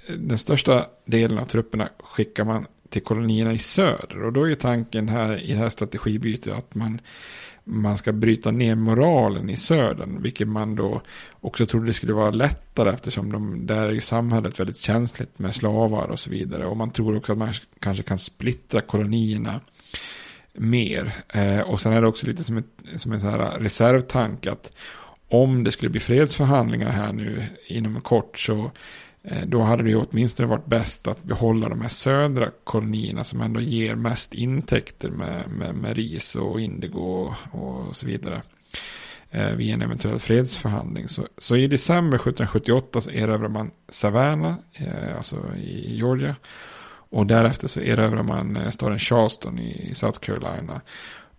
eh, 0.08 0.16
den 0.16 0.38
största 0.38 0.86
delen 1.06 1.38
av 1.38 1.46
trupperna 1.46 1.90
skickar 2.00 2.46
man 2.46 2.68
till 2.94 3.04
kolonierna 3.04 3.54
i 3.54 3.58
söder. 3.58 4.24
Och 4.24 4.34
då 4.34 4.50
är 4.50 4.56
tanken 4.56 5.10
här 5.10 5.44
i 5.44 5.54
det 5.54 5.60
här 5.60 5.70
strategibytet 5.70 6.54
att 6.54 6.76
man, 6.76 7.02
man 7.64 7.98
ska 7.98 8.12
bryta 8.12 8.52
ner 8.52 8.76
moralen 8.76 9.50
i 9.50 9.56
södern. 9.56 10.22
Vilket 10.22 10.48
man 10.48 10.76
då 10.76 11.02
också 11.42 11.66
trodde 11.66 11.94
skulle 11.94 12.14
vara 12.14 12.32
lättare 12.32 12.90
eftersom 12.90 13.32
de, 13.32 13.66
där 13.66 13.90
är 13.90 13.92
ju 13.92 14.02
samhället 14.02 14.60
väldigt 14.60 14.78
känsligt 14.78 15.40
med 15.40 15.56
slavar 15.56 16.08
och 16.08 16.20
så 16.20 16.30
vidare. 16.30 16.66
Och 16.66 16.78
man 16.78 16.92
tror 16.92 17.18
också 17.18 17.32
att 17.32 17.38
man 17.38 17.54
kanske 17.80 18.04
kan 18.04 18.20
splittra 18.20 18.82
kolonierna 18.82 19.60
mer. 20.54 21.14
Eh, 21.30 21.60
och 21.60 21.82
sen 21.82 21.94
är 21.94 22.02
det 22.02 22.08
också 22.08 22.28
lite 22.28 22.44
som, 22.44 22.58
ett, 22.58 22.66
som 22.96 23.12
en 23.12 23.22
så 23.22 23.30
här 23.30 23.60
reservtanke 23.60 24.52
att 24.52 24.78
om 25.30 25.64
det 25.64 25.72
skulle 25.72 25.90
bli 25.90 26.00
fredsförhandlingar 26.00 26.92
här 26.92 27.14
nu 27.14 27.44
inom 27.68 28.02
kort 28.02 28.40
så 28.40 28.72
Eh, 29.24 29.46
då 29.48 29.62
hade 29.62 29.84
det 29.84 29.90
ju 29.90 29.96
åtminstone 29.96 30.48
varit 30.50 30.66
bäst 30.66 31.08
att 31.08 31.24
behålla 31.24 31.70
de 31.70 31.82
här 31.82 31.90
södra 31.90 32.52
kolonierna 32.64 33.24
som 33.24 33.42
ändå 33.42 33.62
ger 33.62 33.96
mest 33.96 34.34
intäkter 34.34 35.10
med, 35.10 35.50
med, 35.50 35.76
med 35.76 35.96
ris 35.96 36.36
och 36.36 36.62
indigo 36.62 37.34
och, 37.52 37.62
och 37.88 37.96
så 37.96 38.06
vidare. 38.08 38.42
eh, 39.32 39.56
vid 39.56 39.74
en 39.74 39.82
eventuell 39.82 40.20
fredsförhandling. 40.20 41.08
Så, 41.08 41.28
så 41.38 41.56
i 41.56 41.68
december 41.68 42.18
1778 42.18 43.02
så 43.02 43.12
erövrar 43.12 43.50
man 43.50 43.72
Savannah, 43.90 44.54
eh, 44.74 45.16
alltså 45.18 45.36
i 45.58 45.96
Georgia. 45.98 46.36
Och 47.10 47.28
därefter 47.28 47.68
så 47.68 47.80
erövrar 47.80 48.24
man 48.24 48.56
eh, 48.58 48.70
staden 48.70 49.00
Charleston 49.00 49.60
i 49.60 49.92
South 49.96 50.20
Carolina. 50.20 50.82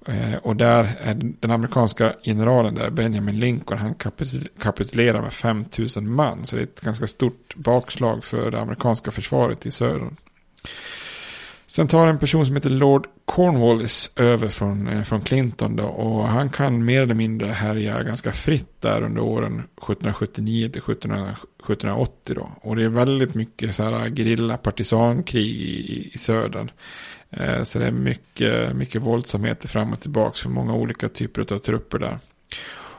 Eh, 0.06 0.36
och 0.42 0.56
där 0.56 0.92
är 1.00 1.14
den 1.40 1.50
amerikanska 1.50 2.14
generalen 2.24 2.74
där, 2.74 2.90
Benjamin 2.90 3.40
Lincoln, 3.40 3.80
han 3.80 3.94
kapitul 3.94 4.48
kapitulerar 4.58 5.22
med 5.22 5.32
5000 5.32 6.10
man. 6.10 6.46
Så 6.46 6.56
det 6.56 6.62
är 6.62 6.66
ett 6.66 6.80
ganska 6.80 7.06
stort 7.06 7.54
bakslag 7.54 8.24
för 8.24 8.50
det 8.50 8.60
amerikanska 8.60 9.10
försvaret 9.10 9.66
i 9.66 9.70
södern. 9.70 10.16
Sen 11.66 11.88
tar 11.88 12.08
en 12.08 12.18
person 12.18 12.46
som 12.46 12.54
heter 12.54 12.70
Lord 12.70 13.06
Cornwallis 13.24 14.12
över 14.16 14.48
från, 14.48 14.88
eh, 14.88 15.02
från 15.02 15.20
Clinton 15.20 15.76
då, 15.76 15.84
och 15.84 16.28
han 16.28 16.50
kan 16.50 16.84
mer 16.84 17.02
eller 17.02 17.14
mindre 17.14 17.48
härja 17.48 18.02
ganska 18.02 18.32
fritt 18.32 18.80
där 18.80 19.02
under 19.02 19.22
åren 19.22 19.62
1779 19.76 20.68
till 20.68 20.82
1780 20.82 22.34
då. 22.34 22.52
Och 22.60 22.76
det 22.76 22.84
är 22.84 22.88
väldigt 22.88 23.34
mycket 23.34 23.74
så 23.74 23.82
här 23.82 24.08
gerilla 24.08 24.56
partisankrig 24.56 25.46
i, 25.46 26.10
i 26.12 26.18
södern. 26.18 26.70
Eh, 27.36 27.62
så 27.62 27.78
det 27.78 27.86
är 27.86 27.90
mycket, 27.90 28.76
mycket 28.76 29.02
våldsamheter 29.02 29.68
fram 29.68 29.92
och 29.92 30.00
tillbaka 30.00 30.36
för 30.36 30.48
många 30.48 30.74
olika 30.74 31.08
typer 31.08 31.52
av 31.54 31.58
trupper 31.58 31.98
där. 31.98 32.18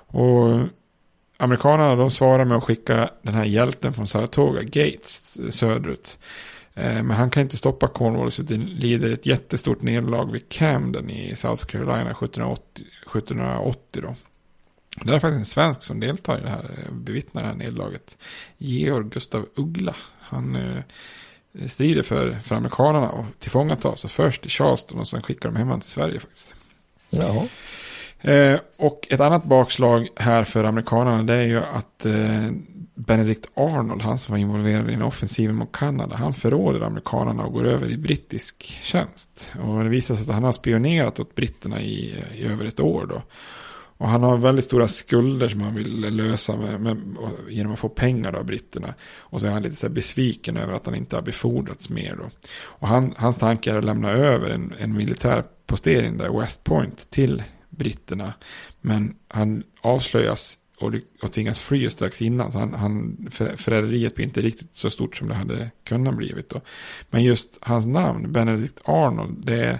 Och 0.07 0.67
amerikanerna 1.37 1.95
de 1.95 2.11
svarar 2.11 2.45
med 2.45 2.57
att 2.57 2.63
skicka 2.63 3.09
den 3.21 3.33
här 3.33 3.45
hjälten 3.45 3.93
från 3.93 4.07
Saratoga, 4.07 4.61
Gates, 4.61 5.39
söderut. 5.55 6.19
Eh, 6.73 7.03
men 7.03 7.11
han 7.11 7.29
kan 7.29 7.43
inte 7.43 7.57
stoppa 7.57 7.87
Cornwallis 7.87 8.39
utan 8.39 8.65
lider 8.65 9.09
ett 9.09 9.25
jättestort 9.25 9.81
nederlag 9.81 10.31
vid 10.31 10.49
Camden 10.49 11.09
i 11.09 11.35
South 11.35 11.65
Carolina 11.65 12.11
1780. 12.11 12.85
1780 13.05 14.01
då. 14.01 14.15
Det 15.03 15.15
är 15.15 15.19
faktiskt 15.19 15.39
en 15.39 15.45
svensk 15.45 15.83
som 15.83 15.99
deltar 15.99 16.39
i 16.39 16.41
det 16.41 16.49
här, 16.49 16.63
eh, 16.63 16.91
bevittnar 16.91 17.41
det 17.41 17.47
här 17.47 17.55
nederlaget. 17.55 18.17
Georg 18.57 19.09
Gustav 19.09 19.45
Uggla. 19.55 19.95
Han 20.19 20.55
eh, 20.55 20.81
strider 21.67 22.03
för, 22.03 22.31
för 22.31 22.55
amerikanerna 22.55 23.09
och 23.09 23.25
tillfångatas. 23.39 23.99
Så 23.99 24.07
först 24.07 24.41
till 24.41 24.51
Charleston 24.51 24.99
och 24.99 25.07
sen 25.07 25.21
skickar 25.21 25.49
de 25.49 25.55
hem 25.55 25.67
honom 25.67 25.81
till 25.81 25.89
Sverige 25.89 26.19
faktiskt. 26.19 26.55
Ja. 27.09 27.47
Eh, 28.31 28.59
och 28.77 29.07
ett 29.09 29.19
annat 29.19 29.43
bakslag 29.43 30.07
här 30.15 30.43
för 30.43 30.63
amerikanerna 30.63 31.23
det 31.23 31.33
är 31.33 31.43
ju 31.43 31.59
att 31.59 32.05
eh, 32.05 32.49
Benedict 32.95 33.51
Arnold, 33.53 34.01
han 34.01 34.17
som 34.17 34.31
var 34.31 34.39
involverad 34.39 34.89
i 34.89 34.93
en 34.93 35.01
offensiv 35.01 35.53
mot 35.53 35.71
Kanada, 35.71 36.15
han 36.15 36.33
förråder 36.33 36.81
amerikanerna 36.81 37.43
och 37.45 37.53
går 37.53 37.65
över 37.65 37.91
i 37.91 37.97
brittisk 37.97 38.63
tjänst. 38.63 39.53
Och 39.63 39.83
det 39.83 39.89
visar 39.89 40.15
sig 40.15 40.23
att 40.23 40.33
han 40.33 40.43
har 40.43 40.51
spionerat 40.51 41.19
åt 41.19 41.35
britterna 41.35 41.81
i, 41.81 42.23
i 42.33 42.45
över 42.45 42.65
ett 42.65 42.79
år 42.79 43.05
då. 43.05 43.21
Och 43.97 44.09
han 44.09 44.23
har 44.23 44.37
väldigt 44.37 44.65
stora 44.65 44.87
skulder 44.87 45.47
som 45.47 45.61
han 45.61 45.75
vill 45.75 46.15
lösa 46.15 46.57
med, 46.57 46.81
med, 46.81 46.97
genom 47.49 47.73
att 47.73 47.79
få 47.79 47.89
pengar 47.89 48.33
av 48.33 48.45
britterna. 48.45 48.93
Och 49.17 49.41
så 49.41 49.47
är 49.47 49.51
han 49.51 49.63
lite 49.63 49.75
så 49.75 49.89
besviken 49.89 50.57
över 50.57 50.73
att 50.73 50.85
han 50.85 50.95
inte 50.95 51.15
har 51.15 51.23
befordrats 51.23 51.89
mer 51.89 52.15
då. 52.15 52.29
Och 52.55 52.87
han, 52.87 53.13
hans 53.17 53.35
tanke 53.35 53.71
är 53.71 53.77
att 53.77 53.85
lämna 53.85 54.11
över 54.11 54.49
en, 54.49 54.73
en 54.79 54.93
militär 54.93 55.43
postering 55.65 56.17
där, 56.17 56.39
West 56.39 56.63
Point, 56.63 57.09
till 57.09 57.43
britterna. 57.69 58.33
Men 58.81 59.15
han 59.27 59.63
avslöjas 59.81 60.57
och, 60.85 60.93
och 61.21 61.31
tvingas 61.31 61.59
fly 61.59 61.89
strax 61.89 62.21
innan. 62.21 62.51
Så 62.51 62.59
han, 62.59 62.73
han, 62.73 63.27
förräderiet 63.31 64.15
blir 64.15 64.25
inte 64.25 64.41
riktigt 64.41 64.75
så 64.75 64.89
stort 64.89 65.15
som 65.15 65.27
det 65.27 65.33
hade 65.33 65.71
kunnat 65.83 66.17
blivit. 66.17 66.49
Då. 66.49 66.61
Men 67.09 67.23
just 67.23 67.57
hans 67.61 67.85
namn, 67.85 68.31
Benedict 68.31 68.81
Arnold, 68.85 69.45
det, 69.45 69.79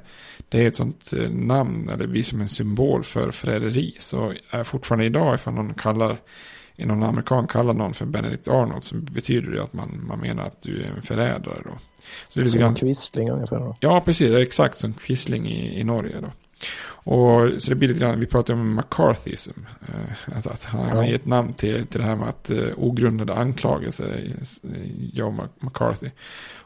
det 0.49 0.63
är 0.63 0.67
ett 0.67 0.75
sånt 0.75 1.13
eh, 1.13 1.29
namn, 1.29 1.89
eller 1.89 2.07
blir 2.07 2.23
som 2.23 2.41
en 2.41 2.49
symbol 2.49 3.03
för 3.03 3.31
förräderi. 3.31 3.95
Så 3.99 4.33
är 4.49 4.63
fortfarande 4.63 5.05
idag, 5.05 5.35
ifall 5.35 5.53
någon 5.53 5.73
kallar, 5.73 6.17
någon 6.75 7.03
amerikan 7.03 7.47
kallar 7.47 7.73
någon 7.73 7.93
för 7.93 8.05
Benedict 8.05 8.47
Arnold, 8.47 8.83
så 8.83 8.95
betyder 8.95 9.51
det 9.51 9.63
att 9.63 9.73
man, 9.73 10.05
man 10.07 10.19
menar 10.19 10.43
att 10.43 10.61
du 10.61 10.81
är 10.81 10.87
en 10.87 11.01
förrädare. 11.01 11.61
Då. 11.65 11.77
Så 12.27 12.39
det 12.39 12.45
är 12.45 12.47
som 12.47 12.59
grann... 12.59 12.75
Quisling 12.75 13.29
ungefär 13.29 13.59
då? 13.59 13.77
Ja, 13.79 14.01
precis. 14.05 14.35
Exakt 14.35 14.77
som 14.77 14.93
Quisling 14.93 15.47
i, 15.47 15.79
i 15.79 15.83
Norge 15.83 16.15
då. 16.21 16.31
Och, 16.87 17.51
så 17.57 17.69
det 17.69 17.75
blir 17.75 17.87
lite 17.87 17.99
grann, 17.99 18.19
vi 18.19 18.25
pratar 18.25 18.53
om 18.53 18.75
McCarthyism. 18.75 19.59
Eh, 19.81 20.37
att, 20.37 20.63
han 20.63 20.89
har 20.89 21.03
gett 21.03 21.25
namn 21.25 21.53
till, 21.53 21.85
till 21.85 22.01
det 22.01 22.07
här 22.07 22.15
med 22.15 22.29
att 22.29 22.49
eh, 22.49 22.67
ogrundade 22.77 23.33
anklagelser, 23.33 24.33
Joe 25.13 25.47
McCarthy. 25.59 26.09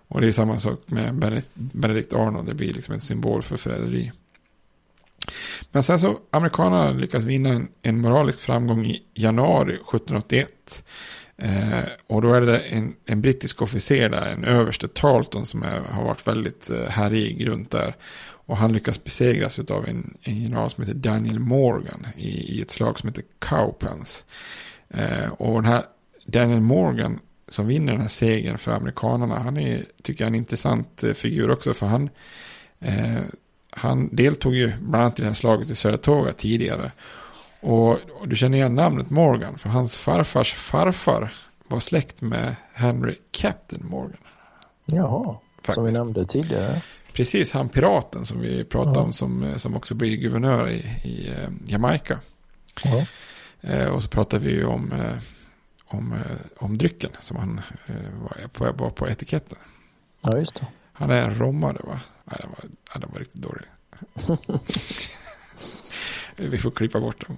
Och 0.07 0.21
det 0.21 0.27
är 0.27 0.31
samma 0.31 0.59
sak 0.59 0.79
med 0.85 1.15
Benedict, 1.53 2.13
Arnold, 2.13 2.47
det 2.47 2.53
blir 2.53 2.73
liksom 2.73 2.93
en 2.93 2.99
symbol 2.99 3.41
för 3.41 3.57
förräderi. 3.57 4.11
Men 5.71 5.83
sen 5.83 5.99
så, 5.99 6.19
amerikanerna 6.31 6.91
lyckas 6.91 7.25
vinna 7.25 7.49
en, 7.49 7.67
en 7.81 8.01
moralisk 8.01 8.39
framgång 8.39 8.85
i 8.85 9.03
januari 9.13 9.73
1781. 9.73 10.83
Eh, 11.37 11.83
och 12.07 12.21
då 12.21 12.33
är 12.33 12.41
det 12.41 12.59
en, 12.59 12.95
en 13.05 13.21
brittisk 13.21 13.61
officer 13.61 14.09
där, 14.09 14.31
en 14.31 14.43
överste 14.43 14.87
Tarleton 14.87 15.45
som 15.45 15.63
är, 15.63 15.79
har 15.79 16.03
varit 16.03 16.27
väldigt 16.27 16.69
eh, 16.69 16.85
härjig 16.85 17.47
runt 17.47 17.71
där. 17.71 17.95
Och 18.49 18.57
han 18.57 18.73
lyckas 18.73 19.03
besegras 19.03 19.59
av 19.59 19.87
en, 19.87 20.17
en 20.23 20.41
general 20.41 20.71
som 20.71 20.83
heter 20.83 20.99
Daniel 20.99 21.39
Morgan 21.39 22.07
i, 22.15 22.29
i 22.29 22.61
ett 22.61 22.71
slag 22.71 22.99
som 22.99 23.09
heter 23.09 23.23
Cowpens. 23.39 24.25
Eh, 24.89 25.31
och 25.37 25.61
den 25.61 25.71
här 25.71 25.85
Daniel 26.25 26.61
Morgan 26.61 27.19
som 27.47 27.67
vinner 27.67 27.91
den 27.91 28.01
här 28.01 28.09
segern 28.09 28.57
för 28.57 28.71
amerikanerna, 28.71 29.39
han 29.39 29.57
är, 29.57 29.85
tycker 30.03 30.23
jag, 30.23 30.27
en 30.27 30.35
intressant 30.35 31.03
eh, 31.03 31.13
figur 31.13 31.51
också. 31.51 31.73
För 31.73 31.85
han, 31.85 32.09
eh, 32.79 33.21
han 33.71 34.15
deltog 34.15 34.55
ju 34.55 34.71
bland 34.81 35.03
annat 35.03 35.19
i 35.19 35.21
det 35.21 35.27
här 35.27 35.35
slaget 35.35 35.69
i 35.69 35.75
Saratoga 35.75 36.31
tidigare. 36.31 36.91
Och, 37.59 37.89
och, 37.89 38.27
du 38.27 38.35
känner 38.35 38.57
igen 38.57 38.75
namnet 38.75 39.09
Morgan, 39.09 39.57
för 39.57 39.69
hans 39.69 39.97
farfars 39.97 40.53
farfar 40.53 41.33
var 41.67 41.79
släkt 41.79 42.21
med 42.21 42.55
Henry 42.73 43.15
Captain 43.31 43.85
Morgan. 43.89 44.21
Jaha, 44.85 45.37
Faktiskt. 45.55 45.75
som 45.75 45.85
vi 45.85 45.91
nämnde 45.91 46.25
tidigare. 46.25 46.81
Precis, 47.19 47.51
han 47.51 47.69
piraten 47.69 48.25
som 48.25 48.41
vi 48.41 48.63
pratade 48.63 48.95
ja. 48.95 49.03
om 49.03 49.13
som, 49.13 49.53
som 49.57 49.75
också 49.75 49.95
blir 49.95 50.17
guvernör 50.17 50.69
i, 50.69 50.77
i 51.03 51.29
eh, 51.29 51.49
Jamaica. 51.65 52.19
Ja. 52.83 53.05
Eh, 53.61 53.87
och 53.87 54.03
så 54.03 54.09
pratade 54.09 54.45
vi 54.45 54.51
ju 54.51 54.65
om, 54.65 54.91
eh, 54.91 55.17
om, 55.85 56.13
eh, 56.13 56.37
om 56.57 56.77
drycken 56.77 57.11
som 57.21 57.37
han 57.37 57.61
eh, 57.85 57.95
var, 58.21 58.47
på, 58.47 58.83
var 58.83 58.89
på 58.89 59.07
etiketten. 59.07 59.57
Ja, 60.21 60.37
just 60.37 60.55
det. 60.55 60.67
Han 60.93 61.09
är 61.09 61.23
en 61.23 61.39
romare 61.39 61.81
va? 61.83 61.99
Nej, 62.25 62.37
den 62.41 62.49
var, 62.49 62.59
ja, 62.93 62.99
den 62.99 63.09
var 63.11 63.19
riktigt 63.19 63.41
dålig. 63.41 63.65
vi 66.51 66.57
får 66.57 66.71
klippa 66.71 66.99
bort 66.99 67.27
dem. 67.27 67.37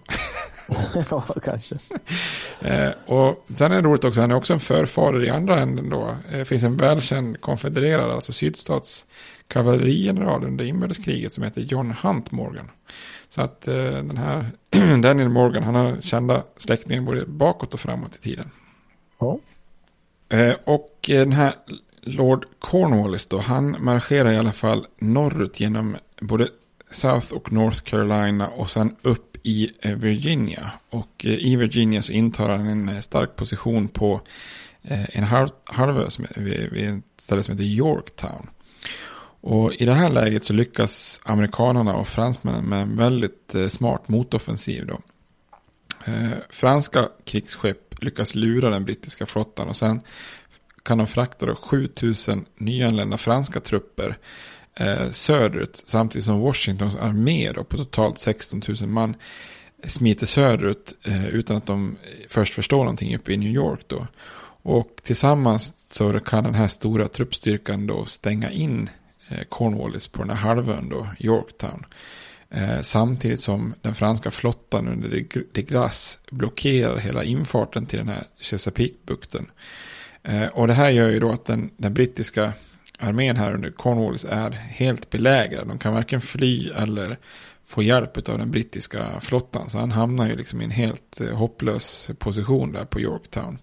ja, 1.09 1.25
kanske. 1.43 1.75
Eh, 2.61 2.91
och 3.05 3.45
sen 3.55 3.71
är 3.71 3.75
det 3.75 3.87
roligt 3.87 4.03
också, 4.03 4.21
han 4.21 4.31
är 4.31 4.35
också 4.35 4.53
en 4.53 4.59
förfader 4.59 5.25
i 5.25 5.29
andra 5.29 5.59
änden 5.59 5.89
då. 5.89 6.15
Det 6.31 6.45
finns 6.45 6.63
en 6.63 6.77
välkänd 6.77 7.41
konfedererad, 7.41 8.11
alltså 8.11 8.33
sydstats 8.33 9.05
kavallerigeneral 9.51 10.43
under 10.43 10.65
inbördeskriget 10.65 11.33
som 11.33 11.43
heter 11.43 11.61
John 11.61 11.95
Hunt 12.01 12.31
Morgan. 12.31 12.71
Så 13.29 13.41
att 13.41 13.67
eh, 13.67 13.75
den 13.75 14.17
här 14.17 14.45
Daniel 15.01 15.29
Morgan, 15.29 15.63
han 15.63 15.75
har 15.75 16.01
kända 16.01 16.43
släktingar 16.57 17.01
både 17.01 17.25
bakåt 17.25 17.73
och 17.73 17.79
framåt 17.79 18.15
i 18.15 18.19
tiden. 18.19 18.51
Ja. 19.19 19.39
Eh, 20.29 20.55
och 20.63 20.99
den 21.07 21.31
här 21.31 21.53
Lord 22.01 22.45
Cornwallis 22.59 23.25
då, 23.25 23.39
han 23.39 23.75
marscherar 23.79 24.31
i 24.31 24.37
alla 24.37 24.53
fall 24.53 24.85
norrut 24.97 25.59
genom 25.59 25.97
både 26.21 26.47
South 26.91 27.33
och 27.33 27.51
North 27.51 27.81
Carolina 27.81 28.47
och 28.47 28.69
sen 28.69 28.95
upp 29.01 29.37
i 29.43 29.71
eh, 29.81 29.95
Virginia. 29.95 30.71
Och 30.89 31.25
eh, 31.25 31.33
i 31.33 31.55
Virginia 31.55 32.01
så 32.01 32.11
intar 32.11 32.49
han 32.49 32.67
en 32.67 32.89
eh, 32.89 32.99
stark 32.99 33.35
position 33.35 33.87
på 33.87 34.21
en 34.83 35.23
halvö 35.63 36.07
vid 36.35 36.89
ett 36.89 37.03
ställe 37.17 37.43
som 37.43 37.51
heter 37.51 37.63
Yorktown. 37.63 38.49
Och 39.41 39.73
i 39.73 39.85
det 39.85 39.93
här 39.93 40.09
läget 40.09 40.45
så 40.45 40.53
lyckas 40.53 41.21
amerikanerna 41.23 41.95
och 41.95 42.07
fransmännen 42.07 42.65
med 42.65 42.81
en 42.81 42.97
väldigt 42.97 43.55
eh, 43.55 43.67
smart 43.67 44.07
motoffensiv. 44.07 44.85
Då. 44.85 44.99
Eh, 46.05 46.31
franska 46.49 47.09
krigsskepp 47.23 48.03
lyckas 48.03 48.35
lura 48.35 48.69
den 48.69 48.85
brittiska 48.85 49.25
flottan 49.25 49.67
och 49.67 49.75
sen 49.75 50.01
kan 50.83 50.97
de 50.97 51.07
frakta 51.07 51.45
då 51.45 51.55
7000 51.55 52.45
nyanlända 52.57 53.17
franska 53.17 53.59
trupper 53.59 54.17
eh, 54.75 55.09
söderut 55.09 55.83
samtidigt 55.85 56.25
som 56.25 56.39
Washingtons 56.39 56.95
armé 56.95 57.51
då, 57.51 57.63
på 57.63 57.77
totalt 57.77 58.19
16 58.19 58.61
000 58.81 58.89
man 58.89 59.15
smiter 59.83 60.25
söderut 60.25 60.93
eh, 61.03 61.27
utan 61.27 61.57
att 61.57 61.65
de 61.65 61.97
först 62.29 62.53
förstår 62.53 62.77
någonting 62.77 63.15
uppe 63.15 63.33
i 63.33 63.37
New 63.37 63.51
York 63.51 63.79
då. 63.87 64.07
Och 64.63 65.01
tillsammans 65.03 65.73
så 65.87 66.19
kan 66.19 66.43
den 66.43 66.55
här 66.55 66.67
stora 66.67 67.07
truppstyrkan 67.07 67.87
då 67.87 68.05
stänga 68.05 68.51
in 68.51 68.89
Eh, 69.31 69.43
Cornwallis 69.49 70.07
på 70.07 70.21
den 70.21 70.29
här 70.29 70.47
halvön 70.47 70.89
då, 70.89 71.07
Yorktown. 71.19 71.85
Eh, 72.49 72.81
samtidigt 72.81 73.39
som 73.39 73.73
den 73.81 73.95
franska 73.95 74.31
flottan 74.31 74.87
under 74.87 75.09
de 75.53 75.61
Grasse 75.61 76.19
blockerar 76.31 76.97
hela 76.97 77.23
infarten 77.23 77.85
till 77.85 77.99
den 77.99 78.07
här 78.07 78.23
Chesapeake-bukten. 78.39 79.51
Eh, 80.23 80.47
och 80.47 80.67
det 80.67 80.73
här 80.73 80.89
gör 80.89 81.09
ju 81.09 81.19
då 81.19 81.31
att 81.31 81.45
den, 81.45 81.71
den 81.77 81.93
brittiska 81.93 82.53
armén 82.99 83.35
här 83.35 83.53
under 83.53 83.71
Cornwallis 83.71 84.25
är 84.25 84.51
helt 84.51 85.09
belägrad. 85.09 85.67
De 85.67 85.79
kan 85.79 85.93
varken 85.93 86.21
fly 86.21 86.69
eller 86.69 87.17
få 87.65 87.83
hjälp 87.83 88.29
av 88.29 88.37
den 88.37 88.51
brittiska 88.51 89.19
flottan. 89.21 89.69
Så 89.69 89.79
han 89.79 89.91
hamnar 89.91 90.27
ju 90.27 90.35
liksom 90.35 90.61
i 90.61 90.65
en 90.65 90.71
helt 90.71 91.21
hopplös 91.33 92.09
position 92.19 92.71
där 92.71 92.85
på 92.85 92.99
Yorktown. 92.99 93.57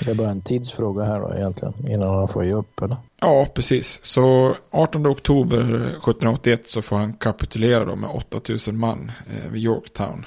Det 0.00 0.10
är 0.10 0.14
bara 0.14 0.30
en 0.30 0.42
tidsfråga 0.42 1.04
här 1.04 1.20
då 1.20 1.34
egentligen, 1.34 1.74
innan 1.88 2.14
han 2.14 2.28
får 2.28 2.44
ge 2.44 2.52
upp 2.52 2.82
eller? 2.82 2.96
Ja, 3.20 3.46
precis. 3.54 4.04
Så 4.04 4.56
18 4.70 5.06
oktober 5.06 5.60
1781 5.60 6.68
så 6.68 6.82
får 6.82 6.96
han 6.96 7.12
kapitulera 7.12 7.84
då 7.84 7.96
med 7.96 8.10
8000 8.10 8.78
man 8.78 9.12
eh, 9.30 9.50
vid 9.50 9.62
Yorktown. 9.62 10.26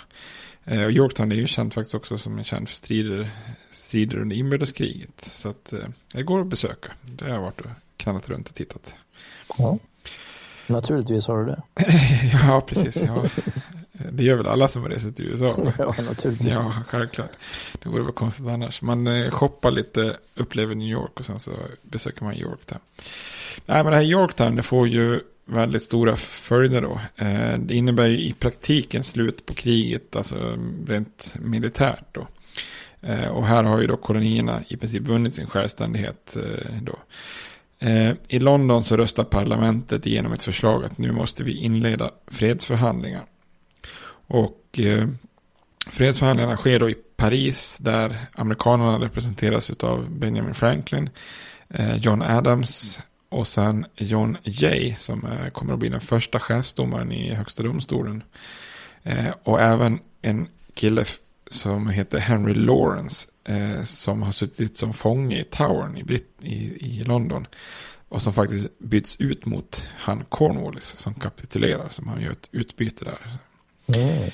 Eh, 0.65 0.83
och 0.83 0.91
Yorktown 0.91 1.31
är 1.31 1.35
ju 1.35 1.47
känt 1.47 1.73
faktiskt 1.73 1.95
också 1.95 2.17
som 2.17 2.37
en 2.37 2.43
känd 2.43 2.69
för 2.69 2.75
strider, 2.75 3.29
strider 3.71 4.17
under 4.17 4.35
inbördeskriget. 4.35 5.21
Så 5.21 5.49
att 5.49 5.73
eh, 5.73 5.79
det 6.13 6.23
går 6.23 6.41
att 6.41 6.47
besöka. 6.47 6.91
Det 7.01 7.25
har 7.25 7.31
jag 7.31 7.41
varit 7.41 7.61
och 7.61 7.69
knallat 7.97 8.29
runt 8.29 8.49
och 8.49 8.55
tittat. 8.55 8.95
Ja. 9.57 9.77
Naturligtvis 10.67 11.27
har 11.27 11.37
du 11.37 11.45
det. 11.45 11.61
ja, 12.47 12.61
precis. 12.67 12.95
Ja. 12.95 13.23
Det 14.11 14.23
gör 14.23 14.37
väl 14.37 14.47
alla 14.47 14.67
som 14.67 14.89
rest 14.89 15.15
till 15.15 15.25
USA? 15.25 15.45
ja, 15.77 15.95
naturligtvis. 15.97 16.51
Ja, 16.51 16.83
självklart. 16.87 17.31
Det 17.83 17.89
vore 17.89 18.03
väl 18.03 18.11
konstigt 18.11 18.47
annars. 18.47 18.81
Man 18.81 19.07
eh, 19.07 19.31
shoppar 19.31 19.71
lite, 19.71 20.17
upplever 20.35 20.75
New 20.75 20.87
York 20.87 21.19
och 21.19 21.25
sen 21.25 21.39
så 21.39 21.51
besöker 21.81 22.23
man 22.23 22.35
Yorktown. 22.35 22.79
Nej, 23.65 23.83
men 23.83 23.91
det 23.91 23.97
här 23.97 24.03
Yorktown, 24.03 24.55
det 24.55 24.63
får 24.63 24.87
ju 24.87 25.19
väldigt 25.45 25.83
stora 25.83 26.15
följder 26.15 26.81
då. 26.81 27.01
Eh, 27.15 27.59
det 27.59 27.75
innebär 27.75 28.05
ju 28.07 28.19
i 28.19 28.33
praktiken 28.33 29.03
slut 29.03 29.45
på 29.45 29.53
kriget, 29.53 30.15
alltså 30.15 30.57
rent 30.87 31.35
militärt 31.39 32.05
då. 32.11 32.27
Eh, 33.01 33.27
och 33.27 33.45
här 33.45 33.63
har 33.63 33.81
ju 33.81 33.87
då 33.87 33.97
kolonierna 33.97 34.63
i 34.67 34.77
princip 34.77 35.03
vunnit 35.03 35.35
sin 35.35 35.47
självständighet 35.47 36.37
då. 36.81 36.99
I 38.27 38.39
London 38.39 38.83
så 38.83 38.97
röstar 38.97 39.23
parlamentet 39.23 40.05
igenom 40.05 40.33
ett 40.33 40.43
förslag 40.43 40.85
att 40.85 40.97
nu 40.97 41.11
måste 41.11 41.43
vi 41.43 41.57
inleda 41.57 42.11
fredsförhandlingar. 42.27 43.25
Och 44.29 44.79
eh, 44.79 45.07
fredsförhandlingarna 45.87 46.57
sker 46.57 46.79
då 46.79 46.89
i 46.89 46.95
Paris 47.15 47.77
där 47.77 48.15
amerikanerna 48.33 49.05
representeras 49.05 49.69
av 49.69 50.09
Benjamin 50.11 50.53
Franklin, 50.53 51.09
eh, 51.69 51.95
John 51.95 52.21
Adams 52.21 52.99
och 53.29 53.47
sen 53.47 53.85
John 53.95 54.37
Jay 54.43 54.95
som 54.95 55.25
eh, 55.25 55.49
kommer 55.49 55.73
att 55.73 55.79
bli 55.79 55.89
den 55.89 56.01
första 56.01 56.39
chefsdomaren 56.39 57.11
i 57.11 57.33
högsta 57.33 57.63
domstolen. 57.63 58.23
Eh, 59.03 59.29
och 59.43 59.61
även 59.61 59.99
en 60.21 60.47
kille 60.73 61.05
som 61.47 61.89
heter 61.89 62.19
Henry 62.19 62.53
Lawrence 62.53 63.27
eh, 63.43 63.83
som 63.83 64.21
har 64.21 64.31
suttit 64.31 64.77
som 64.77 64.93
fånge 64.93 65.39
i 65.39 65.43
Towern 65.43 65.97
i, 65.97 66.03
Brit 66.03 66.37
i, 66.41 66.55
i 66.99 67.03
London. 67.03 67.47
Och 68.09 68.21
som 68.21 68.33
faktiskt 68.33 68.79
byts 68.79 69.15
ut 69.19 69.45
mot 69.45 69.87
han 69.97 70.25
Cornwallis 70.29 70.97
som 70.97 71.13
kapitulerar. 71.13 71.89
Som 71.89 72.07
han 72.07 72.21
gör 72.21 72.31
ett 72.31 72.49
utbyte 72.51 73.05
där. 73.05 73.37
Mm. 73.95 74.29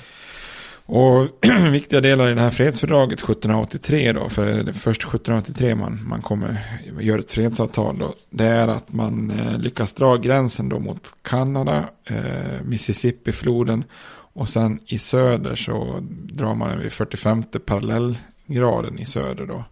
Och 0.86 1.28
viktiga 1.72 2.00
delar 2.00 2.30
i 2.30 2.34
det 2.34 2.40
här 2.40 2.50
fredsfördraget 2.50 3.18
1783 3.18 4.12
då, 4.12 4.28
för 4.28 4.46
det 4.46 4.70
är 4.70 4.72
först 4.72 5.02
1783 5.02 5.74
man, 5.74 6.08
man 6.08 6.22
kommer 6.22 6.64
göra 7.00 7.18
ett 7.18 7.30
fredsavtal 7.30 7.98
då, 7.98 8.14
det 8.30 8.44
är 8.44 8.68
att 8.68 8.92
man 8.92 9.30
eh, 9.30 9.58
lyckas 9.58 9.92
dra 9.92 10.16
gränsen 10.16 10.68
då 10.68 10.78
mot 10.78 11.02
Kanada, 11.22 11.84
eh, 12.04 12.62
Mississippi-floden 12.64 13.84
och 14.32 14.48
sen 14.48 14.78
i 14.86 14.98
söder 14.98 15.54
så 15.54 15.98
drar 16.32 16.54
man 16.54 16.70
den 16.70 16.80
vid 16.80 16.92
45 16.92 17.42
parallellgraden 17.66 18.98
i 18.98 19.06
söder 19.06 19.46
då. 19.46 19.64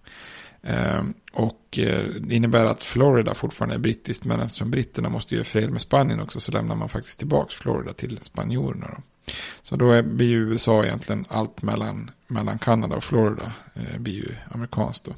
Eh, 0.63 1.03
och 1.35 1.79
eh, 1.79 2.05
det 2.21 2.35
innebär 2.35 2.67
att 2.67 2.83
Florida 2.83 3.35
fortfarande 3.35 3.75
är 3.75 3.79
brittiskt, 3.79 4.25
men 4.25 4.41
eftersom 4.41 4.71
britterna 4.71 5.09
måste 5.09 5.35
göra 5.35 5.45
fred 5.45 5.71
med 5.71 5.81
Spanien 5.81 6.21
också 6.21 6.41
så 6.41 6.53
lämnar 6.53 6.77
man 6.77 6.89
faktiskt 6.89 7.19
tillbaka 7.19 7.51
Florida 7.51 7.93
till 7.93 8.19
spanjorerna. 8.23 8.87
Då. 8.97 9.03
Så 9.63 9.77
då 9.77 9.91
är, 9.91 10.03
blir 10.03 10.29
ju 10.29 10.49
USA 10.49 10.85
egentligen 10.85 11.25
allt 11.29 11.63
mellan, 11.63 12.11
mellan 12.27 12.59
Kanada 12.59 12.97
och 12.97 13.05
Florida 13.05 13.53
eh, 13.75 13.99
blir 13.99 14.15
ju 14.15 14.29
amerikanskt 14.51 15.05
då. 15.05 15.13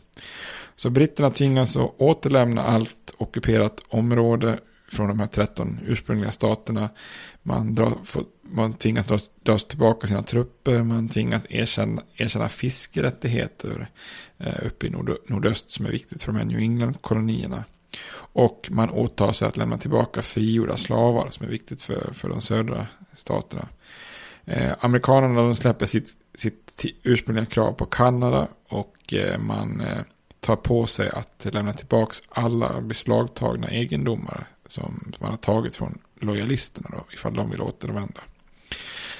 Så 0.77 0.91
britterna 0.91 1.31
tvingas 1.31 1.77
att 1.77 1.95
återlämna 1.99 2.63
allt 2.63 3.15
ockuperat 3.17 3.81
område 3.89 4.59
från 4.89 5.09
de 5.09 5.21
här 5.21 5.27
13 5.27 5.79
ursprungliga 5.87 6.33
staterna. 6.33 6.91
Man, 7.43 7.75
drar, 7.75 7.93
får, 8.05 8.25
man 8.43 8.73
tvingas 8.73 9.07
dra, 9.07 9.19
dra 9.43 9.59
tillbaka 9.59 10.07
sina 10.07 10.23
trupper, 10.23 10.83
man 10.83 11.09
tvingas 11.09 11.47
erkänna, 11.51 12.03
erkänna 12.15 12.49
fiskerättigheter 12.49 13.89
eh, 14.39 14.67
uppe 14.67 14.87
i 14.87 14.91
nord, 14.91 15.17
nordöst 15.27 15.71
som 15.71 15.87
är 15.87 15.91
viktigt 15.91 16.23
för 16.23 16.33
de 16.33 16.39
här 16.39 16.45
New 16.45 16.59
England-kolonierna. 16.59 17.65
Och 18.17 18.69
man 18.71 18.91
åtar 18.91 19.33
sig 19.33 19.49
att 19.49 19.57
lämna 19.57 19.79
tillbaka 19.79 20.23
frigjorda 20.23 20.77
slavar 20.77 21.31
som 21.31 21.47
är 21.47 21.51
viktigt 21.51 21.83
för, 21.83 22.13
för 22.13 22.29
de 22.29 22.41
södra 22.41 22.87
staterna. 23.17 23.69
Eh, 24.45 24.73
amerikanerna 24.81 25.43
de 25.43 25.57
släpper 25.57 25.87
sitt, 25.87 26.13
sitt 26.35 26.85
ursprungliga 27.03 27.47
krav 27.47 27.73
på 27.73 27.87
Kanada 27.87 28.49
och 28.69 29.15
eh, 29.15 29.39
man 29.39 29.81
eh, 29.81 29.99
tar 30.41 30.57
på 30.57 30.87
sig 30.87 31.11
att 31.11 31.47
lämna 31.53 31.73
tillbaka 31.73 32.15
alla 32.29 32.81
beslagtagna 32.81 33.69
egendomar 33.69 34.47
som 34.67 35.13
man 35.19 35.31
har 35.31 35.37
tagit 35.37 35.77
från 35.77 35.99
lojalisterna 36.21 36.89
då, 36.93 37.05
ifall 37.13 37.35
de 37.35 37.51
vill 37.51 37.61
återvända. 37.61 38.21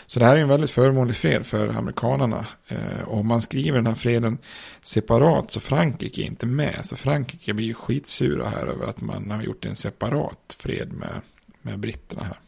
Så 0.07 0.19
det 0.19 0.27
här 0.27 0.37
är 0.37 0.41
en 0.41 0.49
väldigt 0.49 0.71
förmånlig 0.71 1.17
fred 1.17 1.47
för 1.47 1.69
amerikanerna. 1.69 2.47
Eh, 2.69 3.03
och 3.07 3.19
om 3.19 3.27
man 3.27 3.41
skriver 3.41 3.77
den 3.77 3.87
här 3.87 3.95
freden 3.95 4.39
separat 4.83 5.51
så 5.51 5.61
Frankrike 5.61 6.23
är 6.23 6.27
inte 6.27 6.47
med. 6.47 6.81
Så 6.83 6.97
Frankrike 6.97 7.55
blir 7.55 7.67
ju 7.67 7.75
skitsura 7.75 8.49
här 8.49 8.67
över 8.67 8.87
att 8.87 9.01
man 9.01 9.31
har 9.31 9.43
gjort 9.43 9.65
en 9.65 9.77
separat 9.77 10.57
fred 10.59 10.93
med, 10.93 11.21
med 11.63 11.79
britterna 11.79 12.23
här. 12.23 12.39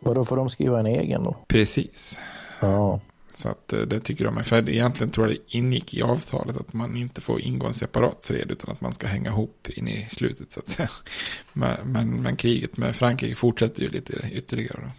Vadå, 0.00 0.24
får 0.24 0.36
de 0.36 0.48
skriva 0.48 0.80
en 0.80 0.86
egen 0.86 1.24
då? 1.24 1.36
Precis. 1.48 2.20
Ja. 2.60 3.00
Så 3.36 3.48
att 3.48 3.72
eh, 3.72 3.80
det 3.80 4.00
tycker 4.00 4.24
de 4.24 4.38
är. 4.38 4.42
För 4.42 4.68
egentligen 4.68 5.10
tror 5.10 5.26
jag 5.26 5.36
det 5.36 5.56
ingick 5.56 5.94
i 5.94 6.02
avtalet 6.02 6.56
att 6.56 6.72
man 6.72 6.96
inte 6.96 7.20
får 7.20 7.40
ingå 7.40 7.66
en 7.66 7.74
separat 7.74 8.24
fred 8.24 8.50
utan 8.50 8.70
att 8.70 8.80
man 8.80 8.92
ska 8.92 9.06
hänga 9.06 9.30
ihop 9.30 9.68
in 9.68 9.88
i 9.88 10.08
slutet 10.10 10.52
så 10.52 10.60
att 10.60 10.68
säga. 10.68 10.90
Men, 11.52 11.76
men, 11.84 12.22
men 12.22 12.36
kriget 12.36 12.76
med 12.76 12.96
Frankrike 12.96 13.34
fortsätter 13.34 13.82
ju 13.82 13.88
lite 13.88 14.30
ytterligare 14.32 14.80
då. 14.82 14.90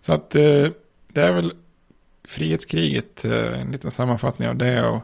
Så 0.00 0.12
att 0.12 0.34
eh, 0.34 0.68
det 1.08 1.20
är 1.20 1.32
väl 1.32 1.52
frihetskriget, 2.24 3.24
eh, 3.24 3.60
en 3.60 3.72
liten 3.72 3.90
sammanfattning 3.90 4.48
av 4.48 4.56
det. 4.56 4.86
Och 4.86 5.02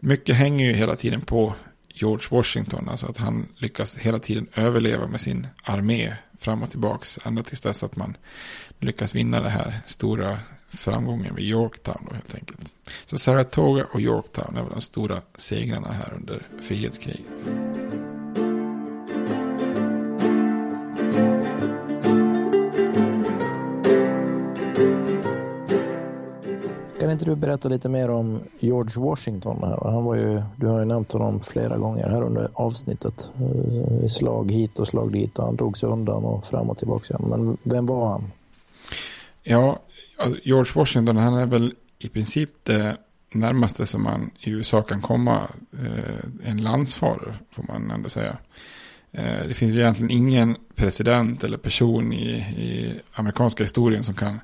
mycket 0.00 0.36
hänger 0.36 0.66
ju 0.66 0.72
hela 0.72 0.96
tiden 0.96 1.20
på 1.20 1.54
George 1.88 2.26
Washington. 2.30 2.88
Alltså 2.88 3.06
att 3.06 3.16
han 3.16 3.48
lyckas 3.56 3.96
hela 3.96 4.18
tiden 4.18 4.48
överleva 4.54 5.06
med 5.06 5.20
sin 5.20 5.46
armé 5.62 6.14
fram 6.38 6.62
och 6.62 6.70
tillbaks. 6.70 7.18
Ända 7.24 7.42
tills 7.42 7.60
dess 7.60 7.82
att 7.82 7.96
man 7.96 8.16
lyckas 8.80 9.14
vinna 9.14 9.40
det 9.40 9.48
här 9.48 9.80
stora 9.86 10.38
framgången 10.68 11.34
vid 11.34 11.44
Yorktown 11.44 12.06
då 12.08 12.14
helt 12.14 12.34
enkelt. 12.34 12.72
Så 13.06 13.18
Saratoga 13.18 13.86
och 13.92 14.00
Yorktown 14.00 14.56
är 14.56 14.62
väl 14.62 14.72
de 14.72 14.80
stora 14.80 15.22
segrarna 15.34 15.92
här 15.92 16.12
under 16.14 16.42
frihetskriget. 16.62 17.44
Kan 27.00 27.10
inte 27.10 27.24
du 27.24 27.36
berätta 27.36 27.68
lite 27.68 27.88
mer 27.88 28.10
om 28.10 28.40
George 28.58 29.02
Washington? 29.02 29.58
Här? 29.62 29.78
Han 29.92 30.04
var 30.04 30.14
ju, 30.14 30.42
du 30.56 30.66
har 30.66 30.78
ju 30.78 30.84
nämnt 30.84 31.12
honom 31.12 31.40
flera 31.40 31.76
gånger 31.76 32.08
här 32.08 32.22
under 32.22 32.48
avsnittet. 32.54 33.30
Eh, 33.40 34.06
slag 34.06 34.50
hit 34.50 34.78
och 34.78 34.86
slag 34.86 35.12
dit 35.12 35.38
och 35.38 35.44
han 35.44 35.56
drog 35.56 35.76
sig 35.76 35.88
undan 35.88 36.24
och 36.24 36.44
fram 36.44 36.70
och 36.70 36.78
tillbaka. 36.78 37.14
igen. 37.14 37.30
Men 37.30 37.56
vem 37.62 37.86
var 37.86 38.08
han? 38.08 38.24
Ja, 39.44 39.82
George 40.42 40.72
Washington 40.74 41.16
han 41.16 41.34
är 41.34 41.46
väl 41.46 41.74
i 41.98 42.08
princip 42.08 42.50
det 42.62 42.96
närmaste 43.32 43.86
som 43.86 44.02
man 44.02 44.30
i 44.40 44.50
USA 44.50 44.82
kan 44.82 45.02
komma 45.02 45.48
eh, 45.72 46.50
en 46.50 46.62
landsfader 46.62 47.34
får 47.50 47.62
man 47.62 47.90
ändå 47.90 48.08
säga. 48.08 48.38
Eh, 49.12 49.46
det 49.48 49.54
finns 49.54 49.72
ju 49.72 49.80
egentligen 49.80 50.10
ingen 50.10 50.56
president 50.74 51.44
eller 51.44 51.58
person 51.58 52.12
i, 52.12 52.30
i 52.36 53.00
amerikanska 53.12 53.62
historien 53.62 54.04
som 54.04 54.14
kan 54.14 54.40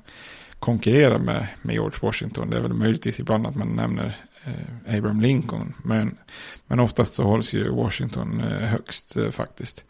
konkurrera 0.59 1.17
med, 1.17 1.47
med 1.61 1.73
George 1.73 1.99
Washington. 2.01 2.49
Det 2.49 2.57
är 2.57 2.61
väl 2.61 2.73
möjligtvis 2.73 3.19
ibland 3.19 3.47
att 3.47 3.55
man 3.55 3.67
nämner 3.67 4.17
eh, 4.43 4.97
Abraham 4.97 5.21
Lincoln. 5.21 5.73
Men, 5.83 6.17
men 6.67 6.79
oftast 6.79 7.13
så 7.13 7.23
hålls 7.23 7.53
ju 7.53 7.69
Washington 7.69 8.41
eh, 8.41 8.67
högst 8.67 9.17
eh, 9.17 9.29
faktiskt. 9.29 9.85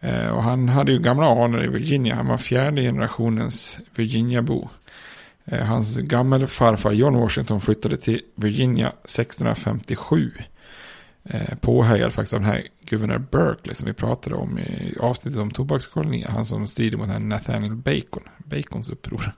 Eh, 0.00 0.28
och 0.28 0.42
han 0.42 0.68
hade 0.68 0.92
ju 0.92 0.98
gamla 0.98 1.44
anor 1.44 1.64
i 1.64 1.68
Virginia. 1.68 2.14
Han 2.14 2.26
var 2.26 2.38
fjärde 2.38 2.82
generationens 2.82 3.80
Virginia-bo. 3.94 4.68
Eh, 5.44 5.66
hans 5.66 5.96
gammelfarfar 5.96 6.92
John 6.92 7.14
Washington 7.14 7.60
flyttade 7.60 7.96
till 7.96 8.20
Virginia 8.34 8.92
1657. 9.04 10.32
Eh, 11.24 11.54
påhejad 11.60 12.12
faktiskt 12.12 12.34
av 12.34 12.40
den 12.40 12.48
här 12.48 12.62
guvernör 12.80 13.18
Berkeley 13.18 13.74
som 13.74 13.86
vi 13.86 13.92
pratade 13.92 14.36
om 14.36 14.58
i 14.58 14.96
avsnittet 15.00 15.40
om 15.40 15.50
tobakskolonier. 15.50 16.28
Han 16.28 16.46
som 16.46 16.66
strider 16.66 16.98
mot 16.98 17.08
den 17.08 17.28
Nathaniel 17.28 17.74
Bacon, 17.74 18.22
Bacons 18.38 18.88
uppror. 18.88 19.32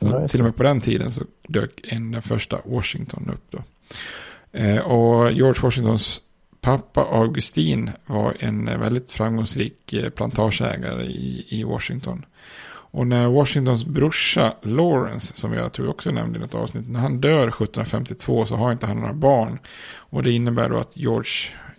Så 0.00 0.06
ja, 0.06 0.28
till 0.28 0.40
och 0.40 0.44
med 0.44 0.56
på 0.56 0.62
den 0.62 0.80
tiden 0.80 1.12
så 1.12 1.24
dök 1.48 1.80
en 1.84 2.10
den 2.10 2.22
första 2.22 2.60
Washington 2.64 3.30
upp 3.34 3.50
då. 3.50 3.58
Och 4.82 5.32
George 5.32 5.62
Washingtons 5.62 6.22
pappa 6.66 7.00
Augustin 7.00 7.90
var 8.06 8.36
en 8.40 8.68
eh, 8.68 8.78
väldigt 8.78 9.10
framgångsrik 9.10 9.92
eh, 9.92 10.10
plantageägare 10.10 11.04
i, 11.04 11.46
i 11.48 11.64
Washington. 11.64 12.24
Och 12.68 13.06
när 13.06 13.28
Washingtons 13.28 13.84
brorsa 13.84 14.54
Lawrence, 14.62 15.36
som 15.36 15.52
jag 15.52 15.72
tror 15.72 15.88
också 15.88 16.10
nämnde 16.10 16.38
i 16.38 16.40
något 16.42 16.54
avsnitt, 16.54 16.88
när 16.88 17.00
han 17.00 17.20
dör 17.20 17.48
1752 17.48 18.46
så 18.46 18.56
har 18.56 18.72
inte 18.72 18.86
han 18.86 19.00
några 19.00 19.12
barn. 19.12 19.58
Och 19.98 20.22
det 20.22 20.32
innebär 20.32 20.68
då 20.68 20.78
att 20.78 20.96
George, 20.96 21.30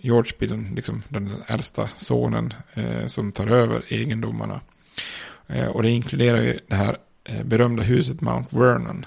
George 0.01 0.31
blir 0.39 0.49
den, 0.49 0.75
liksom, 0.75 1.03
den 1.09 1.31
äldsta 1.47 1.89
sonen 1.95 2.53
eh, 2.73 3.05
som 3.05 3.31
tar 3.31 3.47
över 3.47 3.83
egendomarna. 3.87 4.61
Eh, 5.47 5.67
och 5.67 5.83
det 5.83 5.89
inkluderar 5.89 6.41
ju 6.41 6.59
det 6.67 6.75
här 6.75 6.97
eh, 7.23 7.43
berömda 7.43 7.83
huset 7.83 8.21
Mount 8.21 8.59
Vernon. 8.59 9.05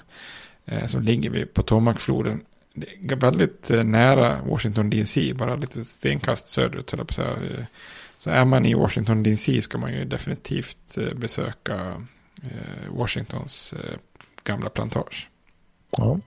Eh, 0.65 0.85
som 0.85 1.01
ligger 1.01 1.29
vid 1.29 1.53
Potomacfloden. 1.53 2.41
Det 2.73 3.13
är 3.13 3.15
väldigt 3.15 3.71
eh, 3.71 3.83
nära 3.83 4.41
Washington 4.41 4.89
DC, 4.89 5.33
bara 5.33 5.55
lite 5.55 5.85
stenkast 5.85 6.47
söderut. 6.47 6.93
På 7.07 7.13
så, 7.13 7.23
så 8.17 8.29
är 8.29 8.45
man 8.45 8.65
i 8.65 8.73
Washington 8.73 9.23
DC 9.23 9.61
ska 9.61 9.77
man 9.77 9.93
ju 9.93 10.05
definitivt 10.05 10.97
eh, 10.97 11.13
besöka 11.13 12.03
eh, 12.43 12.91
Washingtons 12.91 13.73
gamla 14.43 14.69
plantage. 14.69 15.29
Ja. 15.97 16.19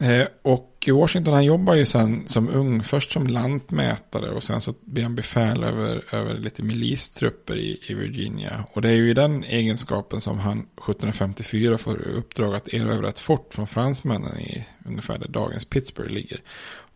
Eh, 0.00 0.26
och 0.42 0.88
Washington 0.92 1.34
han 1.34 1.44
jobbar 1.44 1.74
ju 1.74 1.86
sen 1.86 2.28
som 2.28 2.48
ung, 2.48 2.82
först 2.82 3.12
som 3.12 3.26
lantmätare 3.26 4.30
och 4.30 4.42
sen 4.42 4.60
så 4.60 4.74
blir 4.80 5.02
han 5.02 5.14
befäl 5.14 5.64
över, 5.64 6.04
över 6.14 6.34
lite 6.34 6.62
milistrupper 6.62 7.56
i, 7.56 7.80
i 7.86 7.94
Virginia. 7.94 8.64
Och 8.72 8.82
det 8.82 8.88
är 8.88 8.94
ju 8.94 9.10
i 9.10 9.14
den 9.14 9.44
egenskapen 9.44 10.20
som 10.20 10.38
han 10.38 10.58
1754 10.58 11.78
får 11.78 12.08
uppdrag 12.08 12.54
att 12.54 12.68
erövra 12.68 13.08
ett 13.08 13.20
fort 13.20 13.54
från 13.54 13.66
fransmännen 13.66 14.38
i 14.38 14.66
ungefär 14.86 15.18
där 15.18 15.28
dagens 15.28 15.64
Pittsburgh 15.64 16.12
ligger. 16.12 16.40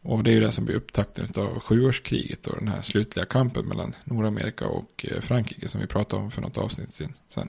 Och 0.02 0.24
det 0.24 0.30
är 0.30 0.34
ju 0.34 0.40
det 0.40 0.52
som 0.52 0.64
blir 0.64 0.76
upptakten 0.76 1.28
av 1.36 1.60
sjuårskriget 1.60 2.46
och 2.46 2.56
den 2.58 2.68
här 2.68 2.82
slutliga 2.82 3.26
kampen 3.26 3.66
mellan 3.66 3.94
Nordamerika 4.04 4.66
och 4.66 5.06
eh, 5.08 5.20
Frankrike 5.20 5.68
som 5.68 5.80
vi 5.80 5.86
pratade 5.86 6.22
om 6.22 6.30
för 6.30 6.42
något 6.42 6.58
avsnitt 6.58 7.00
sen. 7.28 7.48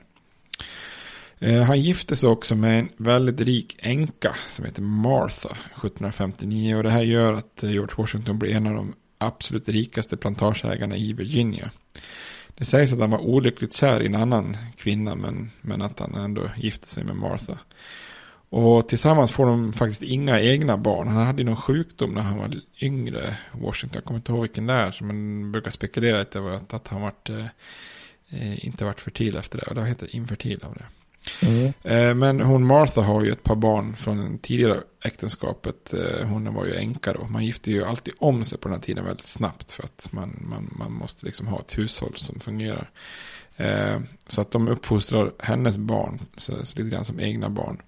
Eh, 1.46 1.62
han 1.62 1.82
gifte 1.82 2.16
sig 2.16 2.30
också 2.30 2.56
med 2.56 2.80
en 2.80 2.90
väldigt 2.98 3.42
rik 3.42 3.78
änka 3.80 4.36
som 4.48 4.66
heter 4.66 4.82
Martha 4.82 5.50
1759. 5.50 6.76
Och 6.76 6.84
det 6.84 6.90
här 6.90 7.02
gör 7.02 7.34
att 7.34 7.64
eh, 7.64 7.72
George 7.72 7.96
Washington 7.98 8.40
blir 8.40 8.56
en 8.56 8.68
av 8.68 8.74
de 8.74 8.94
absolut 9.18 9.70
rikaste 9.70 10.18
plantageägarna 10.18 10.98
i 10.98 11.14
Virginia. 11.14 11.72
Det 12.56 12.66
sägs 12.66 12.94
att 12.94 13.00
han 13.00 13.12
var 13.12 13.20
olyckligt 13.20 13.74
kär 13.74 14.02
i 14.02 14.06
en 14.06 14.16
annan 14.16 14.58
kvinna 14.78 15.16
men, 15.16 15.52
men 15.62 15.82
att 15.82 16.00
han 16.00 16.16
ändå 16.16 16.50
gifte 16.58 16.88
sig 16.88 17.04
med 17.04 17.16
Martha. 17.16 17.58
Och 18.50 18.90
tillsammans 18.90 19.32
får 19.32 19.46
de 19.46 19.74
faktiskt 19.74 20.04
inga 20.04 20.42
egna 20.42 20.78
barn. 20.78 21.08
Han 21.08 21.26
hade 21.26 21.42
ju 21.42 21.46
någon 21.46 21.56
sjukdom 21.56 22.14
när 22.14 22.22
han 22.22 22.38
var 22.38 22.52
yngre. 22.82 23.38
Washington, 23.52 23.98
jag 23.98 24.06
kommer 24.06 24.18
inte 24.18 24.32
ihåg 24.32 24.42
vilken 24.42 24.68
det 24.68 24.74
är. 24.74 24.98
Men 25.02 25.42
man 25.42 25.52
brukar 25.52 25.72
spekulera 25.72 26.20
lite 26.20 26.40
var 26.40 26.60
att 26.70 26.88
han 26.88 27.02
varit, 27.02 27.30
eh, 27.30 27.46
eh, 28.30 28.66
inte 28.66 28.86
varit 28.86 29.02
fertil 29.02 29.38
efter 29.38 29.58
det. 29.58 29.66
Och 29.66 29.76
det 29.76 29.86
heter 29.86 30.16
infertil 30.16 30.60
av 30.64 30.74
det. 30.74 30.86
Mm. 31.42 32.20
Men 32.20 32.42
hon 32.42 32.66
Martha 32.66 33.02
har 33.02 33.24
ju 33.24 33.32
ett 33.32 33.44
par 33.44 33.56
barn 33.56 33.96
från 33.96 34.38
tidigare 34.38 34.80
äktenskapet. 35.06 35.94
Eh, 35.94 36.28
hon 36.28 36.54
var 36.54 36.66
ju 36.66 36.76
änka 36.76 37.14
då. 37.14 37.28
Man 37.28 37.46
gifte 37.46 37.72
ju 37.72 37.86
alltid 37.86 38.14
om 38.18 38.46
sig 38.46 38.58
på 38.58 38.68
den 38.68 38.78
här 38.78 38.82
tiden 38.82 39.06
väldigt 39.06 39.26
snabbt. 39.28 39.72
För 39.72 39.84
att 39.84 40.08
man, 40.12 40.46
man, 40.50 40.74
man 40.80 40.92
måste 40.92 41.26
liksom 41.26 41.48
ha 41.48 41.60
ett 41.60 41.78
hushåll 41.78 42.14
som 42.16 42.40
fungerar. 42.40 42.90
Eh, 43.58 44.00
så 44.28 44.42
att 44.42 44.52
de 44.52 44.68
uppfostrar 44.68 45.32
hennes 45.40 45.78
barn. 45.78 46.22
Så, 46.38 46.66
så 46.66 46.78
lite 46.78 46.90
grann 46.90 47.06
som 47.06 47.20
egna 47.20 47.50
barn. 47.50 47.82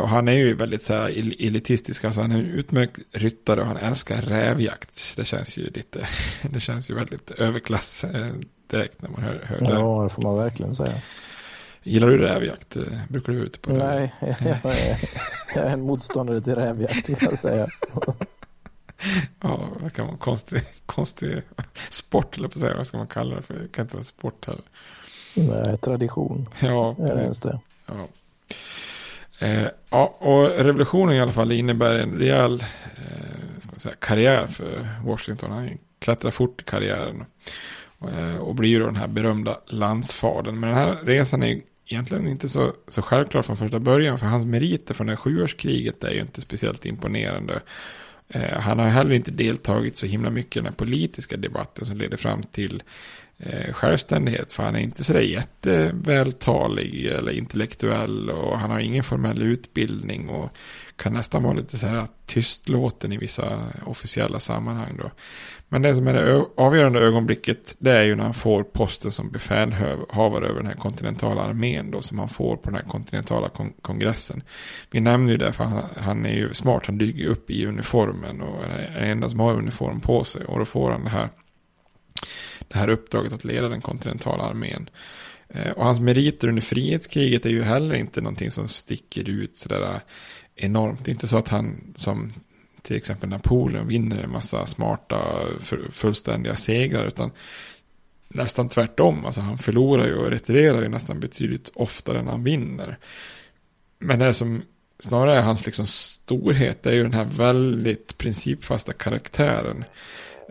Och 0.00 0.08
han 0.08 0.28
är 0.28 0.32
ju 0.32 0.54
väldigt 0.54 0.82
så 0.82 0.92
här 0.92 1.08
elitistisk. 1.46 2.04
Alltså 2.04 2.20
han 2.20 2.32
är 2.32 2.38
en 2.38 2.46
utmärkt 2.46 2.98
ryttare 3.12 3.60
och 3.60 3.66
han 3.66 3.76
älskar 3.76 4.22
rävjakt. 4.22 5.16
Det 5.16 5.24
känns 5.24 5.56
ju 5.56 5.70
lite, 5.70 6.06
det 6.42 6.60
känns 6.60 6.90
ju 6.90 6.94
väldigt 6.94 7.30
överklass 7.30 8.04
direkt 8.70 9.02
när 9.02 9.10
man 9.10 9.22
hör, 9.22 9.42
hör 9.44 9.60
det. 9.60 9.72
Ja, 9.72 10.02
det 10.02 10.08
får 10.08 10.22
man 10.22 10.36
verkligen 10.36 10.74
säga. 10.74 11.02
Gillar 11.86 12.08
du 12.08 12.18
rävjakt? 12.18 12.76
Brukar 13.08 13.32
du 13.32 13.38
ute 13.38 13.58
på 13.58 13.70
det? 13.70 13.76
Nej, 13.76 14.14
jag 14.40 14.78
är, 14.78 14.98
jag 15.54 15.64
är 15.64 15.70
en 15.70 15.80
motståndare 15.80 16.40
till 16.40 16.54
rävjakt 16.54 17.18
kan 17.18 17.28
jag 17.30 17.38
säga. 17.38 17.66
ja, 19.40 19.68
det 19.82 19.90
kan 19.90 20.04
vara 20.04 20.12
en 20.12 20.18
konstig, 20.18 20.62
konstig 20.86 21.42
sport, 21.90 22.38
eller 22.38 22.48
på 22.48 22.58
säga. 22.58 22.76
Vad 22.76 22.86
ska 22.86 22.98
man 22.98 23.06
kalla 23.06 23.36
det 23.36 23.42
för? 23.42 23.54
Det 23.54 23.72
kan 23.72 23.84
inte 23.84 23.96
vara 23.96 24.04
sport 24.04 24.46
heller. 24.46 24.64
Nej, 25.34 25.78
tradition. 25.78 26.48
Ja, 26.60 26.96
är 26.98 27.16
det 27.16 27.42
det. 27.42 27.60
Ja. 27.86 28.08
Eh, 29.38 29.68
ja, 29.90 30.16
och 30.18 30.48
revolutionen 30.48 31.16
i 31.16 31.20
alla 31.20 31.32
fall 31.32 31.52
innebär 31.52 31.94
en 31.94 32.18
rejäl 32.18 32.64
eh, 32.96 33.76
säga, 33.76 33.94
karriär 33.98 34.46
för 34.46 34.88
Washington. 35.04 35.50
Han 35.50 35.78
klättrar 35.98 36.30
fort 36.30 36.60
i 36.60 36.64
karriären. 36.64 37.24
Eh, 38.00 38.36
och 38.36 38.54
blir 38.54 38.70
ju 38.70 38.78
då 38.78 38.86
den 38.86 38.96
här 38.96 39.08
berömda 39.08 39.60
landsfadern. 39.66 40.60
Men 40.60 40.70
den 40.70 40.78
här 40.78 40.96
resan 41.04 41.42
är 41.42 41.60
egentligen 41.86 42.28
inte 42.28 42.48
så, 42.48 42.72
så 42.88 43.02
självklar 43.02 43.42
från 43.42 43.56
första 43.56 43.80
början. 43.80 44.18
För 44.18 44.26
hans 44.26 44.46
meriter 44.46 44.94
från 44.94 45.06
det 45.06 45.12
här 45.12 45.16
sjuårskriget 45.16 46.04
är 46.04 46.10
ju 46.10 46.20
inte 46.20 46.40
speciellt 46.40 46.86
imponerande. 46.86 47.60
Eh, 48.28 48.60
han 48.60 48.78
har 48.78 48.86
heller 48.86 49.14
inte 49.14 49.30
deltagit 49.30 49.96
så 49.96 50.06
himla 50.06 50.30
mycket 50.30 50.56
i 50.56 50.64
den 50.64 50.74
politiska 50.74 51.36
debatten 51.36 51.86
som 51.86 51.96
leder 51.96 52.16
fram 52.16 52.42
till 52.42 52.82
eh, 53.38 53.72
självständighet. 53.72 54.52
För 54.52 54.62
han 54.62 54.76
är 54.76 54.80
inte 54.80 55.04
sådär 55.04 55.20
jättevältalig 55.20 57.06
eller 57.06 57.32
intellektuell 57.32 58.30
och 58.30 58.58
han 58.58 58.70
har 58.70 58.80
ingen 58.80 59.04
formell 59.04 59.42
utbildning 59.42 60.28
och 60.28 60.50
kan 60.96 61.12
nästan 61.12 61.42
vara 61.42 61.54
lite 61.54 61.78
så 61.78 61.86
här 61.86 62.06
tystlåten 62.26 63.12
i 63.12 63.16
vissa 63.16 63.62
officiella 63.86 64.40
sammanhang 64.40 64.98
då. 65.02 65.10
Men 65.68 65.82
det 65.82 65.94
som 65.94 66.06
är 66.06 66.14
det 66.14 66.44
avgörande 66.56 67.00
ögonblicket 67.00 67.76
det 67.78 67.92
är 67.92 68.02
ju 68.02 68.14
när 68.14 68.24
han 68.24 68.34
får 68.34 68.62
posten 68.62 69.12
som 69.12 69.30
befälhavare 69.30 70.46
över 70.46 70.56
den 70.56 70.66
här 70.66 70.74
kontinentala 70.74 71.42
armén 71.42 71.90
då 71.90 72.00
som 72.00 72.18
han 72.18 72.28
får 72.28 72.56
på 72.56 72.70
den 72.70 72.74
här 72.74 72.90
kontinentala 72.90 73.48
kon 73.48 73.72
kongressen. 73.82 74.42
Vi 74.90 75.00
nämner 75.00 75.32
ju 75.32 75.38
det 75.38 75.52
för 75.52 75.64
han, 75.64 75.84
han 75.96 76.26
är 76.26 76.34
ju 76.34 76.54
smart, 76.54 76.86
han 76.86 76.98
dyker 76.98 77.26
upp 77.26 77.50
i 77.50 77.66
uniformen 77.66 78.40
och 78.40 78.64
är 78.64 79.00
den 79.00 79.10
enda 79.10 79.28
som 79.28 79.40
har 79.40 79.54
uniform 79.54 80.00
på 80.00 80.24
sig 80.24 80.44
och 80.44 80.58
då 80.58 80.64
får 80.64 80.90
han 80.90 81.04
det 81.04 81.10
här, 81.10 81.28
det 82.68 82.78
här 82.78 82.88
uppdraget 82.88 83.32
att 83.32 83.44
leda 83.44 83.68
den 83.68 83.80
kontinentala 83.80 84.44
armén. 84.44 84.90
Eh, 85.48 85.70
och 85.70 85.84
hans 85.84 86.00
meriter 86.00 86.48
under 86.48 86.62
frihetskriget 86.62 87.46
är 87.46 87.50
ju 87.50 87.62
heller 87.62 87.94
inte 87.94 88.20
någonting 88.20 88.50
som 88.50 88.68
sticker 88.68 89.28
ut 89.28 89.58
sådär 89.58 89.82
eh, 89.82 90.00
enormt. 90.54 91.04
Det 91.04 91.10
är 91.10 91.12
inte 91.12 91.28
så 91.28 91.36
att 91.36 91.48
han 91.48 91.94
som 91.96 92.32
till 92.82 92.96
exempel 92.96 93.28
Napoleon 93.28 93.88
vinner 93.88 94.22
en 94.22 94.30
massa 94.30 94.66
smarta 94.66 95.46
fullständiga 95.90 96.56
segrar. 96.56 97.06
Utan 97.06 97.30
nästan 98.28 98.68
tvärtom. 98.68 99.26
Alltså 99.26 99.40
han 99.40 99.58
förlorar 99.58 100.06
ju 100.06 100.14
och 100.14 100.30
retirerar 100.30 100.82
ju 100.82 100.88
nästan 100.88 101.20
betydligt 101.20 101.70
oftare 101.74 102.18
än 102.18 102.26
han 102.26 102.44
vinner. 102.44 102.98
Men 103.98 104.18
det 104.18 104.34
som 104.34 104.62
snarare 104.98 105.36
är 105.36 105.42
hans 105.42 105.66
liksom 105.66 105.86
storhet 105.86 106.82
det 106.82 106.90
är 106.90 106.94
ju 106.94 107.02
den 107.02 107.12
här 107.12 107.24
väldigt 107.24 108.18
principfasta 108.18 108.92
karaktären. 108.92 109.84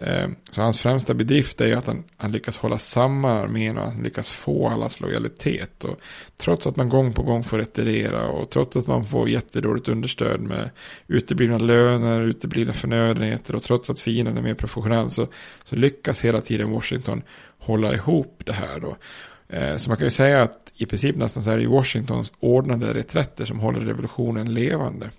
Eh, 0.02 0.30
så 0.52 0.62
hans 0.62 0.80
främsta 0.80 1.14
bedrift 1.14 1.62
är 1.62 1.68
ju 1.68 1.74
att 1.74 1.88
han, 1.88 2.04
han 2.18 2.32
lyckas 2.32 2.58
hålla 2.58 2.78
samman 2.78 3.38
armén 3.38 3.78
och 3.78 3.84
han 3.84 4.04
lyckas 4.04 4.34
få 4.34 4.70
allas 4.70 5.00
lojalitet. 5.00 5.84
Och 5.84 6.00
trots 6.38 6.68
att 6.68 6.76
man 6.76 6.90
gång 6.90 7.14
på 7.14 7.24
gång 7.24 7.44
får 7.44 7.58
retirera 7.58 8.28
och 8.28 8.50
trots 8.50 8.76
att 8.76 8.88
man 8.88 9.06
får 9.06 9.30
jättedåligt 9.30 9.88
understöd 9.88 10.42
med 10.42 10.70
uteblivna 11.08 11.58
löner, 11.58 12.22
uteblivna 12.22 12.74
förnödenheter 12.74 13.56
och 13.56 13.64
trots 13.64 13.90
att 13.90 14.00
fienden 14.00 14.38
är 14.38 14.42
mer 14.42 14.54
professionell 14.54 15.10
så, 15.10 15.28
så 15.64 15.76
lyckas 15.76 16.22
hela 16.22 16.42
tiden 16.42 16.72
Washington 16.72 17.22
hålla 17.58 17.94
ihop 17.94 18.42
det 18.46 18.54
här 18.54 18.80
då. 18.80 18.98
Eh, 19.50 19.78
så 19.78 19.90
man 19.90 19.98
kan 19.98 20.08
ju 20.08 20.12
säga 20.12 20.44
att 20.44 20.72
i 20.76 20.86
princip 20.86 21.16
nästan 21.16 21.44
så 21.44 21.52
är 21.52 21.58
det 21.58 21.68
Washingtons 21.68 22.34
ordnade 22.40 22.94
reträtter 22.94 23.46
som 23.46 23.60
håller 23.60 23.80
revolutionen 23.80 24.54
levande. 24.54 25.10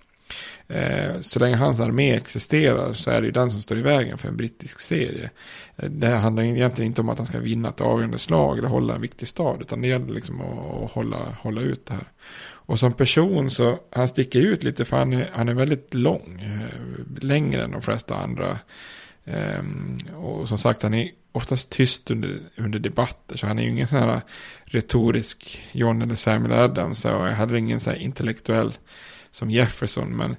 Eh, 0.69 1.21
så 1.21 1.39
länge 1.39 1.57
hans 1.57 1.81
armé 1.81 2.15
existerar 2.15 2.93
så 2.93 3.11
är 3.11 3.21
det 3.21 3.27
ju 3.27 3.33
den 3.33 3.51
som 3.51 3.63
står 3.63 3.79
i 3.79 3.83
vägen 3.83 4.19
för 4.19 4.29
en 4.29 4.37
brittisk 4.37 4.81
serie. 4.81 5.31
Eh, 5.77 5.91
det 5.91 6.09
handlar 6.09 6.43
egentligen 6.43 6.91
inte 6.91 7.01
om 7.01 7.09
att 7.09 7.19
han 7.19 7.27
ska 7.27 7.39
vinna 7.39 7.69
ett 7.69 7.81
avgörande 7.81 8.19
slag 8.19 8.59
eller 8.59 8.69
hålla 8.69 8.95
en 8.95 9.01
viktig 9.01 9.29
stad. 9.29 9.61
Utan 9.61 9.81
det 9.81 9.89
gäller 9.89 10.13
liksom 10.13 10.41
att 10.41 10.91
hålla, 10.91 11.37
hålla 11.41 11.61
ut 11.61 11.87
det 11.87 11.95
här. 11.95 12.07
Och 12.67 12.79
som 12.79 12.93
person 12.93 13.51
så 13.51 13.79
han 13.91 14.09
sticker 14.09 14.41
ut 14.41 14.65
lite 14.65 14.85
för 14.85 14.97
han 14.97 15.13
är, 15.13 15.31
han 15.33 15.49
är 15.49 15.55
väldigt 15.55 15.95
lång. 15.95 16.41
Eh, 16.43 17.23
längre 17.23 17.65
än 17.65 17.71
de 17.71 17.83
flesta 17.83 18.17
andra. 18.17 18.59
Ehm, 19.25 19.99
och 20.15 20.49
som 20.49 20.59
sagt 20.59 20.83
han 20.83 20.95
är 20.95 21.11
oftast 21.33 21.71
tyst 21.71 22.11
under, 22.11 22.41
under 22.57 22.79
debatter. 22.79 23.37
Så 23.37 23.47
han 23.47 23.59
är 23.59 23.63
ju 23.63 23.71
ingen 23.71 23.87
sån 23.87 23.99
här 23.99 24.21
retorisk 24.65 25.61
John 25.73 26.03
eller 26.03 26.15
Samuel 26.15 26.53
Adams. 26.53 27.05
Och 27.05 27.11
jag 27.11 27.33
hade 27.33 27.59
ingen 27.59 27.81
så 27.81 27.91
här 27.91 27.97
intellektuell 27.97 28.73
som 29.37 29.51
Jefferson. 29.51 30.17
Men 30.17 30.37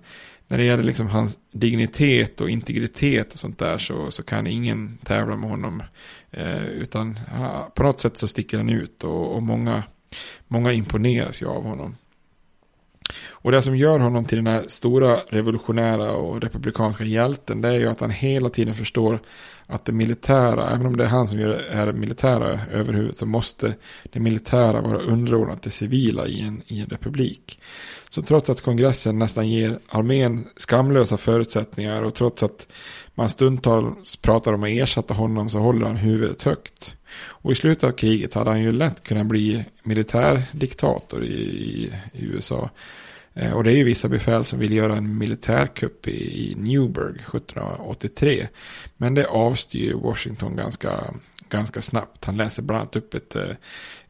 när 0.48 0.58
det 0.58 0.64
gäller 0.64 0.84
liksom 0.84 1.08
hans 1.08 1.38
dignitet 1.52 2.42
och 2.42 2.50
integritet 2.50 3.34
och 3.34 3.40
sånt 3.40 3.60
där 3.60 3.78
så, 3.78 4.12
så 4.12 4.24
kan 4.24 4.48
ingen 4.48 4.98
tävla 5.04 5.36
med 5.36 5.50
honom. 5.50 5.84
Eh, 6.32 6.66
utan 6.66 7.20
på 7.76 7.84
något 7.84 8.00
sätt 8.00 8.18
så 8.18 8.28
sticker 8.28 8.58
han 8.58 8.70
ut 8.70 9.04
och, 9.04 9.36
och 9.36 9.44
många, 9.44 9.84
många 10.48 10.74
imponeras 10.74 11.42
ju 11.42 11.46
av 11.46 11.64
honom. 11.64 11.96
Och 13.48 13.54
det 13.54 13.62
som 13.62 13.78
gör 13.78 14.00
honom 14.00 14.26
till 14.26 14.38
den 14.38 14.48
här 14.48 14.64
stora 14.68 15.18
revolutionära 15.30 16.12
och 16.12 16.42
republikanska 16.42 17.04
hjälten 17.04 17.62
det 17.62 17.68
är 17.68 17.74
ju 17.74 17.88
att 17.88 18.00
han 18.00 18.10
hela 18.10 18.50
tiden 18.50 18.74
förstår 18.74 19.20
att 19.66 19.86
det 19.86 19.92
militära, 19.92 20.72
även 20.72 20.86
om 20.86 20.98
det 20.98 21.04
är 21.04 21.08
han 21.08 21.28
som 21.28 21.40
är 21.40 21.86
det 21.86 21.94
militära 21.94 22.60
överhuvudet, 22.72 23.18
så 23.18 23.26
måste 23.26 23.76
det 24.04 24.20
militära 24.20 24.82
vara 24.82 25.00
underordnat 25.00 25.62
det 25.62 25.70
civila 25.70 26.28
i 26.28 26.42
en, 26.42 26.62
i 26.68 26.82
en 26.82 26.88
republik. 26.88 27.60
Så 28.10 28.22
trots 28.22 28.50
att 28.50 28.62
kongressen 28.62 29.20
nästan 29.20 29.50
ger 29.50 29.80
armén 29.90 30.48
skamlösa 30.58 31.18
förutsättningar 31.18 32.02
och 32.04 32.14
trots 32.14 32.44
att 32.44 32.68
man 33.16 33.30
stundtals 33.30 34.16
pratar 34.16 34.54
om 34.54 34.64
att 34.64 34.70
ersätta 34.70 35.14
honom 35.14 35.50
så 35.50 35.60
håller 35.60 35.86
han 35.86 35.98
huvudet 35.98 36.44
högt. 36.44 36.96
Och 37.20 37.52
i 37.52 37.56
slutet 37.56 37.84
av 37.84 37.92
kriget 37.92 38.34
hade 38.34 38.50
han 38.50 38.62
ju 38.62 38.72
lätt 38.72 39.04
kunnat 39.04 39.26
bli 39.26 39.66
militärdiktator 39.84 41.24
i, 41.24 41.34
i, 41.34 41.94
i 42.14 42.26
USA. 42.26 42.70
Eh, 43.38 43.54
och 43.54 43.64
det 43.64 43.72
är 43.72 43.76
ju 43.76 43.84
vissa 43.84 44.10
befäl 44.10 44.44
som 44.44 44.60
vill 44.60 44.74
göra 44.74 44.96
en 44.96 45.18
militärkupp 45.18 46.08
i, 46.08 46.52
i 46.52 46.56
Newburgh 46.56 47.20
1783. 47.20 48.48
Men 48.98 49.14
det 49.14 49.26
avstyr 49.26 49.94
Washington 49.94 50.56
ganska, 50.56 51.14
ganska 51.50 51.82
snabbt. 51.82 52.26
Han 52.26 52.38
läser 52.38 52.64
bland 52.64 52.82
annat 52.82 52.96
upp 52.96 53.14
ett, 53.14 53.36
eh, 53.36 53.52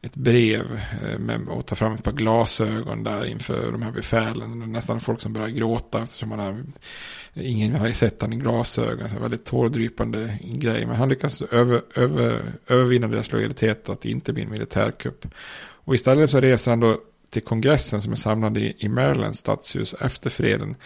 ett 0.00 0.16
brev 0.16 0.80
eh, 1.04 1.18
med, 1.18 1.48
och 1.48 1.66
tar 1.66 1.76
fram 1.76 1.94
ett 1.94 2.04
par 2.04 2.12
glasögon 2.12 3.04
där 3.04 3.24
inför 3.24 3.72
de 3.72 3.82
här 3.82 3.92
befälen. 3.92 4.72
Nästan 4.72 5.00
folk 5.00 5.20
som 5.20 5.32
börjar 5.32 5.48
gråta 5.48 6.02
eftersom 6.02 6.28
man 6.28 6.38
har, 6.38 6.64
ingen 7.34 7.74
har 7.74 7.92
sett 7.92 8.22
han 8.22 8.32
i 8.32 8.36
glasögon. 8.36 9.10
Så 9.10 9.20
väldigt 9.20 9.44
tårdrypande 9.44 10.38
grej. 10.42 10.86
Men 10.86 10.96
han 10.96 11.08
lyckas 11.08 11.42
över, 11.42 11.82
över, 11.94 12.52
övervinna 12.66 13.08
deras 13.08 13.32
lojalitet 13.32 13.88
att 13.88 14.00
det 14.00 14.10
inte 14.10 14.32
blir 14.32 14.44
en 14.44 14.50
militärkupp. 14.50 15.26
Och 15.88 15.94
istället 15.94 16.30
så 16.30 16.40
reser 16.40 16.70
han 16.70 16.80
då 16.80 17.00
till 17.30 17.42
kongressen 17.42 18.02
som 18.02 18.12
är 18.12 18.16
samlad 18.16 18.58
i, 18.58 18.76
i 18.78 18.88
Marylands 18.88 19.38
stadshus 19.38 19.94
efter 20.00 20.30
freden. 20.30 20.76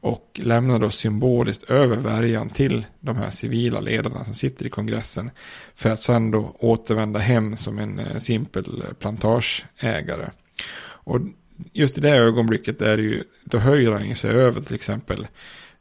Och 0.00 0.40
lämnar 0.42 0.78
då 0.78 0.90
symboliskt 0.90 1.62
över 1.64 1.96
värjan 1.96 2.50
till 2.50 2.86
de 3.00 3.16
här 3.16 3.30
civila 3.30 3.80
ledarna 3.80 4.24
som 4.24 4.34
sitter 4.34 4.66
i 4.66 4.70
kongressen. 4.70 5.30
För 5.74 5.90
att 5.90 6.00
sen 6.00 6.30
då 6.30 6.56
återvända 6.58 7.18
hem 7.18 7.56
som 7.56 7.78
en 7.78 7.98
eh, 7.98 8.18
simpel 8.18 8.84
plantageägare. 8.98 10.30
Och 10.80 11.20
just 11.72 11.98
i 11.98 12.00
det 12.00 12.10
ögonblicket 12.10 12.80
är 12.80 12.96
det 12.96 13.02
ju, 13.02 13.24
då 13.44 13.58
höjer 13.58 13.92
han 13.92 14.14
sig 14.14 14.30
över 14.30 14.60
till 14.60 14.74
exempel 14.74 15.26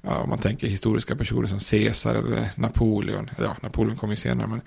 ja, 0.02 0.18
om 0.18 0.30
man 0.30 0.40
tänker 0.40 0.68
historiska 0.68 1.16
personer 1.16 1.48
som 1.48 1.60
Caesar 1.60 2.16
eller 2.16 2.50
Napoleon. 2.56 3.30
Ja, 3.38 3.56
Napoleon 3.62 3.98
kom 3.98 4.10
ju 4.10 4.16
senare, 4.16 4.48
men 4.48 4.62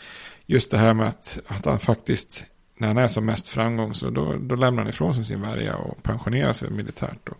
just 0.46 0.70
det 0.70 0.78
här 0.78 0.94
med 0.94 1.08
att, 1.08 1.40
att 1.46 1.64
han 1.64 1.78
faktiskt 1.78 2.44
när 2.80 2.88
han 2.88 2.98
är 2.98 3.08
som 3.08 3.26
mest 3.26 3.48
framgång 3.48 3.94
så 3.94 4.10
då, 4.10 4.36
då 4.40 4.54
lämnar 4.54 4.82
han 4.82 4.90
ifrån 4.90 5.14
sig 5.14 5.24
sin 5.24 5.40
värja 5.40 5.76
och 5.76 6.02
pensionerar 6.02 6.52
sig 6.52 6.70
militärt. 6.70 7.18
Då. 7.24 7.32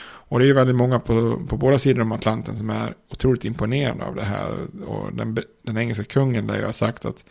Och 0.00 0.38
det 0.38 0.44
är 0.44 0.46
ju 0.46 0.52
väldigt 0.52 0.76
många 0.76 0.98
på, 0.98 1.46
på 1.48 1.56
båda 1.56 1.78
sidor 1.78 2.02
om 2.02 2.12
Atlanten 2.12 2.56
som 2.56 2.70
är 2.70 2.94
otroligt 3.10 3.44
imponerade 3.44 4.04
av 4.04 4.14
det 4.14 4.24
här. 4.24 4.54
Och 4.86 5.12
den, 5.12 5.38
den 5.62 5.78
engelska 5.78 6.04
kungen 6.04 6.46
där 6.46 6.58
jag 6.58 6.64
har 6.64 6.72
sagt 6.72 7.04
att 7.04 7.24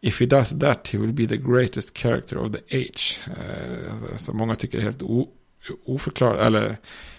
If 0.00 0.20
he 0.20 0.26
does 0.26 0.58
that 0.58 0.88
he 0.88 0.98
will 0.98 1.12
be 1.12 1.26
the 1.26 1.36
greatest 1.36 1.98
character 1.98 2.38
of 2.38 2.52
the 2.52 2.78
age. 2.78 3.20
Eh, 3.26 3.92
alltså 4.12 4.32
många 4.32 4.54
tycker 4.54 4.78
det 4.78 4.82
är 4.82 4.84
helt 4.84 5.02
o, 5.02 5.28
oförklarat, 5.84 6.40
eller 6.40 6.76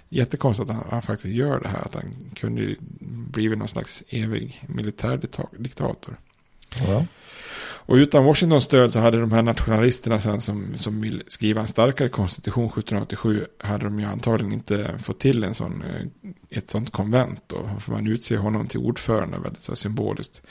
jättekonstigt 0.09 0.69
att 0.69 0.75
han, 0.75 0.85
han, 0.89 1.01
faktiskt 1.01 1.35
gör 1.35 1.59
det 1.59 1.67
här. 1.67 1.81
Att 1.81 1.95
han 1.95 2.31
kunde 2.35 2.75
blivit 3.31 3.57
någon 3.57 3.67
slags 3.67 4.03
evig 4.09 4.63
militärdiktator. 4.67 6.17
Ja. 6.87 7.05
Och 7.61 7.95
utan 7.95 8.25
Washingtons 8.25 8.63
stöd 8.63 8.93
så 8.93 8.99
hade 8.99 9.19
de 9.19 9.31
här 9.31 9.43
nationalisterna 9.43 10.19
sen 10.19 10.41
som, 10.41 10.77
som 10.77 11.01
vill 11.01 11.23
skriva 11.27 11.61
en 11.61 11.67
starkare 11.67 12.09
konstitution 12.09 12.65
1787 12.65 13.45
hade 13.59 13.83
de 13.83 13.99
ju 13.99 14.05
antagligen 14.05 14.53
inte 14.53 14.97
fått 14.99 15.19
till 15.19 15.43
en 15.43 15.53
sån, 15.53 15.83
eh, 15.83 16.29
ett 16.57 16.69
sånt 16.69 16.91
konvent. 16.91 17.43
Då, 17.47 17.69
för 17.79 17.91
man 17.91 18.07
utser 18.07 18.37
honom 18.37 18.67
till 18.67 18.79
ordförande 18.79 19.39
väldigt 19.39 19.63
så 19.63 19.75
symboliskt. 19.75 20.41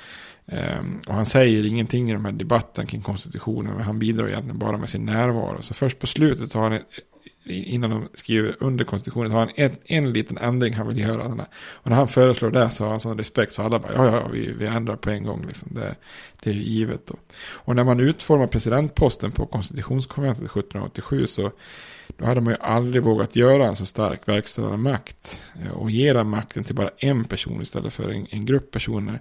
Um, 0.52 1.00
och 1.06 1.14
han 1.14 1.26
säger 1.26 1.66
ingenting 1.66 2.10
i 2.10 2.12
de 2.12 2.24
här 2.24 2.32
debatten 2.32 2.86
kring 2.86 3.02
konstitutionen. 3.02 3.74
Men 3.74 3.82
han 3.82 3.98
bidrar 3.98 4.28
egentligen 4.28 4.58
bara 4.58 4.76
med 4.76 4.88
sin 4.88 5.04
närvaro. 5.04 5.62
Så 5.62 5.74
först 5.74 5.98
på 5.98 6.06
slutet 6.06 6.50
så 6.50 6.58
har 6.58 6.70
han 6.70 6.80
innan 7.50 7.90
de 7.90 8.08
skriver 8.14 8.56
under 8.60 8.84
konstitutionen 8.84 9.30
har 9.30 9.38
han 9.38 9.50
en, 9.54 9.76
en 9.84 10.12
liten 10.12 10.38
ändring 10.38 10.74
han 10.74 10.88
vill 10.88 10.98
göra. 10.98 11.46
Och 11.60 11.90
när 11.90 11.96
han 11.96 12.08
föreslår 12.08 12.50
det 12.50 12.70
så 12.70 12.84
har 12.84 12.90
han 12.90 13.00
sån 13.00 13.18
respekt 13.18 13.52
så 13.52 13.62
alla 13.62 13.78
bara 13.78 13.94
ja, 13.94 14.06
ja, 14.06 14.28
vi, 14.32 14.52
vi 14.52 14.66
ändrar 14.66 14.96
på 14.96 15.10
en 15.10 15.24
gång. 15.24 15.46
Liksom. 15.46 15.68
Det, 15.74 15.94
det 16.42 16.50
är 16.50 16.54
givet 16.54 17.06
då. 17.06 17.14
Och 17.50 17.76
när 17.76 17.84
man 17.84 18.00
utformar 18.00 18.46
presidentposten 18.46 19.32
på 19.32 19.46
konstitutionskonventet 19.46 20.44
1787 20.44 21.26
så 21.26 21.50
då 22.16 22.24
hade 22.24 22.40
man 22.40 22.52
ju 22.52 22.58
aldrig 22.60 23.02
vågat 23.02 23.36
göra 23.36 23.66
en 23.66 23.76
så 23.76 23.86
stark 23.86 24.28
verkställande 24.28 24.76
makt. 24.76 25.42
Eh, 25.64 25.70
och 25.70 25.90
ge 25.90 26.12
den 26.12 26.28
makten 26.28 26.64
till 26.64 26.74
bara 26.74 26.90
en 26.98 27.24
person 27.24 27.62
istället 27.62 27.92
för 27.92 28.08
en, 28.10 28.26
en 28.30 28.46
grupp 28.46 28.70
personer. 28.70 29.20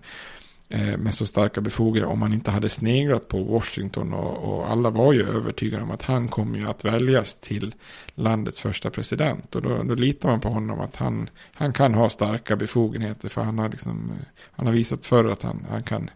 Eh, 0.69 0.97
med 0.97 1.13
så 1.13 1.25
starka 1.25 1.61
befogenheter 1.61 2.11
om 2.11 2.19
man 2.19 2.33
inte 2.33 2.51
hade 2.51 2.69
sneglat 2.69 3.27
på 3.27 3.43
Washington 3.43 4.13
och, 4.13 4.37
och, 4.37 4.71
alla 4.71 4.89
var 4.89 5.13
ju 5.13 5.29
övertygade 5.29 5.83
om 5.83 5.91
att 5.91 6.03
han 6.03 6.27
kommer 6.27 6.59
ju 6.59 6.67
att 6.67 6.85
väljas 6.85 7.39
till 7.39 7.75
landets 8.15 8.59
första 8.59 8.89
president 8.89 9.55
och 9.55 9.61
då, 9.61 9.83
då 9.83 9.95
litar 9.95 10.29
man 10.29 10.39
på 10.39 10.49
honom 10.49 10.79
att 10.79 10.95
han, 10.95 11.29
han 11.53 11.73
kan 11.73 11.93
ha 11.93 12.09
starka 12.09 12.55
befogenheter 12.55 13.29
för 13.29 13.41
han 13.41 13.57
har, 13.57 13.69
liksom, 13.69 14.11
eh, 14.11 14.25
han 14.51 14.65
har 14.65 14.73
visat 14.73 15.05
förr 15.05 15.25
att 15.25 15.43
han, 15.43 15.65
han 15.69 15.83
kan 15.83 16.09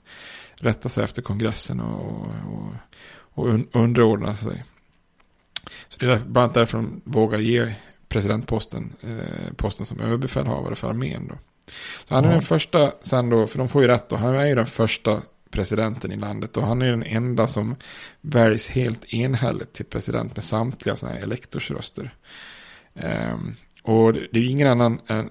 rätta 0.56 0.90
sig 0.90 1.04
efter 1.04 1.22
kongressen 1.22 1.80
och, 1.80 2.28
och, 2.52 2.74
och 3.34 3.48
underordna 3.72 4.36
sig. 4.36 4.64
Så 5.88 6.00
det 6.00 6.06
är 6.06 6.20
bland 6.20 6.38
annat 6.38 6.54
därför 6.54 6.78
de 6.78 7.02
vågar 7.04 7.40
ge 7.40 7.76
presidentposten 8.08 8.96
eh, 9.02 9.54
posten 9.56 9.86
som 9.86 10.00
överbefälhavare 10.00 10.76
för 10.76 10.90
armén 10.90 11.28
då. 11.28 11.36
Så 12.08 12.16
han 12.16 12.24
är 12.24 12.28
ja. 12.28 12.34
den 12.34 12.42
första 12.42 12.92
sen 13.02 13.30
då, 13.30 13.48
för 13.48 13.58
de 13.58 13.70
får 13.70 13.82
ju 13.82 13.88
rätt 13.88 14.10
då, 14.10 14.16
han 14.16 14.36
är 14.36 14.46
ju 14.46 14.56
den 14.56 14.66
första 14.66 15.22
presidenten 15.52 16.12
i 16.12 16.18
landet 16.18 16.58
och 16.58 16.64
han 16.64 16.82
är 16.82 16.88
den 16.88 17.04
enda 17.04 17.48
som 17.48 17.76
väljs 18.22 18.70
helt 18.70 19.14
enhälligt 19.14 19.74
till 19.74 19.86
president 19.86 20.36
med 20.36 20.44
samtliga 20.44 20.96
sådana 20.96 21.16
här 21.16 21.24
elektorsröster. 21.24 22.16
Um, 22.94 23.56
och 23.84 24.14
det 24.14 24.40
är 24.40 24.50
ingen 24.50 24.68
annan, 24.68 25.00
uh, 25.12 25.24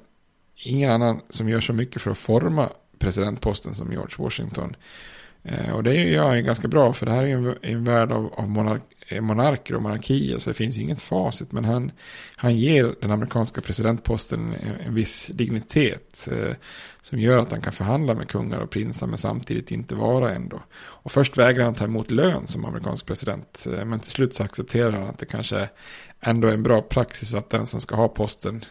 ingen 0.57 0.91
annan 0.91 1.21
som 1.31 1.49
gör 1.49 1.61
så 1.61 1.73
mycket 1.73 2.03
för 2.03 2.11
att 2.11 2.19
forma 2.19 2.69
presidentposten 2.99 3.75
som 3.75 3.93
George 3.93 4.15
Washington. 4.19 4.77
Eh, 5.43 5.73
och 5.73 5.83
det 5.83 5.95
gör 5.95 6.27
han 6.27 6.37
ju 6.37 6.43
ganska 6.43 6.69
bra 6.69 6.93
för 6.93 7.07
det 7.07 7.13
här 7.13 7.23
är 7.23 7.27
ju 7.27 7.35
en, 7.35 7.57
en 7.63 7.85
värld 7.85 8.13
av, 8.13 8.35
av 8.37 8.49
monark, 8.49 8.83
monarker 9.21 9.75
och 9.75 9.83
monarkier 9.83 10.39
så 10.39 10.51
det 10.51 10.55
finns 10.55 10.79
inget 10.79 11.03
facit. 11.03 11.53
Men 11.53 11.65
han, 11.65 11.93
han 12.37 12.57
ger 12.57 12.95
den 13.01 13.11
amerikanska 13.11 13.61
presidentposten 13.61 14.55
en, 14.55 14.87
en 14.87 14.95
viss 14.95 15.27
dignitet 15.27 16.29
eh, 16.33 16.55
som 17.03 17.19
gör 17.19 17.39
att 17.39 17.53
han 17.53 17.61
kan 17.61 17.73
förhandla 17.73 18.15
med 18.15 18.29
kungar 18.29 18.61
och 18.61 18.71
prinsar 18.71 19.07
men 19.07 19.19
samtidigt 19.19 19.71
inte 19.71 19.95
vara 19.95 20.35
ändå. 20.35 20.63
Och 20.79 21.13
först 21.13 21.39
vägrar 21.39 21.65
han 21.65 21.75
ta 21.75 21.85
emot 21.85 22.11
lön 22.11 22.47
som 22.47 22.65
amerikansk 22.65 23.07
president 23.07 23.67
eh, 23.73 23.85
men 23.85 24.01
till 24.01 24.13
slut 24.13 24.35
så 24.35 24.43
accepterar 24.43 24.93
han 24.93 25.09
att 25.09 25.19
det 25.19 25.27
kanske 25.27 25.69
ändå 26.21 26.49
är 26.49 26.53
en 26.53 26.63
bra 26.63 26.83
praxis 26.83 27.35
att 27.35 27.51
den 27.51 27.67
som 27.67 27.81
ska 27.81 27.97
ha 27.97 28.09
posten 28.09 28.65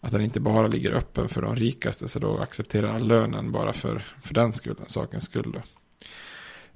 att 0.00 0.12
den 0.12 0.20
inte 0.20 0.40
bara 0.40 0.66
ligger 0.66 0.92
öppen 0.92 1.28
för 1.28 1.42
de 1.42 1.56
rikaste 1.56 2.08
så 2.08 2.18
då 2.18 2.38
accepterar 2.38 2.88
han 2.88 3.08
lönen 3.08 3.52
bara 3.52 3.72
för, 3.72 4.04
för 4.22 4.34
den 4.34 4.52
skulden, 4.52 4.86
sakens 4.88 5.24
skull. 5.24 5.52
Då. 5.52 5.60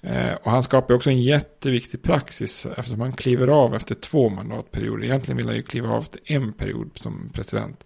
Eh, 0.06 0.34
och 0.34 0.50
han 0.50 0.62
skapar 0.62 0.94
också 0.94 1.10
en 1.10 1.22
jätteviktig 1.22 2.02
praxis 2.02 2.66
eftersom 2.66 3.00
han 3.00 3.12
kliver 3.12 3.48
av 3.48 3.74
efter 3.74 3.94
två 3.94 4.28
mandatperioder. 4.28 5.04
Egentligen 5.04 5.36
vill 5.36 5.46
han 5.46 5.56
ju 5.56 5.62
kliva 5.62 5.88
av 5.88 6.02
efter 6.02 6.20
en 6.24 6.52
period 6.52 6.90
som 6.94 7.30
president. 7.34 7.84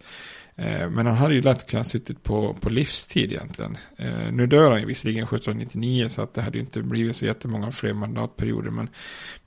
Eh, 0.56 0.90
men 0.90 1.06
han 1.06 1.16
hade 1.16 1.34
ju 1.34 1.42
lätt 1.42 1.70
kunnat 1.70 1.86
suttit 1.86 2.22
på, 2.22 2.56
på 2.60 2.68
livstid 2.68 3.32
egentligen. 3.32 3.78
Eh, 3.96 4.32
nu 4.32 4.46
dör 4.46 4.70
han 4.70 4.80
ju 4.80 4.86
visserligen 4.86 5.24
1799 5.24 6.08
så 6.08 6.22
att 6.22 6.34
det 6.34 6.42
hade 6.42 6.58
ju 6.58 6.64
inte 6.64 6.82
blivit 6.82 7.16
så 7.16 7.26
jättemånga 7.26 7.72
fler 7.72 7.92
mandatperioder. 7.92 8.70
Men, 8.70 8.88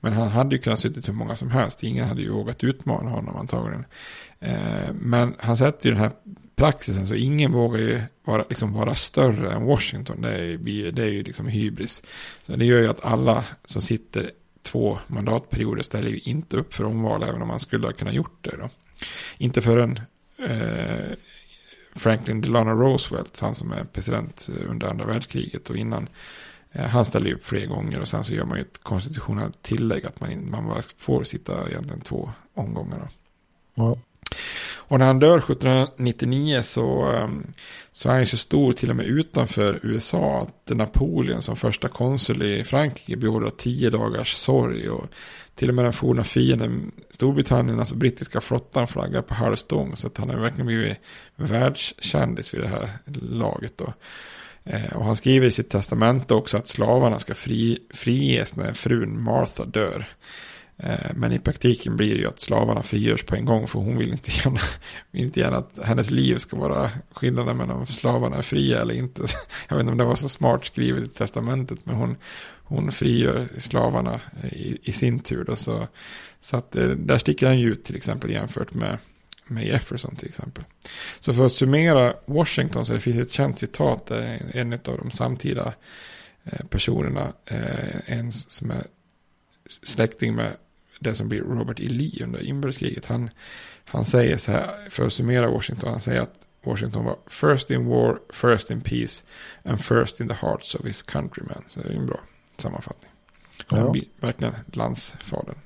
men 0.00 0.12
han 0.12 0.28
hade 0.28 0.56
ju 0.56 0.62
kunnat 0.62 0.80
suttit 0.80 1.08
hur 1.08 1.12
många 1.12 1.36
som 1.36 1.50
helst. 1.50 1.84
Ingen 1.84 2.08
hade 2.08 2.22
ju 2.22 2.30
vågat 2.30 2.64
utmana 2.64 3.10
honom 3.10 3.36
antagligen. 3.36 3.84
Men 4.92 5.34
han 5.38 5.56
sätter 5.56 5.88
ju 5.88 5.94
den 5.94 6.02
här 6.02 6.12
praxisen 6.56 6.94
så 6.94 7.00
alltså, 7.00 7.14
ingen 7.14 7.52
vågar 7.52 7.78
ju 7.78 8.00
vara, 8.24 8.44
liksom 8.48 8.72
vara 8.72 8.94
större 8.94 9.52
än 9.52 9.64
Washington. 9.64 10.20
Det 10.20 10.28
är, 10.28 10.92
det 10.92 11.02
är 11.02 11.10
ju 11.10 11.22
liksom 11.22 11.46
hybris. 11.46 12.02
Så 12.46 12.56
det 12.56 12.64
gör 12.64 12.80
ju 12.80 12.88
att 12.88 13.04
alla 13.04 13.44
som 13.64 13.82
sitter 13.82 14.32
två 14.62 14.98
mandatperioder 15.06 15.82
ställer 15.82 16.10
ju 16.10 16.18
inte 16.18 16.56
upp 16.56 16.74
för 16.74 16.84
omval 16.84 17.22
även 17.22 17.42
om 17.42 17.48
man 17.48 17.60
skulle 17.60 17.86
ha 17.86 17.92
kunnat 17.92 18.14
gjort 18.14 18.44
det. 18.44 18.56
Då. 18.56 18.70
Inte 19.38 19.62
förrän 19.62 20.00
eh, 20.38 21.16
Franklin 21.94 22.40
Delano 22.40 22.70
Roosevelt, 22.70 23.40
han 23.40 23.54
som 23.54 23.72
är 23.72 23.84
president 23.84 24.48
under 24.68 24.86
andra 24.86 25.06
världskriget 25.06 25.70
och 25.70 25.76
innan, 25.76 26.08
eh, 26.72 26.84
han 26.84 27.04
ställer 27.04 27.26
ju 27.26 27.34
upp 27.34 27.44
fler 27.44 27.66
gånger 27.66 28.00
och 28.00 28.08
sen 28.08 28.24
så 28.24 28.34
gör 28.34 28.44
man 28.44 28.58
ju 28.58 28.62
ett 28.62 28.82
konstitutionellt 28.82 29.62
tillägg 29.62 30.06
att 30.06 30.20
man, 30.20 30.50
man 30.50 30.82
får 30.96 31.24
sitta 31.24 31.68
egentligen 31.70 32.00
två 32.00 32.30
omgångar. 32.54 32.98
Då. 32.98 33.08
Ja. 33.74 33.98
Och 34.86 34.98
när 34.98 35.06
han 35.06 35.18
dör 35.18 35.38
1799 35.38 36.62
så, 36.62 37.12
eh, 37.12 37.28
så 37.92 38.08
är 38.08 38.12
han 38.12 38.20
ju 38.20 38.26
så 38.26 38.36
stor 38.36 38.72
till 38.72 38.90
och 38.90 38.96
med 38.96 39.06
utanför 39.06 39.80
USA 39.82 40.40
att 40.42 40.76
Napoleon 40.76 41.42
som 41.42 41.56
första 41.56 41.88
konsul 41.88 42.42
i 42.42 42.64
Frankrike 42.64 43.16
beordrar 43.16 43.50
tio 43.50 43.90
dagars 43.90 44.32
sorg. 44.34 44.88
Och 44.88 45.06
till 45.54 45.68
och 45.68 45.74
med 45.74 45.84
den 45.84 45.92
forna 45.92 46.24
fienden 46.24 46.92
Storbritannien, 47.10 47.78
alltså 47.78 47.94
brittiska 47.94 48.40
flottan 48.40 48.86
flaggar 48.86 49.22
på 49.22 49.34
halvstång. 49.34 49.96
Så 49.96 50.06
att 50.06 50.18
han 50.18 50.30
har 50.30 50.36
verkligen 50.36 50.66
blivit 50.66 50.96
världskändis 51.36 52.54
vid 52.54 52.60
det 52.60 52.68
här 52.68 52.88
laget 53.30 53.78
då. 53.78 53.92
Eh, 54.64 54.96
och 54.96 55.04
han 55.04 55.16
skriver 55.16 55.46
i 55.46 55.50
sitt 55.50 55.70
testamente 55.70 56.34
också 56.34 56.56
att 56.56 56.68
slavarna 56.68 57.18
ska 57.18 57.34
fri, 57.34 57.78
friges 57.90 58.56
när 58.56 58.72
frun 58.72 59.22
Martha 59.22 59.64
dör. 59.64 60.06
Eh, 60.76 61.10
men 61.14 61.32
i 61.32 61.38
praktiken 61.38 61.96
blir 61.96 62.14
det 62.14 62.20
ju 62.20 62.28
att 62.28 62.40
slavarna 62.40 62.82
frigörs 62.82 63.22
på 63.22 63.36
en 63.36 63.44
gång 63.44 63.66
för 63.66 63.78
hon 63.78 63.98
vill 63.98 64.12
inte 64.12 64.30
gärna, 64.30 64.60
vill 65.10 65.22
inte 65.22 65.40
gärna 65.40 65.56
att 65.56 65.78
hennes 65.84 66.10
liv 66.10 66.38
ska 66.38 66.56
vara 66.56 66.90
skillnaden 67.10 67.56
mellan 67.56 67.76
om 67.76 67.86
slavarna 67.86 68.36
är 68.36 68.42
fria 68.42 68.80
eller 68.80 68.94
inte. 68.94 69.22
Jag 69.68 69.76
vet 69.76 69.80
inte 69.80 69.92
om 69.92 69.98
det 69.98 70.04
var 70.04 70.14
så 70.14 70.28
smart 70.28 70.66
skrivet 70.66 71.04
i 71.04 71.08
testamentet 71.08 71.86
men 71.86 71.94
hon, 71.94 72.16
hon 72.62 72.92
frigör 72.92 73.48
slavarna 73.58 74.20
eh, 74.42 74.52
i, 74.52 74.78
i 74.82 74.92
sin 74.92 75.18
tur. 75.18 75.44
Då, 75.44 75.56
så, 75.56 75.88
så 76.40 76.56
att 76.56 76.76
eh, 76.76 76.88
där 76.88 77.18
sticker 77.18 77.46
han 77.46 77.58
ju 77.58 77.72
ut 77.72 77.84
till 77.84 77.96
exempel 77.96 78.30
jämfört 78.30 78.74
med, 78.74 78.98
med 79.46 79.66
Jefferson 79.66 80.16
till 80.16 80.28
exempel. 80.28 80.64
Så 81.20 81.34
för 81.34 81.46
att 81.46 81.52
summera 81.52 82.14
Washington 82.26 82.86
så 82.86 82.92
det 82.92 83.00
finns 83.00 83.18
ett 83.18 83.30
känt 83.30 83.58
citat 83.58 84.06
där 84.06 84.50
en 84.54 84.72
av 84.72 84.98
de 84.98 85.10
samtida 85.10 85.74
personerna, 86.70 87.32
en 88.06 88.32
som 88.32 88.70
är 88.70 88.86
släkting 89.66 90.34
med 90.34 90.56
det 91.04 91.14
som 91.14 91.28
blir 91.28 91.40
Robert 91.40 91.80
E. 91.80 91.88
Lee 91.88 92.24
under 92.24 92.42
inbördeskriget. 92.42 93.06
Han, 93.06 93.30
han 93.84 94.04
säger 94.04 94.36
så 94.36 94.52
här, 94.52 94.86
för 94.90 95.06
att 95.06 95.12
summera 95.12 95.50
Washington, 95.50 95.90
han 95.90 96.00
säger 96.00 96.20
att 96.20 96.44
Washington 96.64 97.04
var 97.04 97.16
first 97.26 97.70
in 97.70 97.86
war, 97.86 98.18
first 98.32 98.70
in 98.70 98.80
peace 98.80 99.24
and 99.64 99.80
first 99.84 100.20
in 100.20 100.28
the 100.28 100.34
hearts 100.34 100.74
of 100.74 100.86
his 100.86 101.02
countrymen. 101.02 101.64
Så 101.66 101.80
det 101.80 101.88
är 101.88 101.92
en 101.92 102.06
bra 102.06 102.20
sammanfattning. 102.56 103.10
Han 103.66 103.80
ja. 103.80 103.90
blir 103.90 104.04
verkligen 104.20 104.54
landsfadern. 104.72 105.58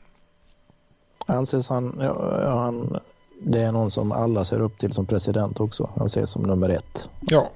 Anses 1.27 1.69
han, 1.69 1.97
ja, 2.01 2.61
han, 2.61 3.01
det 3.43 3.63
är 3.63 3.73
någon 3.73 3.91
som 3.91 4.13
alla 4.13 4.45
ser 4.45 4.61
upp 4.61 4.79
till 4.79 4.93
som 4.93 5.07
president 5.07 5.61
också. 5.61 5.91
Han 5.97 6.07
ses 6.07 6.31
som 6.31 6.43
nummer 6.43 6.69
ett. 6.69 7.11
Ja. 7.21 7.53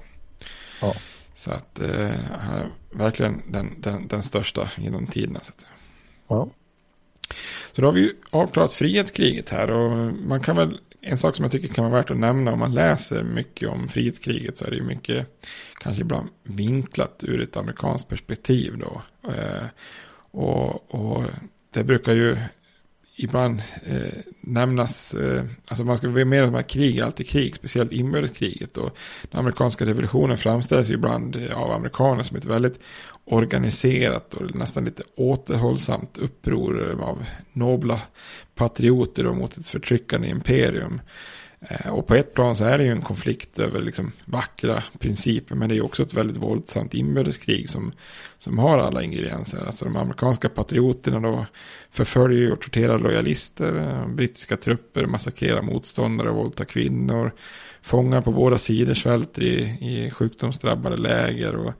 ja. 0.81 0.93
Så 1.35 1.51
att 1.51 1.79
eh, 1.79 2.09
han 2.31 2.55
är 2.57 2.71
verkligen 2.91 3.51
den, 3.51 3.81
den, 3.81 4.07
den 4.07 4.23
största 4.23 4.69
genom 4.77 5.07
tiderna. 5.07 5.39
Så 5.39 5.51
att. 5.51 5.67
Ja. 6.27 6.49
Så 7.75 7.81
då 7.81 7.87
har 7.87 7.93
vi 7.93 8.01
ju 8.01 8.13
avklarat 8.29 8.73
frihetskriget 8.73 9.49
här 9.49 9.71
och 9.71 9.91
man 10.13 10.39
kan 10.39 10.55
väl, 10.55 10.79
en 11.01 11.17
sak 11.17 11.35
som 11.35 11.43
jag 11.43 11.51
tycker 11.51 11.67
kan 11.67 11.83
vara 11.91 12.01
värt 12.01 12.11
att 12.11 12.17
nämna 12.17 12.53
om 12.53 12.59
man 12.59 12.73
läser 12.73 13.23
mycket 13.23 13.69
om 13.69 13.89
frihetskriget 13.89 14.57
så 14.57 14.65
är 14.65 14.69
det 14.69 14.75
ju 14.75 14.83
mycket, 14.83 15.27
kanske 15.73 16.01
ibland 16.01 16.29
vinklat 16.43 17.23
ur 17.27 17.41
ett 17.41 17.57
amerikanskt 17.57 18.07
perspektiv 18.07 18.77
då. 18.77 19.01
Eh, 19.31 19.67
och, 20.31 20.95
och 20.95 21.23
det 21.73 21.83
brukar 21.83 22.13
ju 22.13 22.37
ibland 23.15 23.63
eh, 23.85 24.19
nämnas, 24.41 25.13
eh, 25.13 25.43
alltså 25.67 25.83
man 25.83 25.97
ska 25.97 26.09
vara 26.09 26.25
med 26.25 26.43
om 26.43 26.55
att 26.55 26.67
krig 26.67 26.97
är 26.97 27.03
alltid 27.03 27.29
krig, 27.29 27.55
speciellt 27.55 27.91
inbördeskriget. 27.91 28.77
Och 28.77 28.97
den 29.31 29.39
amerikanska 29.39 29.85
revolutionen 29.85 30.37
framställs 30.37 30.89
ju 30.89 30.93
ibland 30.93 31.35
eh, 31.35 31.57
av 31.57 31.71
amerikaner 31.71 32.23
som 32.23 32.37
ett 32.37 32.45
väldigt 32.45 32.79
organiserat 33.25 34.33
och 34.33 34.55
nästan 34.55 34.85
lite 34.85 35.03
återhållsamt 35.15 36.17
uppror 36.17 36.91
eh, 36.91 37.09
av 37.09 37.25
nobla 37.53 38.01
patrioter 38.55 39.23
mot 39.23 39.57
ett 39.57 39.67
förtryckande 39.67 40.27
imperium. 40.27 41.01
Eh, 41.69 41.89
och 41.89 42.07
på 42.07 42.15
ett 42.15 42.33
plan 42.33 42.55
så 42.55 42.65
är 42.65 42.77
det 42.77 42.83
ju 42.83 42.91
en 42.91 43.01
konflikt 43.01 43.59
över 43.59 43.81
liksom 43.81 44.11
vackra 44.25 44.83
principer. 44.99 45.55
Men 45.55 45.69
det 45.69 45.73
är 45.73 45.75
ju 45.75 45.81
också 45.81 46.03
ett 46.03 46.13
väldigt 46.13 46.37
våldsamt 46.37 46.93
inbördeskrig 46.93 47.69
som, 47.69 47.91
som 48.37 48.59
har 48.59 48.79
alla 48.79 49.03
ingredienser. 49.03 49.65
Alltså 49.65 49.85
de 49.85 49.95
amerikanska 49.95 50.49
patrioterna 50.49 51.19
då 51.19 51.45
förföljer 51.91 52.51
och 52.51 52.61
torterar 52.61 52.99
lojalister. 52.99 53.75
Eh, 53.79 54.07
brittiska 54.07 54.57
trupper 54.57 55.05
massakrerar 55.05 55.61
motståndare 55.61 56.29
och 56.29 56.35
våldtar 56.35 56.65
kvinnor. 56.65 57.31
Fångar 57.81 58.21
på 58.21 58.31
båda 58.31 58.57
sidor 58.57 58.93
svälter 58.93 59.43
i, 59.43 59.61
i 59.63 60.11
sjukdomsdrabbade 60.11 60.97
läger. 60.97 61.55
Och 61.55 61.73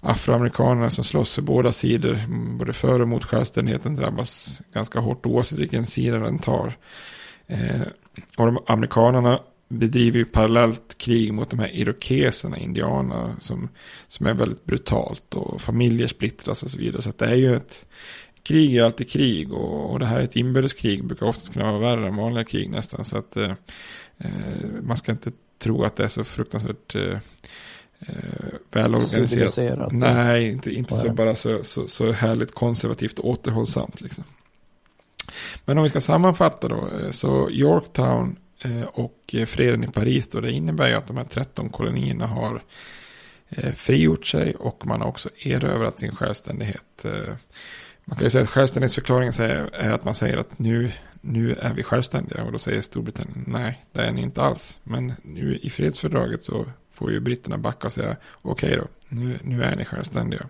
afroamerikanerna 0.00 0.90
som 0.90 1.04
slåss 1.04 1.34
för 1.34 1.42
båda 1.42 1.72
sidor, 1.72 2.18
både 2.58 2.72
för 2.72 3.00
och 3.00 3.08
mot 3.08 3.24
självständigheten, 3.24 3.96
drabbas 3.96 4.60
ganska 4.72 5.00
hårt 5.00 5.26
oavsett 5.26 5.58
vilken 5.58 5.86
sida 5.86 6.18
den 6.18 6.38
tar. 6.38 6.76
Eh, 7.46 7.80
och 8.36 8.46
de 8.46 8.58
amerikanerna 8.66 9.40
bedriver 9.68 10.18
ju 10.18 10.24
parallellt 10.24 10.98
krig 10.98 11.32
mot 11.32 11.50
de 11.50 11.58
här 11.58 11.70
irokeserna, 11.76 12.58
indianerna, 12.58 13.36
som, 13.40 13.68
som 14.08 14.26
är 14.26 14.34
väldigt 14.34 14.64
brutalt 14.64 15.34
och 15.34 15.62
familjer 15.62 16.06
splittras 16.06 16.62
och 16.62 16.70
så 16.70 16.78
vidare. 16.78 17.02
Så 17.02 17.12
det 17.18 17.24
är 17.24 17.34
ju 17.34 17.56
ett 17.56 17.86
krig 18.42 18.76
är 18.76 18.82
alltid 18.82 19.10
krig 19.10 19.52
och, 19.52 19.90
och 19.92 19.98
det 19.98 20.06
här 20.06 20.20
är 20.20 20.24
ett 20.24 20.36
inbördeskrig, 20.36 21.04
brukar 21.04 21.26
oftast 21.26 21.52
kunna 21.52 21.72
vara 21.72 21.78
värre 21.78 22.08
än 22.08 22.16
vanliga 22.16 22.44
krig 22.44 22.70
nästan. 22.70 23.04
Så 23.04 23.18
att 23.18 23.36
eh, 23.36 23.50
eh 24.18 24.30
man 24.82 24.96
ska 24.96 25.12
inte 25.12 25.32
tro 25.58 25.82
att 25.82 25.96
det 25.96 26.04
är 26.04 26.08
så 26.08 26.24
fruktansvärt 26.24 26.94
eh, 26.94 27.18
eh, 27.98 28.14
välorganiserat. 28.72 29.92
Nej, 29.92 30.50
inte, 30.50 30.70
inte 30.70 30.96
så 30.96 31.12
bara 31.12 31.34
så, 31.34 31.64
så, 31.64 31.88
så 31.88 32.12
härligt 32.12 32.54
konservativt 32.54 33.18
och 33.18 33.28
återhållsamt. 33.28 34.00
Liksom. 34.00 34.24
Men 35.64 35.78
om 35.78 35.84
vi 35.84 35.90
ska 35.90 36.00
sammanfatta 36.00 36.68
då, 36.68 36.88
eh, 36.88 37.10
så 37.10 37.50
Yorktown 37.50 38.36
eh, 38.64 38.82
och 38.82 39.34
freden 39.46 39.84
i 39.84 39.86
Paris 39.86 40.28
då, 40.28 40.40
det 40.40 40.52
innebär 40.52 40.88
ju 40.88 40.94
att 40.94 41.06
de 41.06 41.16
här 41.16 41.24
13 41.24 41.68
kolonierna 41.68 42.26
har 42.26 42.62
eh, 43.48 43.72
frigjort 43.72 44.26
sig 44.26 44.54
och 44.54 44.86
man 44.86 45.00
har 45.00 45.08
också 45.08 45.28
erövrat 45.38 45.98
sin 45.98 46.16
självständighet. 46.16 47.06
Man 48.04 48.16
kan 48.16 48.26
ju 48.26 48.30
säga 48.30 48.44
att 48.44 48.50
självständighetsförklaringen 48.50 49.32
är 49.72 49.90
att 49.90 50.04
man 50.04 50.14
säger 50.14 50.36
att 50.36 50.58
nu, 50.58 50.92
nu 51.20 51.54
är 51.54 51.74
vi 51.74 51.82
självständiga 51.82 52.44
och 52.44 52.52
då 52.52 52.58
säger 52.58 52.80
Storbritannien 52.80 53.44
nej, 53.46 53.84
det 53.92 54.02
är 54.02 54.12
ni 54.12 54.22
inte 54.22 54.42
alls. 54.42 54.78
Men 54.82 55.12
nu 55.22 55.58
i 55.62 55.70
fredsfördraget 55.70 56.44
så 56.44 56.66
får 56.92 57.12
ju 57.12 57.20
britterna 57.20 57.58
backa 57.58 57.86
och 57.86 57.92
säga 57.92 58.16
okej 58.42 58.68
okay 58.68 58.76
då, 58.76 58.88
nu, 59.08 59.38
nu 59.42 59.62
är 59.62 59.76
ni 59.76 59.84
självständiga. 59.84 60.46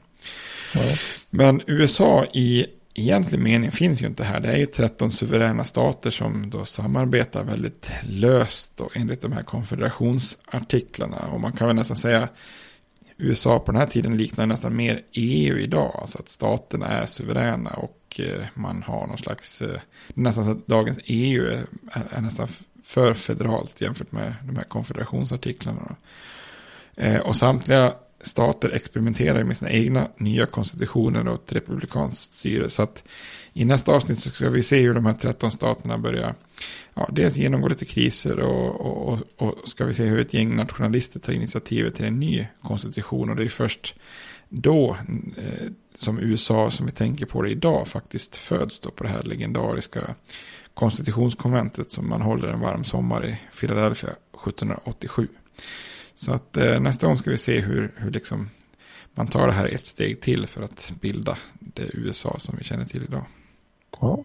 Ja. 0.74 0.97
Men 1.31 1.62
USA 1.66 2.24
i 2.24 2.66
egentlig 2.97 3.40
mening 3.40 3.70
finns 3.70 4.03
ju 4.03 4.07
inte 4.07 4.24
här. 4.24 4.40
Det 4.40 4.49
är 4.49 4.57
ju 4.57 4.66
13 4.66 5.11
suveräna 5.11 5.64
stater 5.64 6.11
som 6.11 6.51
då 6.51 6.64
samarbetar 6.64 7.44
väldigt 7.44 7.90
löst 8.03 8.80
och 8.80 8.97
enligt 8.97 9.22
de 9.22 9.32
här 9.32 9.42
konfederationsartiklarna. 9.42 11.18
Och 11.32 11.40
man 11.40 11.53
kan 11.53 11.66
väl 11.66 11.76
nästan 11.76 11.97
säga 11.97 12.28
USA 13.16 13.59
på 13.59 13.72
den 13.72 13.80
här 13.80 13.86
tiden 13.86 14.16
liknar 14.16 14.47
nästan 14.47 14.76
mer 14.76 15.03
EU 15.12 15.59
idag. 15.59 15.99
Alltså 16.01 16.18
att 16.18 16.28
staterna 16.28 16.86
är 16.86 17.07
suveräna 17.07 17.70
och 17.70 18.20
eh, 18.20 18.44
man 18.55 18.82
har 18.82 19.07
någon 19.07 19.18
slags, 19.18 19.62
eh, 19.62 19.80
nästan 20.14 20.44
så 20.44 20.51
att 20.51 20.66
dagens 20.66 20.99
EU 21.05 21.47
är, 21.47 21.66
är 22.11 22.20
nästan 22.20 22.49
för 22.82 23.14
federalt 23.14 23.80
jämfört 23.80 24.12
med 24.12 24.34
de 24.44 24.57
här 24.57 24.64
konfederationsartiklarna. 24.64 25.97
Eh, 26.94 27.20
och 27.20 27.36
samtliga 27.36 27.94
stater 28.21 28.71
experimenterar 28.71 29.45
med 29.45 29.57
sina 29.57 29.71
egna 29.71 30.09
nya 30.17 30.47
konstitutioner 30.47 31.29
och 31.29 31.35
ett 31.35 31.53
republikanskt 31.53 32.33
styre. 32.33 32.71
Så 32.71 32.83
att 32.83 33.05
i 33.53 33.64
nästa 33.64 33.93
avsnitt 33.93 34.19
så 34.19 34.31
ska 34.31 34.51
vi 34.51 34.62
se 34.62 34.81
hur 34.81 34.95
de 34.95 35.07
här 35.07 35.14
13 35.14 35.53
staterna 35.53 35.99
börjar 35.99 36.35
ja, 36.95 37.09
dels 37.12 37.37
genomgå 37.37 37.69
lite 37.69 37.85
kriser 37.85 38.41
och, 38.41 38.81
och, 38.81 39.12
och, 39.12 39.49
och 39.49 39.69
ska 39.69 39.85
vi 39.85 39.95
se 39.95 40.05
hur 40.05 40.21
ett 40.21 40.35
gäng 40.35 40.57
nationalister 40.57 41.21
tar 41.21 41.33
initiativet 41.33 41.95
till 41.95 42.05
en 42.05 42.21
ny 42.21 42.47
konstitution. 42.62 43.31
Och 43.31 43.37
det 43.37 43.45
är 43.45 43.49
först 43.49 43.95
då 44.49 44.97
eh, 45.37 45.71
som 45.95 46.19
USA, 46.19 46.71
som 46.71 46.87
vi 46.87 46.93
tänker 46.93 47.27
på 47.27 47.43
det 47.43 47.51
idag, 47.51 47.89
faktiskt 47.89 48.37
föds 48.37 48.81
då 48.81 48.91
på 48.91 49.05
det 49.05 49.11
här 49.11 49.23
legendariska 49.23 50.14
konstitutionskonventet 50.75 51.93
som 51.93 52.09
man 52.09 52.23
håller 52.23 52.49
en 52.49 52.61
varm 52.61 52.85
sommar 52.85 53.27
i 53.27 53.39
Philadelphia 53.61 54.11
1787. 54.11 55.29
Så 56.17 56.33
att 56.33 56.57
eh, 56.57 56.81
nästa 56.81 57.07
gång 57.07 57.17
ska 57.17 57.31
vi 57.31 57.39
se 57.39 57.61
hur, 57.61 57.93
hur 57.97 58.11
liksom 58.11 58.51
man 59.14 59.29
tar 59.29 59.47
det 59.47 59.53
här 59.53 59.67
ett 59.67 59.87
steg 59.87 60.21
till 60.21 60.47
för 60.47 60.62
att 60.62 60.93
bilda 61.01 61.39
det 61.59 61.91
USA 61.95 62.39
som 62.39 62.57
vi 62.57 62.64
känner 62.64 62.85
till 62.85 63.03
idag. 63.03 63.25
Ja. 64.01 64.25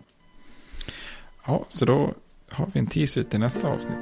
Ja, 1.46 1.66
så 1.70 1.86
då 1.86 2.14
har 2.50 2.68
vi 2.74 2.80
en 2.80 2.88
teaser 2.88 3.24
till 3.24 3.39
nästa 3.39 3.68
avsnitt. 3.68 3.96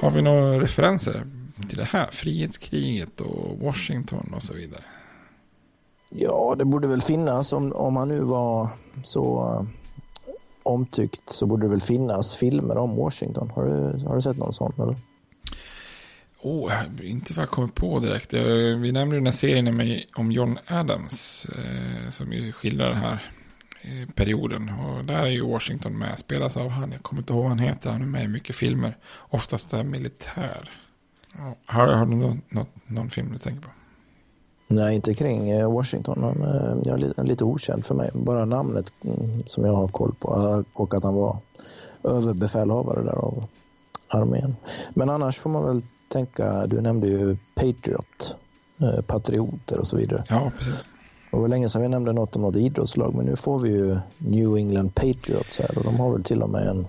Har 0.00 0.10
vi 0.10 0.22
några 0.22 0.60
referenser 0.60 1.26
till 1.68 1.78
det 1.78 1.88
här? 1.90 2.08
Frihetskriget 2.10 3.20
och 3.20 3.58
Washington 3.58 4.34
och 4.34 4.42
så 4.42 4.54
vidare. 4.54 4.82
Ja, 6.16 6.54
det 6.58 6.64
borde 6.64 6.88
väl 6.88 7.02
finnas 7.02 7.52
om, 7.52 7.72
om 7.72 7.96
han 7.96 8.08
nu 8.08 8.20
var 8.20 8.68
så 9.02 9.58
uh, 9.60 9.68
omtyckt 10.62 11.28
så 11.28 11.46
borde 11.46 11.66
det 11.66 11.70
väl 11.70 11.80
finnas 11.80 12.36
filmer 12.36 12.76
om 12.76 12.96
Washington. 12.96 13.50
Har 13.50 13.64
du, 13.64 14.06
har 14.06 14.14
du 14.14 14.22
sett 14.22 14.36
någon 14.36 14.52
sån 14.52 14.72
eller? 14.78 14.96
Oh, 16.42 16.72
inte 17.02 17.34
vad 17.34 17.42
jag 17.42 17.50
kommer 17.50 17.68
på 17.68 17.98
direkt. 17.98 18.32
Vi 18.32 18.92
nämnde 18.92 19.16
den 19.16 19.26
här 19.26 19.32
serien 19.32 19.76
med, 19.76 20.04
om 20.14 20.32
John 20.32 20.58
Adams. 20.66 21.46
Eh, 21.46 22.10
som 22.10 22.52
skildrar 22.52 22.88
den 22.88 22.98
här 22.98 23.32
eh, 23.82 24.08
perioden. 24.14 24.68
Och 24.68 25.04
där 25.04 25.22
är 25.22 25.28
ju 25.28 25.46
Washington 25.46 25.98
med. 25.98 26.18
Spelas 26.18 26.56
av 26.56 26.68
han. 26.68 26.92
Jag 26.92 27.02
kommer 27.02 27.22
inte 27.22 27.32
ihåg 27.32 27.42
vad 27.42 27.50
han 27.50 27.58
heter. 27.58 27.90
Han 27.90 28.02
är 28.02 28.06
med 28.06 28.24
i 28.24 28.28
mycket 28.28 28.56
filmer. 28.56 28.96
Oftast 29.18 29.72
är 29.72 29.84
militär. 29.84 30.70
Har, 31.66 31.86
har 31.86 32.06
du 32.06 32.16
någon, 32.16 32.42
någon, 32.48 32.66
någon 32.86 33.10
film 33.10 33.32
du 33.32 33.38
tänker 33.38 33.62
på? 33.62 33.70
Nej, 34.66 34.94
inte 34.94 35.14
kring 35.14 35.50
eh, 35.50 35.72
Washington. 35.72 36.22
Han 36.22 36.42
är 36.42 37.24
lite 37.24 37.44
okänd 37.44 37.84
för 37.84 37.94
mig. 37.94 38.10
Bara 38.14 38.44
namnet 38.44 38.92
mm, 39.02 39.42
som 39.46 39.64
jag 39.64 39.74
har 39.74 39.88
koll 39.88 40.14
på. 40.18 40.64
Och 40.72 40.94
att 40.94 41.04
han 41.04 41.14
var 41.14 41.38
överbefälhavare 42.04 43.02
där 43.02 43.18
av 43.18 43.44
armén. 44.08 44.56
Men 44.94 45.10
annars 45.10 45.38
får 45.38 45.50
man 45.50 45.64
väl 45.64 45.82
tänka, 46.08 46.66
du 46.66 46.80
nämnde 46.80 47.08
ju 47.08 47.36
Patriot, 47.54 48.36
eh, 48.80 49.00
patrioter 49.00 49.78
och 49.78 49.86
så 49.86 49.96
vidare. 49.96 50.24
Ja, 50.28 50.52
precis. 50.58 50.84
Det 51.30 51.40
var 51.40 51.48
länge 51.48 51.68
sedan 51.68 51.82
vi 51.82 51.88
nämnde 51.88 52.12
något 52.12 52.36
om 52.36 52.42
något 52.42 52.56
idrottslag, 52.56 53.14
men 53.14 53.26
nu 53.26 53.36
får 53.36 53.58
vi 53.58 53.70
ju 53.70 53.98
New 54.18 54.56
England 54.56 54.94
Patriots 54.94 55.58
här 55.58 55.78
och 55.78 55.84
de 55.84 55.96
har 55.96 56.12
väl 56.12 56.24
till 56.24 56.42
och 56.42 56.50
med 56.50 56.66
en 56.68 56.86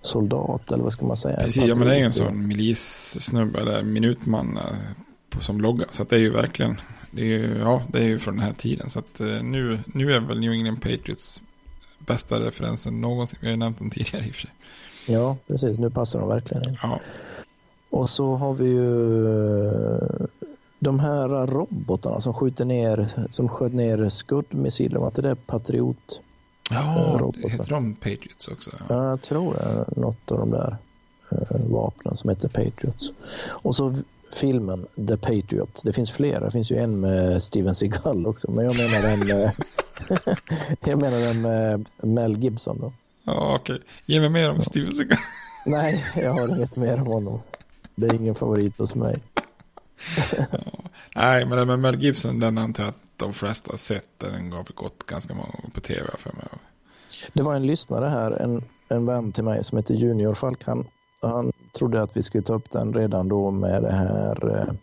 soldat, 0.00 0.72
eller 0.72 0.84
vad 0.84 0.92
ska 0.92 1.06
man 1.06 1.16
säga? 1.16 1.36
Precis, 1.36 1.64
ja 1.64 1.74
men 1.74 1.88
det 1.88 1.94
är 1.94 1.98
ju 1.98 2.04
en 2.04 2.12
sån 2.12 2.46
milissnubbe, 2.46 3.60
eller 3.60 3.82
minutman 3.82 4.56
eh, 4.56 5.40
som 5.40 5.60
logga. 5.60 5.84
Så 5.90 6.04
det 6.04 6.16
är 6.16 6.20
ju 6.20 6.30
verkligen, 6.30 6.80
det 7.10 7.22
är 7.22 7.26
ju, 7.26 7.58
ja, 7.58 7.82
det 7.88 7.98
är 7.98 8.08
ju 8.08 8.18
från 8.18 8.36
den 8.36 8.44
här 8.44 8.52
tiden. 8.52 8.90
Så 8.90 8.98
att 8.98 9.20
eh, 9.20 9.42
nu, 9.42 9.78
nu 9.86 10.12
är 10.12 10.20
väl 10.20 10.40
New 10.40 10.52
England 10.52 10.82
Patriots 10.82 11.42
bästa 11.98 12.40
referensen 12.40 13.00
någonsin. 13.00 13.38
Vi 13.40 13.46
har 13.46 13.50
ju 13.52 13.56
nämnt 13.56 13.78
den 13.78 13.90
tidigare 13.90 14.26
i 14.26 14.30
och 14.30 14.34
för 14.34 14.40
sig. 14.40 14.50
Ja, 15.06 15.36
precis. 15.46 15.78
Nu 15.78 15.90
passar 15.90 16.20
de 16.20 16.28
verkligen 16.28 16.68
in. 16.68 16.78
Ja. 16.82 17.00
Och 17.90 18.08
så 18.08 18.36
har 18.36 18.52
vi 18.52 18.68
ju 18.68 19.26
eh, 19.26 20.26
de 20.78 21.00
här 21.00 21.46
robotarna 21.46 22.20
som 22.20 22.34
skjuter 22.34 22.64
ner, 22.64 23.08
som 23.30 23.48
sköt 23.48 23.72
ner 23.72 24.08
skuddmissiler. 24.08 24.98
Var 24.98 25.06
inte 25.06 25.22
det 25.22 25.46
Patriot? 25.46 26.20
Ja, 26.70 27.16
robotar? 27.20 27.48
heter 27.48 27.70
de 27.70 27.94
Patriots 27.94 28.48
också? 28.48 28.70
Ja. 28.78 28.84
ja, 28.88 29.08
jag 29.08 29.22
tror 29.22 29.54
det. 29.54 30.00
Något 30.00 30.30
av 30.32 30.38
de 30.38 30.50
där 30.50 30.76
vapnen 31.70 32.16
som 32.16 32.30
heter 32.30 32.48
Patriots. 32.48 33.12
Och 33.48 33.74
så 33.74 33.94
filmen 34.34 34.86
The 35.08 35.16
Patriot. 35.16 35.82
Det 35.84 35.92
finns 35.92 36.10
flera. 36.10 36.44
Det 36.44 36.50
finns 36.50 36.72
ju 36.72 36.76
en 36.76 37.00
med 37.00 37.42
Steven 37.42 37.74
Seagal 37.74 38.26
också. 38.26 38.50
Men 38.50 38.64
jag 38.64 38.76
menar 38.76 39.02
den 39.02 39.26
med, 39.26 39.52
jag 40.84 40.98
menar 40.98 41.18
den 41.18 41.40
med 41.42 41.88
Mel 42.02 42.38
Gibson 42.38 42.80
då. 42.80 42.92
Ja, 43.24 43.54
okej. 43.60 43.74
Okay. 43.74 43.86
Ge 44.06 44.20
mig 44.20 44.28
mer 44.28 44.50
om 44.50 44.62
Steven 44.62 44.92
Seagal. 44.92 45.18
Nej, 45.66 46.04
jag 46.16 46.32
har 46.32 46.48
inget 46.48 46.76
mer 46.76 47.00
om 47.00 47.06
honom. 47.06 47.40
Det 47.94 48.06
är 48.06 48.14
ingen 48.14 48.34
favorit 48.34 48.78
hos 48.78 48.94
mig. 48.94 49.22
ja. 50.52 50.58
Nej, 51.14 51.46
men 51.46 51.58
den 51.58 51.68
med 51.68 51.78
Mel 51.78 52.02
Gibson, 52.02 52.40
den 52.40 52.58
antar 52.58 52.82
jag 52.82 52.90
att 52.90 53.02
de 53.16 53.32
flesta 53.32 53.70
har 53.70 53.78
sett. 53.78 54.18
Den 54.18 54.50
gav 54.50 54.68
gått 54.74 55.06
ganska 55.06 55.34
många 55.34 55.48
gånger 55.48 55.70
på 55.74 55.80
tv 55.80 56.10
för 56.18 56.32
mig. 56.32 56.46
Det 57.32 57.42
var 57.42 57.54
en 57.54 57.66
lyssnare 57.66 58.06
här, 58.06 58.32
en, 58.32 58.64
en 58.88 59.06
vän 59.06 59.32
till 59.32 59.44
mig 59.44 59.64
som 59.64 59.78
heter 59.78 59.94
Junior 59.94 60.34
Falk. 60.34 60.64
Han, 60.64 60.86
han 61.20 61.52
trodde 61.72 62.02
att 62.02 62.16
vi 62.16 62.22
skulle 62.22 62.44
ta 62.44 62.54
upp 62.54 62.70
den 62.70 62.94
redan 62.94 63.28
då 63.28 63.50
med 63.50 63.82
det 63.82 63.92
här 63.92 64.58
eh, 64.58 64.74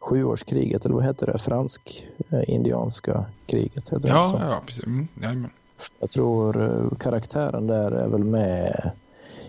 sjuårskriget, 0.00 0.84
eller 0.84 0.94
vad 0.94 1.04
heter 1.04 1.26
det? 1.26 1.38
Fransk-indianska 1.38 3.12
eh, 3.12 3.24
kriget. 3.46 3.88
Heter 3.88 4.08
ja, 4.08 4.38
det 4.38 4.44
ja, 4.50 4.62
precis. 4.66 4.84
Mm, 4.84 5.08
jag 6.00 6.10
tror 6.10 6.62
eh, 6.62 6.98
karaktären 6.98 7.66
där 7.66 7.92
är 7.92 8.08
väl 8.08 8.24
med 8.24 8.90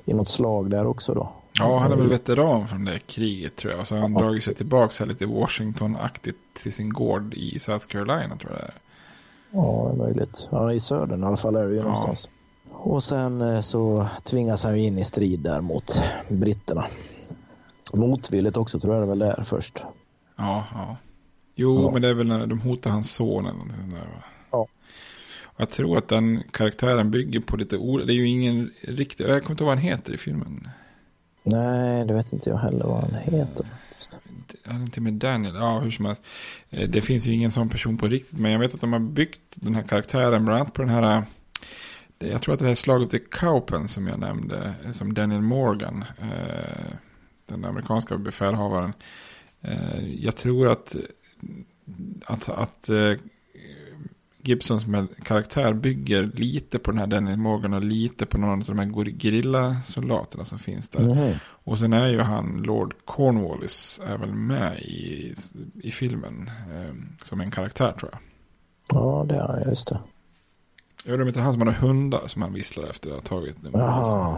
i 0.05 0.13
något 0.13 0.27
slag 0.27 0.69
där 0.69 0.87
också 0.87 1.13
då. 1.13 1.29
Ja, 1.53 1.79
han 1.79 1.91
är 1.91 1.95
väl 1.95 2.09
veteran 2.09 2.67
från 2.67 2.85
det 2.85 2.99
kriget 2.99 3.55
tror 3.55 3.73
jag. 3.73 3.87
Så 3.87 3.95
han 3.95 4.13
ja, 4.13 4.19
dragit 4.19 4.43
sig 4.43 4.55
tillbaka 4.55 4.93
här 4.99 5.05
lite 5.05 5.25
Washington-aktigt 5.25 6.37
till 6.53 6.73
sin 6.73 6.89
gård 6.89 7.33
i 7.33 7.59
South 7.59 7.85
Carolina 7.85 8.37
tror 8.37 8.51
jag 8.51 8.59
det 8.59 8.65
är. 8.65 8.73
Ja, 9.51 9.85
det 9.87 9.95
är 9.95 10.05
möjligt. 10.05 10.47
Ja, 10.51 10.71
i 10.71 10.79
södern 10.79 11.23
i 11.23 11.25
alla 11.25 11.37
fall 11.37 11.55
är 11.55 11.65
det 11.65 11.71
ju 11.71 11.77
ja. 11.77 11.83
någonstans. 11.83 12.29
Och 12.81 13.03
sen 13.03 13.41
eh, 13.41 13.61
så 13.61 14.07
tvingas 14.23 14.63
han 14.63 14.79
ju 14.79 14.87
in 14.87 14.97
i 14.97 15.05
strid 15.05 15.39
där 15.39 15.61
mot 15.61 16.01
britterna. 16.29 16.85
Motvilligt 17.93 18.57
också 18.57 18.79
tror 18.79 18.93
jag 18.95 19.03
det 19.03 19.07
väl 19.07 19.21
är 19.21 19.43
först. 19.43 19.83
Ja, 20.35 20.65
ja. 20.73 20.97
Jo, 21.55 21.83
ja. 21.83 21.91
men 21.91 22.01
det 22.01 22.07
är 22.07 22.13
väl 22.13 22.27
när 22.27 22.47
de 22.47 22.59
hotar 22.59 22.89
hans 22.89 23.13
son 23.13 23.45
eller 23.45 23.57
någonting 23.57 23.89
där 23.89 23.97
va? 23.97 24.23
Ja. 24.51 24.67
Jag 25.57 25.69
tror 25.69 25.97
att 25.97 26.07
den 26.07 26.43
karaktären 26.51 27.11
bygger 27.11 27.39
på 27.39 27.57
lite 27.57 27.77
ord. 27.77 28.07
Det 28.07 28.13
är 28.13 28.15
ju 28.15 28.27
ingen 28.27 28.71
riktig, 28.81 29.23
jag 29.23 29.43
kommer 29.43 29.51
inte 29.51 29.63
ihåg 29.63 29.69
vad 29.69 29.77
han 29.77 29.85
heter 29.85 30.13
i 30.13 30.17
filmen. 30.17 30.67
Nej, 31.43 32.05
det 32.05 32.13
vet 32.13 32.33
inte 32.33 32.49
jag 32.49 32.57
heller 32.57 32.85
vad 32.85 33.01
han 33.03 33.13
heter. 33.13 33.65
Han 34.65 34.77
är 34.77 34.81
inte 34.81 35.01
med 35.01 35.13
Daniel, 35.13 35.55
ja 35.55 35.79
hur 35.79 35.91
som 35.91 36.05
helst. 36.05 36.21
Eh, 36.69 36.89
det 36.89 37.01
finns 37.01 37.27
ju 37.27 37.33
ingen 37.33 37.51
sån 37.51 37.69
person 37.69 37.97
på 37.97 38.07
riktigt, 38.07 38.39
men 38.39 38.51
jag 38.51 38.59
vet 38.59 38.73
att 38.73 38.81
de 38.81 38.93
har 38.93 38.99
byggt 38.99 39.41
den 39.55 39.75
här 39.75 39.83
karaktären 39.83 40.45
bland 40.45 40.61
annat 40.61 40.73
på 40.73 40.81
den 40.81 40.91
här 40.91 41.23
jag 42.19 42.41
tror 42.41 42.53
att 42.53 42.59
det 42.59 42.67
här 42.67 42.75
slaget 42.75 43.13
i 43.13 43.19
Kaupen 43.19 43.87
som 43.87 44.07
jag 44.07 44.19
nämnde, 44.19 44.73
som 44.91 45.13
Daniel 45.13 45.41
Morgan, 45.41 46.05
eh, 46.21 46.93
den 47.45 47.65
amerikanska 47.65 48.17
befälhavaren. 48.17 48.93
Eh, 49.61 50.23
jag 50.23 50.35
tror 50.35 50.67
att, 50.67 50.95
att, 52.25 52.49
att 52.49 52.89
eh, 52.89 53.13
Gibsons 54.41 54.85
karaktär 55.23 55.73
bygger 55.73 56.23
lite 56.23 56.79
på 56.79 56.91
den 56.91 56.99
här 56.99 57.07
Daniel 57.07 57.37
Morgan 57.37 57.73
och 57.73 57.83
lite 57.83 58.25
på 58.25 58.37
någon 58.37 58.59
av 58.59 58.65
de 58.65 58.79
här 58.79 59.19
gerillasoldaterna 59.19 60.45
som 60.45 60.59
finns 60.59 60.89
där. 60.89 61.11
Mm. 61.11 61.35
Och 61.43 61.79
sen 61.79 61.93
är 61.93 62.07
ju 62.07 62.19
han 62.19 62.63
Lord 62.63 62.95
Cornwallis 63.05 64.01
är 64.05 64.17
väl 64.17 64.33
med 64.33 64.79
i, 64.79 65.33
i 65.83 65.91
filmen 65.91 66.51
eh, 66.71 66.93
som 67.23 67.41
en 67.41 67.51
karaktär 67.51 67.91
tror 67.91 68.11
jag. 68.11 68.21
Ja, 68.93 69.25
det 69.29 69.35
är 69.35 69.69
just 69.69 69.87
det. 69.87 69.99
Jag 71.03 71.13
undrar 71.13 71.21
om 71.21 71.27
inte 71.27 71.39
han 71.39 71.53
som 71.53 71.61
har 71.61 71.73
hundar 71.73 72.27
som 72.27 72.41
han 72.41 72.53
visslar 72.53 72.89
efter 72.89 73.09
att 73.09 73.15
ha 73.15 73.21
tagit. 73.21 73.57
Jaha. 73.73 74.37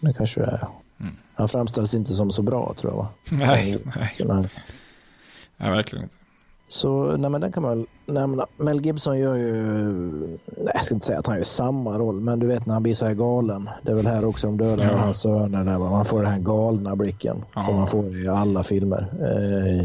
Det 0.00 0.12
kanske 0.12 0.40
det 0.40 0.46
är. 0.46 0.68
Mm. 1.00 1.16
Han 1.34 1.48
framställs 1.48 1.94
inte 1.94 2.12
som 2.12 2.30
så 2.30 2.42
bra 2.42 2.74
tror 2.76 2.92
jag 2.92 2.96
va? 2.96 3.08
Nej, 3.30 3.78
nej. 3.96 4.10
nej. 4.24 4.48
nej 5.56 5.70
verkligen 5.70 6.04
inte. 6.04 6.16
Så 6.68 7.16
nej, 7.16 7.30
men 7.30 7.40
den 7.40 7.52
kan 7.52 7.62
man 7.62 7.78
väl 7.78 7.86
nämna. 8.06 8.46
Mel 8.56 8.80
Gibson 8.80 9.18
gör 9.18 9.36
ju, 9.36 9.52
nej, 10.56 10.72
jag 10.74 10.84
ska 10.84 10.94
inte 10.94 11.06
säga 11.06 11.18
att 11.18 11.26
han 11.26 11.36
gör 11.36 11.44
samma 11.44 11.98
roll, 11.98 12.20
men 12.20 12.38
du 12.38 12.46
vet 12.46 12.66
när 12.66 12.74
han 12.74 12.82
blir 12.82 12.94
så 12.94 13.06
här 13.06 13.14
galen. 13.14 13.70
Det 13.82 13.90
är 13.90 13.96
väl 13.96 14.06
här 14.06 14.24
också 14.24 14.46
de 14.46 14.56
dödar 14.56 14.84
ja. 14.84 14.96
hans 14.96 15.20
söner, 15.20 15.64
där 15.64 15.78
man 15.78 16.04
får 16.04 16.22
den 16.22 16.32
här 16.32 16.40
galna 16.40 16.96
blicken 16.96 17.44
ja. 17.54 17.60
som 17.60 17.74
man 17.74 17.88
får 17.88 18.16
i 18.24 18.28
alla 18.28 18.62
filmer. 18.62 19.06
Eh, 19.20 19.84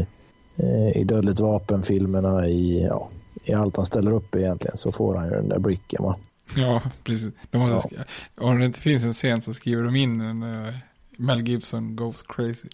eh, 0.66 0.96
I 0.96 1.04
Dödligt 1.04 1.40
vapen-filmerna, 1.40 2.46
i, 2.46 2.84
ja, 2.84 3.08
i 3.44 3.54
allt 3.54 3.76
han 3.76 3.86
ställer 3.86 4.12
upp 4.12 4.36
egentligen 4.36 4.76
så 4.76 4.92
får 4.92 5.16
han 5.16 5.24
ju 5.24 5.30
den 5.30 5.48
där 5.48 5.58
blicken 5.58 6.02
va. 6.02 6.16
Ja, 6.56 6.82
precis. 7.04 7.32
De 7.50 7.58
måste 7.58 7.94
ja. 7.94 8.04
Om 8.46 8.58
det 8.58 8.66
inte 8.66 8.80
finns 8.80 9.04
en 9.04 9.12
scen 9.12 9.40
så 9.40 9.54
skriver 9.54 9.82
de 9.82 9.96
in 9.96 10.20
en 10.20 10.42
uh, 10.42 10.74
Mel 11.16 11.48
Gibson 11.48 11.96
goes 11.96 12.22
crazy. 12.22 12.68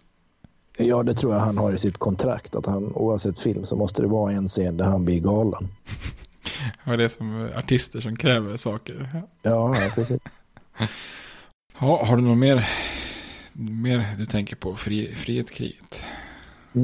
Ja, 0.76 1.02
det 1.02 1.14
tror 1.14 1.34
jag 1.34 1.40
han 1.40 1.58
har 1.58 1.72
i 1.72 1.78
sitt 1.78 1.98
kontrakt. 1.98 2.54
Att 2.54 2.66
han 2.66 2.92
oavsett 2.94 3.38
film 3.38 3.64
så 3.64 3.76
måste 3.76 4.02
det 4.02 4.08
vara 4.08 4.32
en 4.32 4.46
scen 4.46 4.76
där 4.76 4.84
han 4.84 5.04
blir 5.04 5.20
galen. 5.20 5.68
ja, 6.84 6.96
det 6.96 7.04
är 7.04 7.08
som 7.08 7.50
artister 7.56 8.00
som 8.00 8.16
kräver 8.16 8.56
saker. 8.56 9.22
Ja, 9.42 9.76
ja 9.80 9.90
precis. 9.94 10.34
ja, 11.80 12.04
har 12.04 12.16
du 12.16 12.22
något 12.22 12.38
mer, 12.38 12.68
mer 13.52 14.16
du 14.18 14.26
tänker 14.26 14.56
på 14.56 14.76
fri, 14.76 15.14
frihetskriget? 15.14 16.04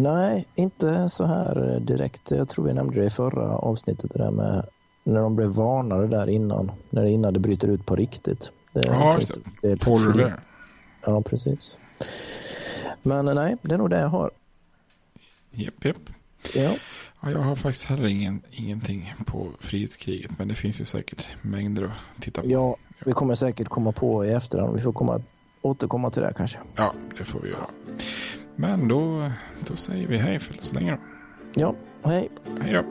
Nej, 0.03 0.47
inte 0.55 1.09
så 1.09 1.25
här 1.25 1.81
direkt. 1.81 2.31
Jag 2.31 2.49
tror 2.49 2.65
vi 2.65 2.73
nämnde 2.73 3.01
det 3.01 3.07
i 3.07 3.11
förra 3.11 3.57
avsnittet, 3.57 4.11
det 4.15 4.19
där 4.19 4.31
med 4.31 4.67
när 5.05 5.21
de 5.21 5.37
blev 5.37 5.49
varnade 5.49 6.07
där 6.07 6.29
innan, 6.29 6.73
när 6.91 7.03
det 7.03 7.11
innan 7.11 7.35
det 7.35 7.41
bryter 7.41 7.69
ut 7.69 7.87
på 7.87 7.97
riktigt. 7.97 8.53
Det 8.73 8.87
ja, 8.87 9.19
just 9.19 9.41
det. 9.63 9.85
Paul 9.85 9.99
Revere. 9.99 10.41
Ja, 11.07 11.23
precis. 11.23 11.79
Men 13.03 13.25
nej, 13.25 13.57
det 13.63 13.75
är 13.75 13.79
nog 13.79 13.91
det 13.91 14.01
jag 14.01 14.09
har. 14.09 14.31
Jepp, 15.51 15.85
jepp. 15.85 15.97
Ja. 16.55 16.75
ja. 17.21 17.31
Jag 17.31 17.39
har 17.39 17.57
faktiskt 17.57 17.85
heller 17.85 18.07
ingen, 18.07 18.43
ingenting 18.51 19.15
på 19.27 19.51
frihetskriget, 19.61 20.31
men 20.39 20.49
det 20.49 20.55
finns 20.55 20.81
ju 20.81 20.85
säkert 20.85 21.27
mängder 21.43 21.85
att 21.85 22.23
titta 22.23 22.41
på. 22.41 22.49
Ja, 22.49 22.77
vi 23.05 23.13
kommer 23.13 23.35
säkert 23.35 23.69
komma 23.69 23.93
på 23.93 24.25
i 24.25 24.33
efterhand. 24.33 24.73
Vi 24.77 24.83
får 24.83 24.93
komma, 24.93 25.23
återkomma 25.63 26.11
till 26.11 26.23
det 26.23 26.33
kanske. 26.37 26.59
Ja, 26.77 26.95
det 27.19 27.25
får 27.25 27.41
vi 27.41 27.49
göra. 27.49 27.67
Men 28.57 28.89
då, 28.89 29.31
då 29.69 29.77
säger 29.77 30.09
vi 30.09 30.17
hej 30.17 30.39
för 30.39 30.55
så 30.61 30.75
länge 30.75 30.91
då. 30.91 30.99
Ja, 31.55 31.75
hej. 32.05 32.31
Hej 32.61 32.73
då. 32.73 32.85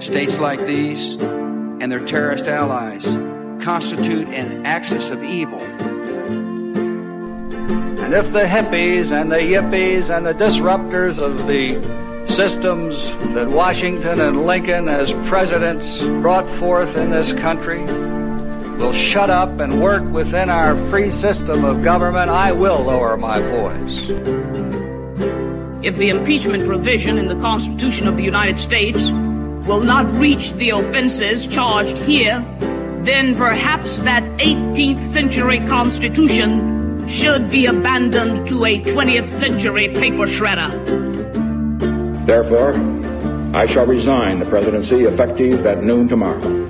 States 0.00 0.40
like 0.40 0.66
these 0.66 1.18
and 1.80 1.92
their 1.92 2.06
terrorist 2.06 2.48
allies 2.48 3.16
constitute 3.64 4.28
an 4.28 4.66
axis 4.66 5.10
of 5.10 5.22
evil. 5.22 5.60
And 8.04 8.14
if 8.14 8.32
the 8.32 8.46
hippies 8.46 9.10
and 9.10 9.32
the 9.32 9.38
yippies 9.38 10.10
and 10.10 10.24
the 10.24 10.32
disruptors 10.32 11.18
of 11.18 11.46
the 11.46 11.74
systems 12.28 12.96
that 13.34 13.48
Washington 13.48 14.20
and 14.20 14.46
Lincoln 14.46 14.88
as 14.88 15.10
presidents 15.28 16.02
brought 16.22 16.48
forth 16.58 16.96
in 16.96 17.10
this 17.10 17.32
country 17.32 17.84
will 18.78 18.92
shut 18.92 19.30
up 19.30 19.58
and 19.60 19.82
work 19.82 20.04
within 20.04 20.50
our 20.50 20.76
free 20.90 21.10
system 21.10 21.64
of 21.64 21.82
government, 21.82 22.30
I 22.30 22.52
will 22.52 22.82
lower 22.82 23.16
my 23.16 23.40
voice. 23.40 24.10
If 25.84 25.96
the 25.96 26.08
impeachment 26.08 26.66
provision 26.66 27.18
in 27.18 27.28
the 27.28 27.36
Constitution 27.36 28.08
of 28.08 28.16
the 28.16 28.24
United 28.24 28.58
States 28.58 28.98
will 29.66 29.80
not 29.82 30.06
reach 30.18 30.52
the 30.54 30.70
offenses 30.70 31.46
charged 31.46 31.98
here, 31.98 32.44
then 33.04 33.36
perhaps 33.36 33.98
that 33.98 34.22
18th 34.38 35.00
century 35.00 35.60
Constitution 35.66 37.08
should 37.08 37.48
be 37.50 37.66
abandoned 37.66 38.48
to 38.48 38.64
a 38.64 38.80
20th 38.80 39.28
century 39.28 39.88
paper 39.88 40.26
shredder. 40.26 40.70
Therefore, 42.26 42.74
I 43.56 43.66
shall 43.66 43.86
resign 43.86 44.38
the 44.38 44.46
presidency 44.46 45.02
effective 45.02 45.64
at 45.64 45.84
noon 45.84 46.08
tomorrow. 46.08 46.65